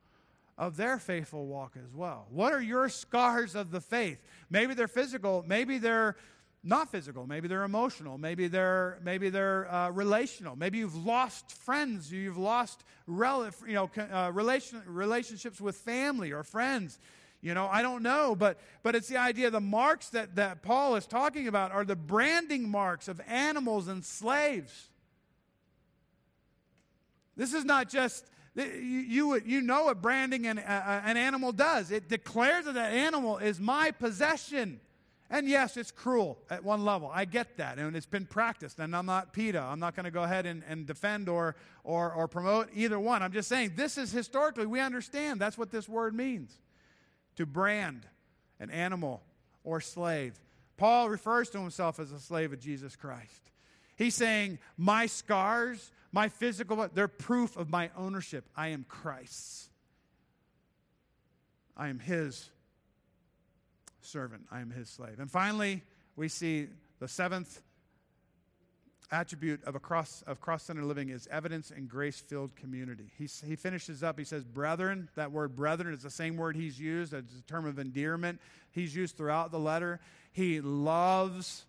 of 0.56 0.76
their 0.76 0.98
faithful 0.98 1.46
walk 1.46 1.74
as 1.76 1.94
well. 1.94 2.26
What 2.30 2.52
are 2.52 2.60
your 2.60 2.88
scars 2.88 3.54
of 3.54 3.70
the 3.70 3.80
faith? 3.80 4.20
Maybe 4.50 4.74
they're 4.74 4.88
physical, 4.88 5.44
maybe 5.46 5.78
they're 5.78 6.16
not 6.64 6.90
physical, 6.90 7.26
maybe 7.26 7.46
they're 7.46 7.62
emotional, 7.62 8.18
maybe 8.18 8.48
they're 8.48 8.98
maybe 9.04 9.30
they're 9.30 9.72
uh, 9.72 9.90
relational. 9.90 10.56
Maybe 10.56 10.78
you've 10.78 10.96
lost 10.96 11.52
friends, 11.52 12.10
you've 12.10 12.36
lost 12.36 12.82
rel- 13.06 13.48
you 13.66 13.74
know 13.74 13.90
uh, 14.12 14.32
relation, 14.34 14.82
relationships 14.86 15.60
with 15.60 15.76
family 15.76 16.32
or 16.32 16.42
friends. 16.42 16.98
You 17.40 17.54
know, 17.54 17.68
I 17.68 17.82
don't 17.82 18.02
know, 18.02 18.34
but 18.34 18.58
but 18.82 18.96
it's 18.96 19.08
the 19.08 19.16
idea 19.16 19.50
the 19.50 19.60
marks 19.60 20.08
that, 20.10 20.34
that 20.36 20.62
Paul 20.62 20.96
is 20.96 21.06
talking 21.06 21.46
about 21.46 21.70
are 21.70 21.84
the 21.84 21.94
branding 21.94 22.68
marks 22.68 23.06
of 23.06 23.20
animals 23.28 23.86
and 23.86 24.04
slaves. 24.04 24.88
This 27.36 27.54
is 27.54 27.64
not 27.64 27.88
just 27.88 28.28
you, 28.56 28.64
you, 28.72 29.42
you 29.46 29.60
know 29.60 29.84
what 29.84 30.02
branding 30.02 30.46
an, 30.46 30.58
uh, 30.58 31.02
an 31.04 31.16
animal 31.16 31.52
does. 31.52 31.92
It 31.92 32.08
declares 32.08 32.64
that 32.64 32.74
that 32.74 32.92
animal 32.92 33.38
is 33.38 33.60
my 33.60 33.92
possession. 33.92 34.80
And 35.30 35.46
yes, 35.46 35.76
it's 35.76 35.90
cruel 35.90 36.38
at 36.50 36.64
one 36.64 36.84
level. 36.84 37.10
I 37.12 37.24
get 37.24 37.58
that. 37.58 37.78
And 37.78 37.94
it's 37.94 38.06
been 38.06 38.26
practiced. 38.26 38.80
And 38.80 38.96
I'm 38.96 39.06
not 39.06 39.32
PETA. 39.32 39.60
I'm 39.60 39.78
not 39.78 39.94
going 39.94 40.04
to 40.04 40.10
go 40.10 40.22
ahead 40.22 40.46
and, 40.46 40.64
and 40.66 40.86
defend 40.86 41.28
or, 41.28 41.54
or, 41.84 42.12
or 42.12 42.26
promote 42.26 42.70
either 42.74 42.98
one. 42.98 43.22
I'm 43.22 43.32
just 43.32 43.48
saying 43.48 43.74
this 43.76 43.98
is 43.98 44.10
historically, 44.10 44.66
we 44.66 44.80
understand 44.80 45.38
that's 45.38 45.58
what 45.58 45.70
this 45.70 45.88
word 45.88 46.14
means 46.14 46.58
to 47.38 47.46
brand 47.46 48.04
an 48.58 48.68
animal 48.68 49.22
or 49.62 49.80
slave. 49.80 50.34
Paul 50.76 51.08
refers 51.08 51.48
to 51.50 51.60
himself 51.60 52.00
as 52.00 52.10
a 52.10 52.18
slave 52.18 52.52
of 52.52 52.58
Jesus 52.58 52.96
Christ. 52.96 53.52
He's 53.94 54.16
saying, 54.16 54.58
My 54.76 55.06
scars, 55.06 55.92
my 56.10 56.28
physical, 56.28 56.88
they're 56.92 57.06
proof 57.06 57.56
of 57.56 57.70
my 57.70 57.90
ownership. 57.96 58.44
I 58.56 58.68
am 58.68 58.84
Christ's. 58.88 59.70
I 61.76 61.88
am 61.88 62.00
his 62.00 62.50
servant. 64.00 64.42
I 64.50 64.58
am 64.58 64.70
his 64.70 64.88
slave. 64.88 65.20
And 65.20 65.30
finally, 65.30 65.84
we 66.16 66.26
see 66.26 66.66
the 66.98 67.06
seventh 67.06 67.62
attribute 69.10 69.64
of 69.64 69.74
a 69.74 69.80
cross 69.80 70.22
of 70.26 70.40
cross-centered 70.40 70.84
living 70.84 71.08
is 71.08 71.26
evidence 71.30 71.70
and 71.70 71.88
grace-filled 71.88 72.54
community. 72.56 73.10
He, 73.16 73.28
he 73.46 73.56
finishes 73.56 74.02
up. 74.02 74.18
He 74.18 74.24
says, 74.24 74.44
"Brethren." 74.44 75.08
That 75.14 75.32
word 75.32 75.56
"brethren" 75.56 75.94
is 75.94 76.02
the 76.02 76.10
same 76.10 76.36
word 76.36 76.56
he's 76.56 76.78
used 76.78 77.14
as 77.14 77.24
a 77.38 77.42
term 77.50 77.66
of 77.66 77.78
endearment. 77.78 78.40
He's 78.70 78.94
used 78.94 79.16
throughout 79.16 79.50
the 79.50 79.58
letter. 79.58 80.00
He 80.32 80.60
loves 80.60 81.64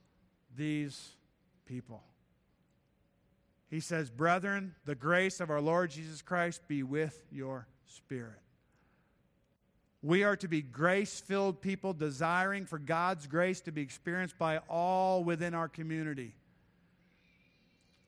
these 0.56 1.16
people. 1.66 2.04
He 3.70 3.80
says, 3.80 4.10
"Brethren, 4.10 4.76
the 4.86 4.96
grace 4.96 5.40
of 5.40 5.50
our 5.50 5.62
Lord 5.62 5.92
Jesus 5.92 6.22
Christ 6.22 6.68
be 6.68 6.84
with 6.84 7.22
your 7.32 7.68
spirit." 7.86 8.42
We 10.02 10.24
are 10.24 10.38
to 10.38 10.48
be 10.48 10.62
grace 10.62 11.20
filled 11.20 11.62
people, 11.62 11.94
desiring 11.94 12.66
for 12.66 12.80
God's 12.80 13.28
grace 13.28 13.60
to 13.62 13.72
be 13.72 13.82
experienced 13.82 14.38
by 14.38 14.60
all 14.70 15.24
within 15.24 15.54
our 15.54 15.68
community. 15.68 16.36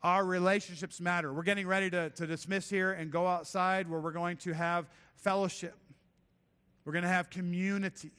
Our 0.04 0.26
relationships 0.26 1.00
matter. 1.00 1.32
We're 1.32 1.44
getting 1.44 1.68
ready 1.68 1.90
to, 1.92 2.10
to 2.10 2.26
dismiss 2.26 2.70
here 2.70 2.92
and 2.92 3.12
go 3.12 3.28
outside 3.28 3.90
where 3.90 4.00
we're 4.00 4.12
going 4.12 4.38
to 4.38 4.54
have 4.54 4.90
fellowship. 5.16 5.76
We're 6.86 6.94
going 6.94 7.04
to 7.04 7.10
have 7.10 7.30
community. 7.30 8.12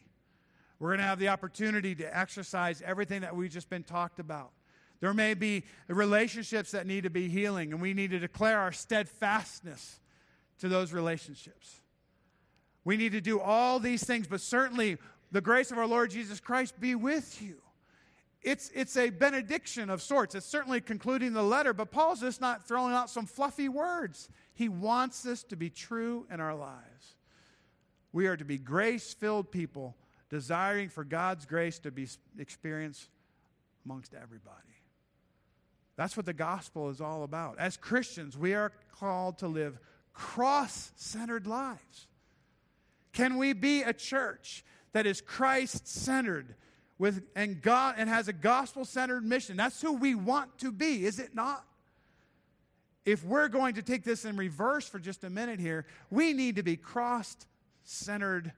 We're 0.78 0.90
going 0.90 1.00
to 1.00 1.06
have 1.06 1.18
the 1.18 1.28
opportunity 1.28 1.94
to 1.96 2.16
exercise 2.16 2.82
everything 2.84 3.22
that 3.22 3.34
we've 3.34 3.50
just 3.50 3.68
been 3.68 3.82
talked 3.82 4.20
about. 4.20 4.52
There 5.00 5.12
may 5.12 5.34
be 5.34 5.64
relationships 5.88 6.70
that 6.70 6.86
need 6.86 7.02
to 7.02 7.10
be 7.10 7.28
healing, 7.28 7.72
and 7.72 7.82
we 7.82 7.92
need 7.92 8.12
to 8.12 8.20
declare 8.20 8.60
our 8.60 8.70
steadfastness 8.70 9.98
to 10.60 10.68
those 10.68 10.92
relationships. 10.92 11.80
We 12.84 12.96
need 12.96 13.10
to 13.12 13.20
do 13.20 13.40
all 13.40 13.80
these 13.80 14.04
things, 14.04 14.28
but 14.28 14.40
certainly 14.40 14.98
the 15.32 15.40
grace 15.40 15.72
of 15.72 15.78
our 15.78 15.86
Lord 15.86 16.10
Jesus 16.10 16.38
Christ 16.38 16.78
be 16.78 16.94
with 16.94 17.42
you. 17.42 17.56
It's, 18.42 18.70
it's 18.74 18.96
a 18.96 19.10
benediction 19.10 19.88
of 19.88 20.02
sorts. 20.02 20.34
It's 20.34 20.46
certainly 20.46 20.80
concluding 20.80 21.32
the 21.32 21.42
letter, 21.42 21.72
but 21.72 21.92
Paul's 21.92 22.20
just 22.20 22.40
not 22.40 22.66
throwing 22.66 22.92
out 22.92 23.08
some 23.08 23.26
fluffy 23.26 23.68
words. 23.68 24.28
He 24.54 24.68
wants 24.68 25.22
this 25.22 25.44
to 25.44 25.56
be 25.56 25.70
true 25.70 26.26
in 26.30 26.40
our 26.40 26.54
lives. 26.54 27.16
We 28.12 28.26
are 28.26 28.36
to 28.36 28.44
be 28.44 28.58
grace 28.58 29.14
filled 29.14 29.52
people, 29.52 29.96
desiring 30.28 30.88
for 30.88 31.04
God's 31.04 31.46
grace 31.46 31.78
to 31.80 31.90
be 31.90 32.08
experienced 32.38 33.08
amongst 33.84 34.12
everybody. 34.12 34.56
That's 35.96 36.16
what 36.16 36.26
the 36.26 36.32
gospel 36.32 36.90
is 36.90 37.00
all 37.00 37.22
about. 37.22 37.58
As 37.58 37.76
Christians, 37.76 38.36
we 38.36 38.54
are 38.54 38.72
called 38.98 39.38
to 39.38 39.48
live 39.48 39.78
cross 40.12 40.90
centered 40.96 41.46
lives. 41.46 42.08
Can 43.12 43.36
we 43.36 43.52
be 43.52 43.82
a 43.82 43.92
church 43.92 44.64
that 44.92 45.06
is 45.06 45.20
Christ 45.20 45.86
centered 45.86 46.54
with 47.02 47.24
and 47.34 47.60
God 47.60 47.96
and 47.98 48.08
has 48.08 48.28
a 48.28 48.32
gospel 48.32 48.84
centered 48.84 49.24
mission? 49.24 49.56
That's 49.56 49.82
who 49.82 49.94
we 49.94 50.14
want 50.14 50.56
to 50.58 50.70
be, 50.70 51.04
is 51.04 51.18
it 51.18 51.34
not? 51.34 51.66
If 53.04 53.24
we're 53.24 53.48
going 53.48 53.74
to 53.74 53.82
take 53.82 54.04
this 54.04 54.24
in 54.24 54.36
reverse 54.36 54.88
for 54.88 55.00
just 55.00 55.24
a 55.24 55.28
minute 55.28 55.58
here, 55.58 55.84
we 56.12 56.32
need 56.32 56.54
to 56.54 56.62
be 56.62 56.76
cross 56.76 57.36
centered 57.82 58.52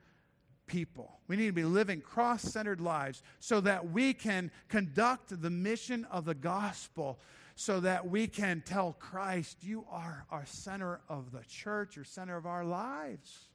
people. 0.67 1.21
We 1.27 1.37
need 1.37 1.47
to 1.47 1.53
be 1.53 1.65
living 1.65 2.03
cross 2.03 2.43
centered 2.43 2.83
lives 2.83 3.23
so 3.41 3.63
that 3.63 3.93
we 3.93 4.13
can 4.13 4.51
conduct 4.69 5.41
the 5.41 5.49
mission 5.49 6.07
of 6.11 6.27
the 6.27 6.35
gospel, 6.35 7.19
so 7.57 7.81
that 7.81 8.11
we 8.11 8.27
can 8.27 8.63
tell 8.67 8.93
Christ, 8.99 9.57
You 9.63 9.87
are 9.91 10.27
our 10.31 10.45
center 10.45 11.01
of 11.09 11.33
the 11.33 11.45
church, 11.49 11.97
your 11.97 12.05
center 12.05 12.37
of 12.37 12.45
our 12.45 12.67
lives. 12.67 13.49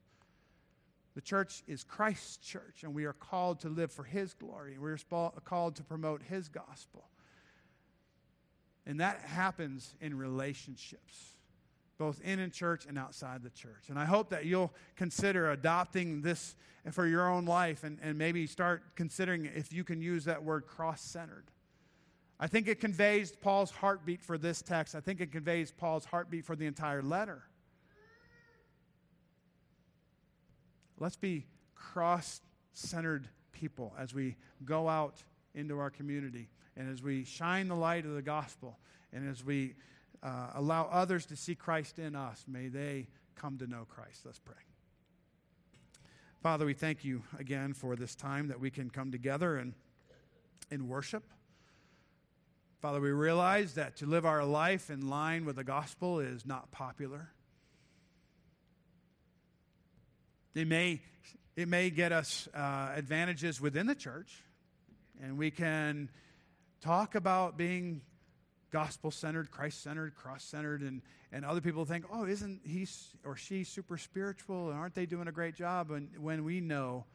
The 1.19 1.25
church 1.25 1.63
is 1.67 1.83
Christ's 1.83 2.37
church, 2.37 2.83
and 2.83 2.93
we 2.93 3.03
are 3.03 3.11
called 3.11 3.59
to 3.59 3.67
live 3.67 3.91
for 3.91 4.05
His 4.05 4.33
glory. 4.33 4.77
We're 4.79 4.97
called 5.43 5.75
to 5.75 5.83
promote 5.83 6.23
His 6.23 6.47
gospel. 6.47 7.09
And 8.85 9.01
that 9.01 9.19
happens 9.19 9.97
in 9.99 10.17
relationships 10.17 11.35
both 11.97 12.21
in 12.21 12.39
a 12.39 12.47
church 12.47 12.85
and 12.85 12.97
outside 12.97 13.43
the 13.43 13.49
church. 13.49 13.89
And 13.89 13.99
I 13.99 14.05
hope 14.05 14.29
that 14.29 14.45
you'll 14.45 14.73
consider 14.95 15.51
adopting 15.51 16.21
this 16.21 16.55
for 16.89 17.05
your 17.05 17.29
own 17.29 17.43
life 17.43 17.83
and, 17.83 17.99
and 18.01 18.17
maybe 18.17 18.47
start 18.47 18.95
considering 18.95 19.43
if 19.43 19.73
you 19.73 19.83
can 19.83 20.01
use 20.01 20.23
that 20.23 20.41
word 20.41 20.67
cross 20.67 21.01
centered. 21.01 21.51
I 22.39 22.47
think 22.47 22.69
it 22.69 22.79
conveys 22.79 23.33
Paul's 23.33 23.71
heartbeat 23.71 24.23
for 24.23 24.37
this 24.37 24.61
text. 24.61 24.95
I 24.95 25.01
think 25.01 25.19
it 25.19 25.33
conveys 25.33 25.69
Paul's 25.69 26.05
heartbeat 26.05 26.45
for 26.45 26.55
the 26.55 26.65
entire 26.65 27.01
letter. 27.01 27.43
Let's 30.99 31.15
be 31.15 31.45
cross 31.75 32.41
centered 32.73 33.27
people 33.51 33.93
as 33.97 34.13
we 34.13 34.35
go 34.65 34.87
out 34.87 35.23
into 35.55 35.79
our 35.79 35.89
community 35.89 36.49
and 36.75 36.89
as 36.91 37.01
we 37.01 37.23
shine 37.23 37.67
the 37.67 37.75
light 37.75 38.05
of 38.05 38.13
the 38.13 38.21
gospel 38.21 38.77
and 39.11 39.29
as 39.29 39.43
we 39.43 39.75
uh, 40.21 40.51
allow 40.55 40.89
others 40.91 41.25
to 41.27 41.35
see 41.35 41.55
Christ 41.55 41.99
in 41.99 42.15
us. 42.15 42.45
May 42.47 42.67
they 42.67 43.07
come 43.35 43.57
to 43.57 43.67
know 43.67 43.85
Christ. 43.87 44.21
Let's 44.25 44.39
pray. 44.39 44.55
Father, 46.41 46.65
we 46.65 46.73
thank 46.73 47.03
you 47.03 47.23
again 47.37 47.73
for 47.73 47.95
this 47.95 48.15
time 48.15 48.47
that 48.47 48.59
we 48.59 48.69
can 48.69 48.89
come 48.89 49.11
together 49.11 49.57
and 49.57 49.73
in 50.71 50.87
worship. 50.87 51.23
Father, 52.81 53.01
we 53.01 53.11
realize 53.11 53.73
that 53.73 53.97
to 53.97 54.05
live 54.05 54.25
our 54.25 54.45
life 54.45 54.89
in 54.89 55.09
line 55.09 55.43
with 55.43 55.57
the 55.57 55.65
gospel 55.65 56.19
is 56.19 56.45
not 56.45 56.71
popular. 56.71 57.31
It 60.59 60.67
may, 60.67 60.99
it 61.55 61.69
may 61.69 61.89
get 61.89 62.11
us 62.11 62.49
uh, 62.53 62.89
advantages 62.93 63.61
within 63.61 63.87
the 63.87 63.95
church, 63.95 64.43
and 65.23 65.37
we 65.37 65.51
can 65.51 66.09
talk 66.81 67.15
about 67.15 67.55
being 67.55 68.01
gospel 68.69 69.09
centered, 69.09 69.51
Christ 69.51 69.81
centered, 69.81 70.15
cross 70.15 70.43
centered, 70.43 70.81
and, 70.81 71.01
and 71.31 71.45
other 71.45 71.61
people 71.61 71.85
think, 71.85 72.03
oh, 72.11 72.25
isn't 72.25 72.59
he 72.65 72.85
or 73.23 73.37
she 73.37 73.63
super 73.63 73.97
spiritual? 73.97 74.69
And 74.69 74.77
aren't 74.77 74.95
they 74.95 75.05
doing 75.05 75.29
a 75.29 75.31
great 75.31 75.55
job? 75.55 75.91
And 75.91 76.09
when 76.19 76.43
we 76.43 76.59
know 76.59 77.05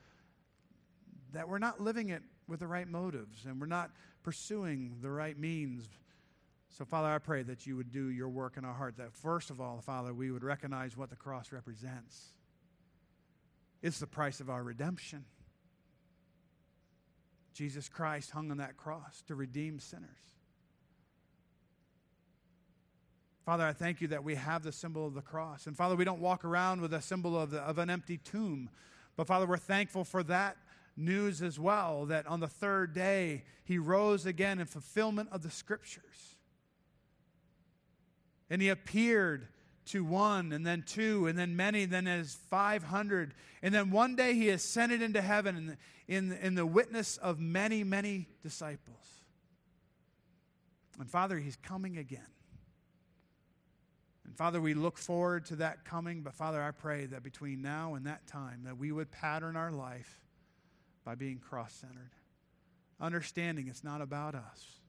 that 1.35 1.47
we're 1.47 1.59
not 1.59 1.83
living 1.83 2.09
it 2.09 2.23
with 2.49 2.61
the 2.61 2.67
right 2.67 2.89
motives 2.89 3.45
and 3.45 3.61
we're 3.61 3.67
not 3.67 3.91
pursuing 4.23 4.97
the 5.03 5.11
right 5.11 5.39
means. 5.39 5.87
So, 6.71 6.87
Father, 6.87 7.09
I 7.09 7.19
pray 7.19 7.43
that 7.43 7.67
you 7.67 7.77
would 7.77 7.93
do 7.93 8.09
your 8.09 8.31
work 8.31 8.57
in 8.57 8.65
our 8.65 8.73
heart. 8.73 8.97
That 8.97 9.13
first 9.13 9.51
of 9.51 9.61
all, 9.61 9.83
Father, 9.83 10.15
we 10.15 10.31
would 10.31 10.45
recognize 10.45 10.97
what 10.97 11.11
the 11.11 11.17
cross 11.17 11.53
represents. 11.53 12.31
It's 13.85 13.99
the 13.99 14.07
price 14.07 14.41
of 14.41 14.49
our 14.49 14.63
redemption. 14.63 15.27
Jesus 17.53 17.87
Christ 17.87 18.31
hung 18.31 18.51
on 18.51 18.57
that 18.57 18.79
cross 18.79 19.23
to 19.27 19.35
redeem 19.35 19.79
sinners. 19.79 20.09
Father, 23.45 23.63
I 23.63 23.75
thank 23.75 24.01
you 24.01 24.09
that 24.09 24.25
we 24.25 24.37
have 24.37 24.63
the 24.63 24.73
symbol 24.73 25.07
of 25.07 25.13
the 25.13 25.21
cross. 25.21 25.67
And 25.67 25.77
Father, 25.77 25.97
we 25.97 26.05
don't 26.07 26.23
walk 26.23 26.47
around 26.47 26.81
with 26.81 26.95
a 26.95 27.03
symbol 27.03 27.39
of, 27.39 27.51
the, 27.51 27.61
of 27.61 27.77
an 27.77 27.91
empty 27.91 28.17
tomb. 28.17 28.71
But 29.17 29.27
Father, 29.27 29.47
we're 29.47 29.59
thankful 29.59 30.05
for 30.05 30.23
that 30.23 30.57
news 30.97 31.43
as 31.43 31.61
well 31.61 32.07
that 32.07 32.27
on 32.27 32.41
the 32.41 32.49
third 32.49 32.95
day 32.95 33.45
he 33.65 33.77
rose 33.77 34.25
again 34.25 34.61
in 34.61 34.67
fulfillment 34.67 35.29
of 35.31 35.43
the 35.43 35.51
scriptures. 35.51 36.37
And 38.49 38.63
he 38.63 38.71
appeared 38.71 39.49
to 39.87 40.05
one, 40.05 40.53
and 40.53 40.67
then 40.67 40.83
two, 40.87 41.27
and 41.27 41.39
then 41.39 41.57
many, 41.57 41.83
and 41.83 41.93
then 41.93 42.07
as 42.07 42.35
500. 42.51 43.35
And 43.63 43.75
then 43.75 43.91
one 43.91 44.17
day 44.17 44.35
he 44.35 44.49
ascended 44.51 45.03
into 45.03 45.21
heaven 45.21 45.57
in 45.57 45.77
in, 46.07 46.33
in 46.33 46.55
the 46.55 46.67
witness 46.67 47.17
of 47.17 47.41
many, 47.41 47.83
many 47.85 48.29
disciples. 48.43 48.97
And 50.99 51.11
Father, 51.11 51.39
he's 51.39 51.57
coming 51.57 51.97
again. 51.99 52.21
And 54.25 54.37
Father, 54.37 54.61
we 54.61 54.75
look 54.75 54.99
forward 54.99 55.47
to 55.47 55.57
that 55.57 55.85
coming, 55.85 56.23
but 56.23 56.35
Father, 56.35 56.63
I 56.63 56.71
pray 56.71 57.07
that 57.07 57.23
between 57.23 57.63
now 57.63 57.95
and 57.95 58.07
that 58.07 58.27
time 58.27 58.63
that 58.65 58.79
we 58.79 58.93
would 58.93 59.11
pattern 59.11 59.57
our 59.57 59.71
life 59.71 60.21
by 61.05 61.15
being 61.15 61.39
cross-centered. 61.39 62.13
Understanding 63.01 63.69
it's 63.69 63.85
not 63.85 64.01
about 64.01 64.35
us. 64.35 64.81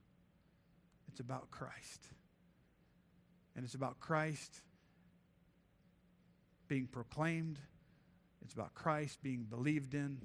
It's 1.10 1.20
about 1.20 1.50
Christ. 1.50 2.08
And 3.56 3.66
it's 3.66 3.76
about 3.76 4.00
Christ 4.00 4.62
being 6.68 6.88
proclaimed. 6.88 7.59
It's 8.43 8.53
about 8.53 8.74
Christ 8.74 9.22
being 9.22 9.43
believed 9.43 9.93
in. 9.93 10.22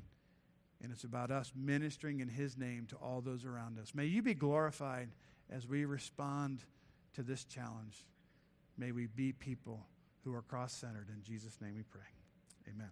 And 0.82 0.90
it's 0.90 1.04
about 1.04 1.30
us 1.30 1.52
ministering 1.54 2.20
in 2.20 2.28
His 2.28 2.56
name 2.56 2.86
to 2.90 2.96
all 2.96 3.20
those 3.20 3.44
around 3.44 3.78
us. 3.78 3.94
May 3.94 4.06
you 4.06 4.22
be 4.22 4.34
glorified 4.34 5.10
as 5.50 5.66
we 5.66 5.84
respond 5.84 6.64
to 7.14 7.22
this 7.22 7.44
challenge. 7.44 8.06
May 8.78 8.92
we 8.92 9.06
be 9.06 9.32
people 9.32 9.86
who 10.24 10.34
are 10.34 10.42
cross 10.42 10.72
centered. 10.72 11.08
In 11.14 11.22
Jesus' 11.22 11.58
name 11.60 11.74
we 11.76 11.82
pray. 11.82 12.00
Amen. 12.68 12.90